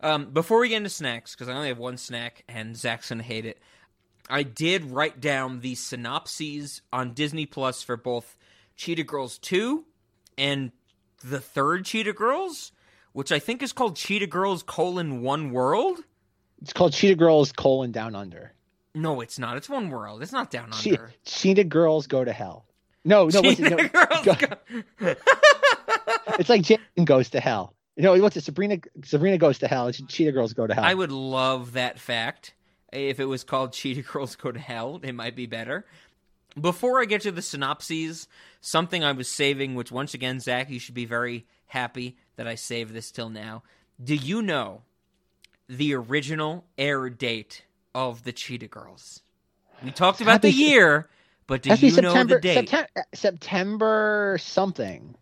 [0.00, 3.22] um, before we get into snacks, because I only have one snack and Zach's gonna
[3.22, 3.58] hate it,
[4.28, 8.36] I did write down the synopses on Disney Plus for both
[8.76, 9.84] Cheetah Girls 2
[10.36, 10.72] and
[11.24, 12.72] the third Cheetah Girls,
[13.12, 16.00] which I think is called Cheetah Girls colon One World.
[16.60, 18.52] It's called Cheetah Girls: colon Down Under.
[18.94, 19.56] No, it's not.
[19.56, 20.22] It's One World.
[20.22, 21.12] It's not Down Che- Under.
[21.24, 22.66] Cheetah Girls go to hell.
[23.06, 25.14] No, no, what's it, no Girls go- go-
[26.38, 27.72] it's like Jason goes to hell.
[27.96, 28.44] No, what's it?
[28.44, 29.90] Sabrina Sabrina goes to hell.
[29.90, 30.84] Cheetah Girls go to hell.
[30.84, 32.52] I would love that fact.
[32.92, 35.84] If it was called Cheetah Girls Go to Hell, it might be better.
[36.58, 38.28] Before I get to the synopses,
[38.60, 42.54] something I was saving, which once again, Zach, you should be very happy that I
[42.54, 43.62] saved this till now.
[44.02, 44.82] Do you know
[45.68, 47.64] the original air date
[47.94, 49.20] of the Cheetah Girls?
[49.84, 51.08] We talked about the year,
[51.46, 52.68] but do to you be know September, the date?
[52.68, 55.14] Septem- uh, September something.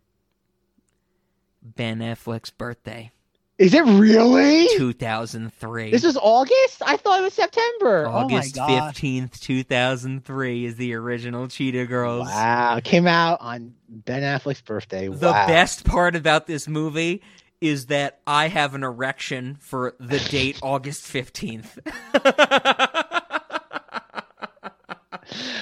[1.63, 3.11] Ben Affleck's birthday,
[3.57, 4.69] Is it really?
[4.77, 5.91] 2003.
[5.91, 6.83] This is August?
[6.85, 8.07] I thought it was September.
[8.07, 12.29] Oh August oh 15th, 2003 is the original Cheetah Girls.
[12.29, 12.81] Wow.
[12.85, 15.09] Came out on Ben Affleck's birthday.
[15.09, 17.23] The best part about this movie
[17.63, 21.79] is that I have an erection for the date August 15th.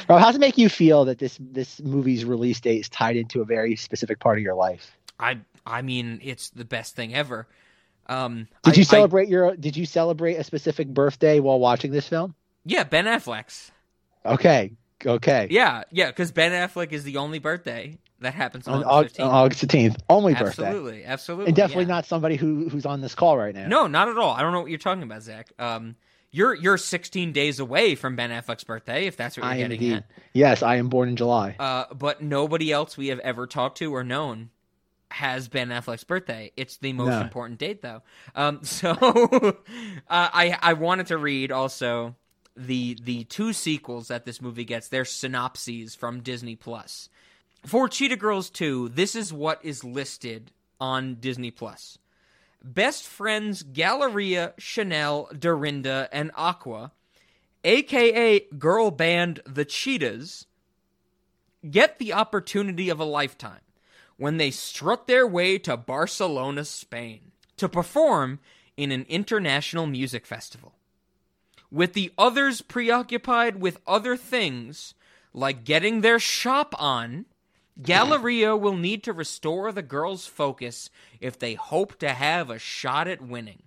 [0.06, 3.16] Bro, how does it make you feel that this this movie's release date is tied
[3.16, 4.96] into a very specific part of your life?
[5.18, 7.46] I I mean, it's the best thing ever.
[8.08, 11.92] Um Did I- you I- celebrate your did you celebrate a specific birthday while watching
[11.92, 12.34] this film?
[12.64, 13.70] yeah, Ben Affleck's.
[14.24, 14.72] Okay.
[15.04, 15.48] Okay.
[15.50, 19.20] Yeah, yeah, cuz Ben Affleck is the only birthday that happens on, On August August,
[19.20, 19.32] 15th.
[19.32, 19.96] August 15th.
[20.08, 20.64] Only birthday.
[20.66, 21.46] absolutely, absolutely.
[21.46, 21.88] And definitely yeah.
[21.94, 23.66] not somebody who who's on this call right now.
[23.66, 24.32] No, not at all.
[24.34, 25.48] I don't know what you're talking about, Zach.
[25.58, 25.96] Um
[26.32, 29.80] you're you're 16 days away from Ben Affleck's birthday if that's what you're I getting
[29.82, 29.92] indeed.
[29.98, 30.04] at.
[30.32, 31.54] Yes, I am born in July.
[31.58, 34.50] Uh, but nobody else we have ever talked to or known
[35.10, 36.50] has Ben Affleck's birthday.
[36.56, 37.20] It's the most No.
[37.20, 38.02] important date, though.
[38.34, 39.52] Um, so uh,
[40.08, 42.16] I I wanted to read also
[42.56, 44.88] the the two sequels that this movie gets.
[44.88, 47.08] Their synopses from Disney Plus.
[47.64, 50.50] For Cheetah Girls 2, this is what is listed
[50.80, 51.96] on Disney Plus.
[52.64, 56.92] Best friends Galleria, Chanel, Dorinda, and Aqua,
[57.64, 60.46] aka girl band The Cheetahs,
[61.68, 63.60] get the opportunity of a lifetime
[64.16, 68.38] when they strut their way to Barcelona, Spain, to perform
[68.76, 70.74] in an international music festival.
[71.70, 74.94] With the others preoccupied with other things,
[75.32, 77.24] like getting their shop on,
[77.80, 80.90] Galleria will need to restore the girls' focus
[81.20, 83.62] if they hope to have a shot at winning.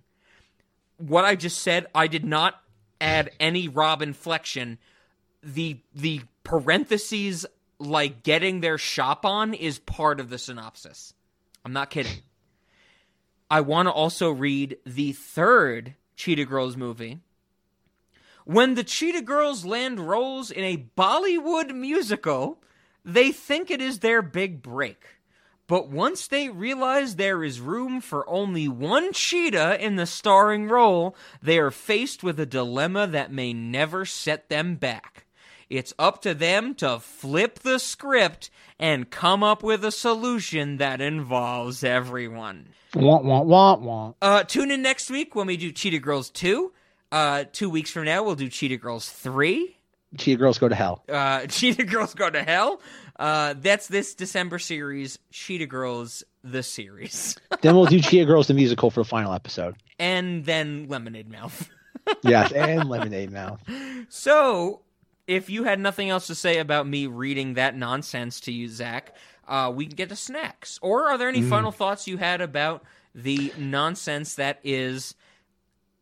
[0.98, 2.60] What I just said, I did not
[3.00, 4.78] add any Rob inflection.
[5.42, 7.46] The the parentheses
[7.78, 11.12] like getting their shop on is part of the synopsis.
[11.64, 12.22] I'm not kidding.
[13.50, 17.20] I want to also read the third Cheetah Girls movie.
[18.44, 22.62] When the Cheetah Girls land roles in a Bollywood musical,
[23.06, 25.02] they think it is their big break.
[25.68, 31.16] But once they realize there is room for only one cheetah in the starring role,
[31.42, 35.26] they are faced with a dilemma that may never set them back.
[35.68, 41.00] It's up to them to flip the script and come up with a solution that
[41.00, 42.68] involves everyone.
[42.94, 44.16] Want want want want.
[44.22, 46.72] Uh, tune in next week when we do Cheetah Girls 2.
[47.10, 49.76] Uh, two weeks from now, we'll do Cheetah Girls 3.
[50.18, 51.02] Cheetah girls go to hell.
[51.08, 52.80] Uh, Cheetah Girls Go to Hell.
[53.18, 57.36] Uh, that's this December series, Cheetah Girls, the series.
[57.62, 59.74] then we'll do Cheetah Girls the musical for the final episode.
[59.98, 61.68] and then Lemonade Mouth.
[62.22, 63.60] Yes, and Lemonade Mouth.
[64.10, 64.82] So,
[65.26, 69.14] if you had nothing else to say about me reading that nonsense to you, Zach,
[69.48, 70.78] uh, we can get to snacks.
[70.82, 71.48] Or are there any Mm.
[71.50, 72.84] final thoughts you had about
[73.14, 75.14] the nonsense that is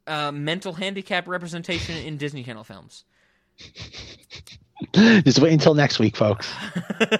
[0.06, 3.04] uh, mental handicap representation in Disney Channel films?
[4.94, 6.52] Just wait until next week, folks.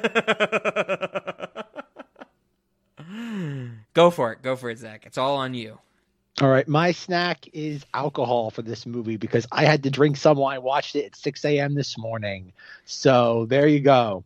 [3.94, 4.42] Go for it.
[4.42, 5.04] Go for it, Zach.
[5.06, 5.78] It's all on you.
[6.40, 10.36] All right, my snack is alcohol for this movie because I had to drink some
[10.36, 11.74] while I watched it at 6 a.m.
[11.74, 12.52] this morning.
[12.86, 14.24] So there you go.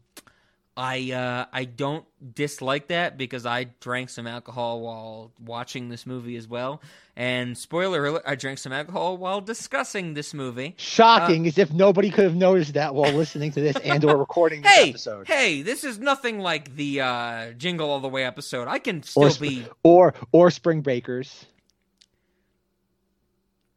[0.79, 6.37] I uh, I don't dislike that because I drank some alcohol while watching this movie
[6.37, 6.81] as well.
[7.17, 10.77] And spoiler alert, I drank some alcohol while discussing this movie.
[10.79, 14.63] Shocking, as if nobody could have noticed that while listening to this and or recording
[14.63, 15.27] this Hey, episode.
[15.27, 18.69] hey, this is nothing like the uh, Jingle All the Way episode.
[18.69, 19.67] I can still Or, sp- be.
[19.83, 21.45] or or spring breakers.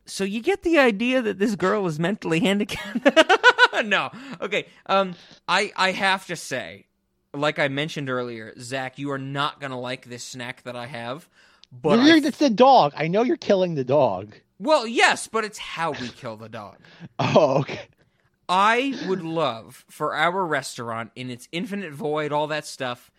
[0.06, 3.10] So you get the idea that this girl is mentally handicapped?
[3.86, 4.12] no.
[4.42, 4.68] Okay.
[4.86, 5.16] Um,
[5.48, 6.86] I I have to say,
[7.34, 11.30] like I mentioned earlier, Zach, you are not gonna like this snack that I have.
[11.72, 12.94] But I it's the dog.
[12.96, 14.36] I know you're killing the dog.
[14.60, 16.78] Well, yes, but it's how we kill the dog.
[17.20, 17.88] Oh, okay.
[18.50, 23.10] I would love for our restaurant in its infinite void, all that stuff.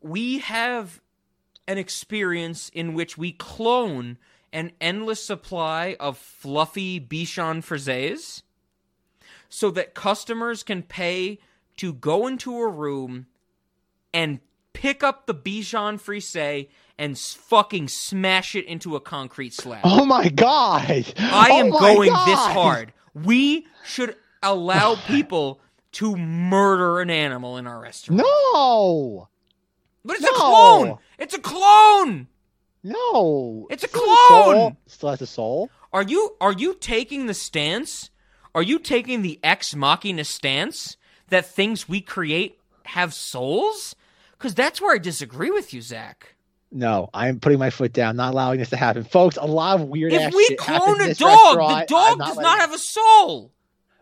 [0.00, 1.00] We have
[1.68, 4.18] an experience in which we clone
[4.52, 8.42] an endless supply of fluffy Bichon Frisés
[9.48, 11.38] so that customers can pay
[11.76, 13.26] to go into a room
[14.14, 14.40] and
[14.72, 19.80] pick up the Bichon Frisé and fucking smash it into a concrete slab.
[19.84, 20.84] Oh my god!
[21.18, 22.92] I Oh am my going this hard.
[23.12, 25.60] We should allow people
[25.92, 28.22] to murder an animal in our restaurant.
[28.54, 29.28] No,
[30.04, 30.30] But it's No.
[30.30, 30.98] a clone.
[31.18, 32.28] It's a clone.
[32.82, 34.76] no, It's a Still clone!
[34.86, 35.70] Still has a soul.
[35.92, 38.10] Are you are you taking the stance?
[38.54, 40.96] Are you taking the ex machina stance
[41.28, 43.94] that things we create have souls?
[44.44, 46.34] Because that's where I disagree with you, Zach.
[46.70, 48.16] No, I'm putting my foot down.
[48.16, 49.38] Not allowing this to happen, folks.
[49.40, 50.12] A lot of weird.
[50.12, 52.76] If ass we shit clone happens a dog, the dog I'm does not have a
[52.76, 53.52] soul.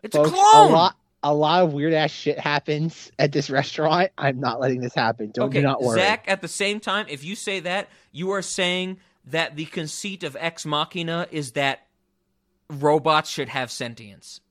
[0.01, 0.73] It's folks, a clone.
[0.73, 4.11] lot, a lot of weird ass shit happens at this restaurant.
[4.17, 5.31] I'm not letting this happen.
[5.33, 6.01] Don't okay, do not worry.
[6.01, 8.97] Zach, at the same time, if you say that, you are saying
[9.27, 11.87] that the conceit of Ex Machina is that
[12.69, 14.41] robots should have sentience.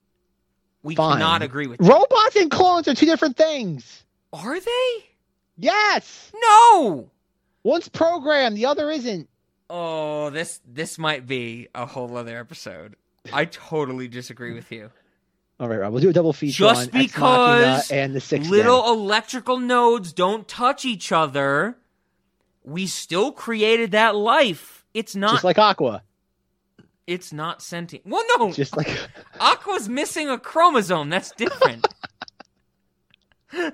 [0.83, 1.19] We Fine.
[1.19, 1.87] cannot agree with that.
[1.87, 4.05] Robots and clones are two different things.
[4.33, 5.12] Are they?
[5.57, 6.33] Yes.
[6.35, 7.11] No.
[7.65, 9.29] One's programmed, the other isn't.
[9.71, 12.97] Oh, this this might be a whole other episode.
[13.33, 14.91] I totally disagree with you.
[15.61, 15.93] All right, Rob.
[15.93, 19.59] We'll do a double feature Just on Ex Machina because and the six little electrical
[19.59, 21.77] nodes don't touch each other,
[22.65, 24.85] we still created that life.
[24.93, 26.03] It's not just like Aqua.
[27.07, 28.05] it's not sentient.
[28.07, 28.89] Well, no, Just like
[29.41, 31.09] Aqua's missing a chromosome.
[31.11, 31.87] That's different.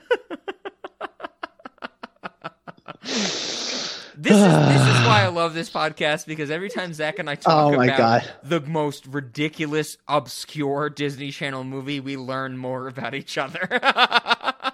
[4.21, 7.37] This is this is why I love this podcast because every time Zach and I
[7.37, 8.31] talk Oh my about God.
[8.43, 13.69] the most ridiculous, obscure Disney Channel movie, we learn more about each other.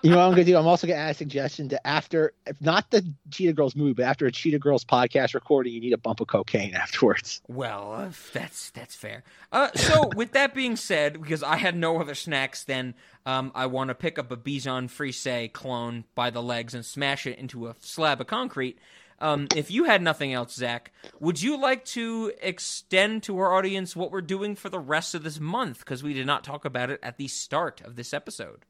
[0.02, 0.56] you know what I'm gonna do?
[0.56, 4.04] I'm also gonna add a suggestion to after if not the Cheetah Girls movie, but
[4.04, 7.42] after a Cheetah Girls podcast recording, you need a bump of cocaine afterwards.
[7.46, 9.24] well, uh, that's that's fair.
[9.52, 12.94] Uh, so with that being said, because I had no other snacks, then
[13.26, 17.26] um, I want to pick up a Bichon Frise clone by the legs and smash
[17.26, 18.78] it into a slab of concrete.
[19.20, 23.94] Um, if you had nothing else, Zach, would you like to extend to our audience
[23.94, 25.78] what we're doing for the rest of this month?
[25.78, 28.64] Because we did not talk about it at the start of this episode.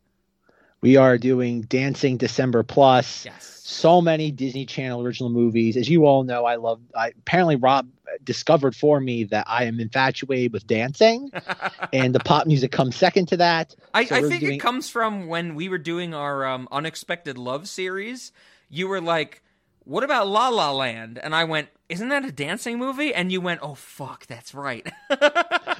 [0.80, 3.24] We are doing Dancing December Plus.
[3.24, 3.62] Yes.
[3.64, 5.78] So many Disney Channel original movies.
[5.78, 6.80] As you all know, I love.
[6.94, 7.88] I, apparently, Rob
[8.22, 11.30] discovered for me that I am infatuated with dancing,
[11.94, 13.74] and the pop music comes second to that.
[13.94, 17.38] I, So I think doing- it comes from when we were doing our um, unexpected
[17.38, 18.32] love series.
[18.68, 19.42] You were like,
[19.84, 23.40] "What about La La Land?" And I went, "Isn't that a dancing movie?" And you
[23.40, 24.86] went, "Oh fuck, that's right."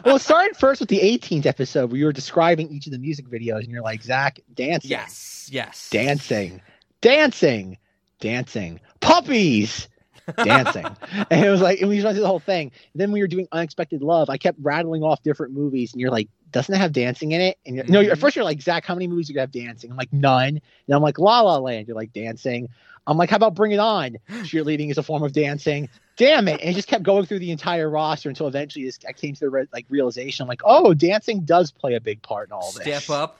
[0.05, 2.98] well, it started first with the 18th episode where you were describing each of the
[2.98, 4.90] music videos, and you're like, Zach, dancing.
[4.90, 6.60] yes, yes, dancing,
[7.01, 7.78] dancing,
[8.20, 9.89] dancing, puppies,
[10.36, 10.86] dancing.
[11.30, 12.72] and it was like, and we just went through the whole thing.
[12.92, 14.30] And then we were doing Unexpected Love.
[14.30, 17.59] I kept rattling off different movies, and you're like, doesn't it have dancing in it?
[17.66, 18.20] And you're, no, at mm-hmm.
[18.20, 19.90] first you're like, Zach, how many movies do you have dancing?
[19.90, 20.48] I'm like, none.
[20.48, 21.88] And I'm like, La La Land.
[21.88, 22.68] You're like, dancing.
[23.06, 24.16] I'm like, how about Bring It On?
[24.30, 25.88] Cheerleading is a form of dancing.
[26.16, 26.60] Damn it!
[26.60, 29.51] And it just kept going through the entire roster until eventually I came to the
[29.51, 30.44] re- like realization.
[30.44, 32.82] I'm like, oh, dancing does play a big part in all this.
[32.82, 33.38] Step up,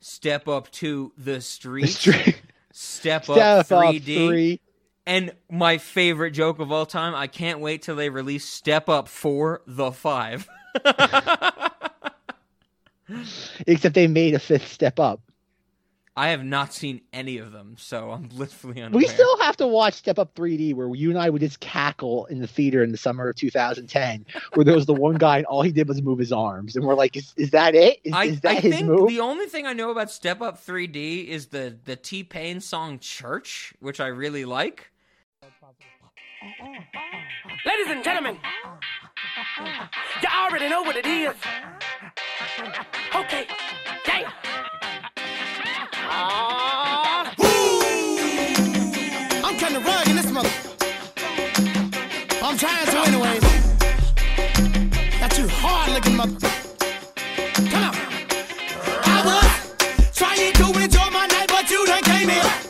[0.00, 4.28] step up to the street, Step step, up up 3D.
[4.28, 4.60] three.
[5.06, 9.06] And my favorite joke of all time, I can't wait till they release Step Up
[9.06, 10.48] for the 5.
[13.66, 15.20] Except they made a fifth step up.
[16.18, 18.98] I have not seen any of them, so I'm literally unaware.
[18.98, 22.24] We still have to watch Step Up 3D, where you and I would just cackle
[22.26, 24.24] in the theater in the summer of 2010,
[24.54, 26.86] where there was the one guy and all he did was move his arms, and
[26.86, 28.00] we're like, "Is, is that it?
[28.02, 30.64] Is, I, is that I his move?" The only thing I know about Step Up
[30.64, 34.90] 3D is the the T Pain song "Church," which I really like.
[36.46, 38.38] Ladies and gentlemen,
[40.22, 41.34] you already know what it is.
[43.16, 43.48] Okay,
[44.06, 44.30] yeah.
[46.08, 47.80] Uh, woo!
[49.42, 50.50] I'm kinda rug this mother.
[52.40, 53.42] I'm trying to anyways.
[55.18, 56.48] Got you hard looking mother.
[57.70, 57.94] Come on.
[59.02, 62.65] I was trying to enjoy my night, but you done came in.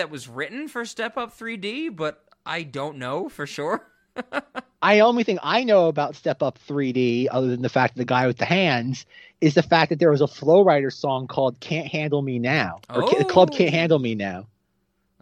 [0.00, 3.86] that was written for Step Up 3D, but I don't know for sure.
[4.82, 8.26] I only thing I know about Step Up 3D, other than the fact the guy
[8.26, 9.04] with the hands,
[9.42, 12.80] is the fact that there was a Flo Rida song called "Can't Handle Me Now"
[12.88, 13.18] or oh.
[13.18, 13.56] "The Club oh.
[13.56, 14.46] Can't Handle Me Now."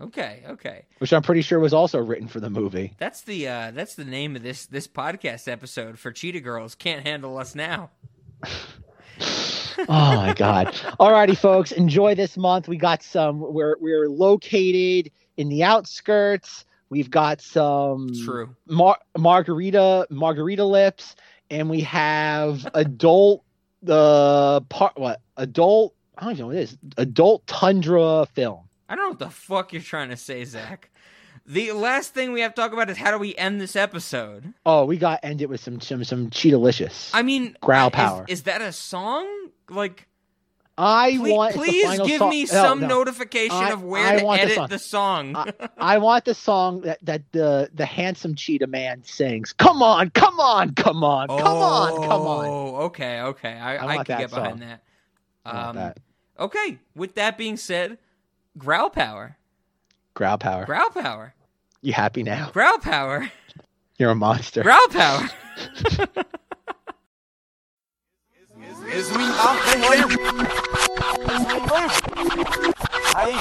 [0.01, 0.85] Okay, okay.
[0.99, 2.95] Which I'm pretty sure was also written for the movie.
[2.99, 6.77] That's the uh, that's the name of this this podcast episode for Cheetah Girls.
[6.77, 7.91] Can't handle us now.
[9.79, 10.75] oh my God.
[10.99, 11.73] All righty, folks.
[11.73, 12.69] Enjoy this month.
[12.69, 16.65] We got some, we're, we're located in the outskirts.
[16.91, 18.57] We've got some True.
[18.67, 21.17] Mar- margarita, margarita lips,
[21.51, 23.45] and we have adult,
[23.83, 25.21] the uh, part, what?
[25.37, 26.79] Adult, I don't even know what it is.
[26.97, 28.69] Adult Tundra film.
[28.89, 30.91] I don't know what the fuck you're trying to say, Zach.
[31.47, 34.53] The last thing we have to talk about is how do we end this episode?
[34.67, 37.11] Oh, we got end it with some some some cheetalicious.
[37.15, 38.27] I mean, growl power.
[38.29, 39.27] Is, is that a song?
[39.71, 40.07] Like,
[40.77, 42.87] I please, want please give song- me some no.
[42.87, 44.69] notification I- of where I to want the edit song.
[44.69, 45.37] the song.
[45.37, 45.53] I,
[45.95, 49.53] I want the song that, that the the handsome cheetah man sings.
[49.53, 52.47] Come on, come on, come on, come on, come on.
[52.47, 53.53] Oh, okay, okay.
[53.55, 54.69] I, I can get behind song.
[54.69, 54.83] that.
[55.45, 55.99] Um, that.
[56.39, 57.99] Okay, with that being said,
[58.57, 59.37] growl power.
[60.15, 60.65] Growl power.
[60.65, 61.35] Growl power.
[61.83, 62.51] You happy now?
[62.51, 63.31] Growl power.
[63.99, 64.63] You're a monster.
[64.63, 65.29] Growl power.
[68.91, 69.79] Is we out there?
[73.15, 73.33] Ai,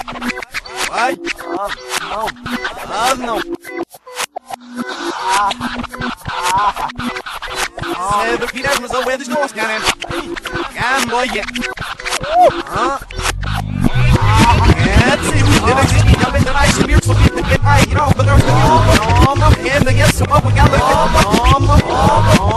[0.92, 1.18] ai,
[1.58, 1.70] ah,
[2.10, 2.28] não,
[2.90, 3.40] ah, não.
[8.26, 9.80] É do filho, mas eu é dos nossos, cara.
[10.74, 11.44] Gamboia.
[12.70, 13.00] Ah.
[14.98, 18.38] É, sim, deve existir, já vendrá esse mil, só que tem aí, não, mas eu
[18.38, 18.58] estou
[19.26, 20.80] Toma, renda, e esse papo, galera.
[20.80, 22.48] Toma, toma.
[22.54, 22.57] É,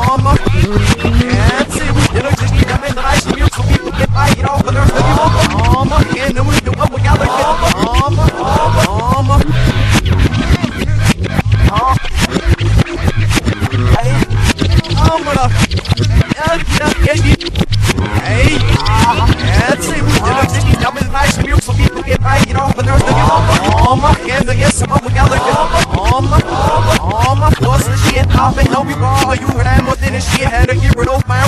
[30.20, 30.46] shit.
[30.46, 31.40] Had to get rid of my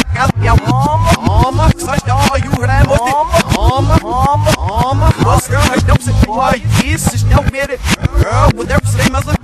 [1.82, 2.44] Mama, such dog.
[2.44, 3.12] You heard I'm within.
[3.54, 6.58] Mama, Mama, Mama, what's I don't say why.
[6.80, 7.80] This is no minute.
[8.22, 9.36] Girl, with their same as a.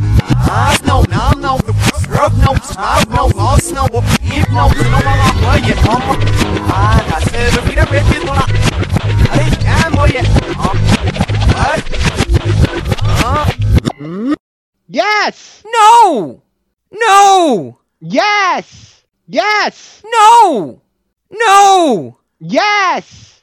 [0.50, 1.72] I know, now, no, the
[2.08, 6.16] girl, no, I know, all snow, if no, you know, I'm like, yeah, Mama.
[6.70, 8.44] Ah, I said, if you don't get it, well,
[9.30, 10.24] I am, boy, yeah.
[14.90, 15.62] Yes.
[15.66, 16.42] No.
[16.90, 17.78] No.
[18.00, 19.04] Yes.
[19.26, 20.02] Yes.
[20.04, 20.80] No.
[21.30, 22.18] No.
[22.40, 23.36] Yes.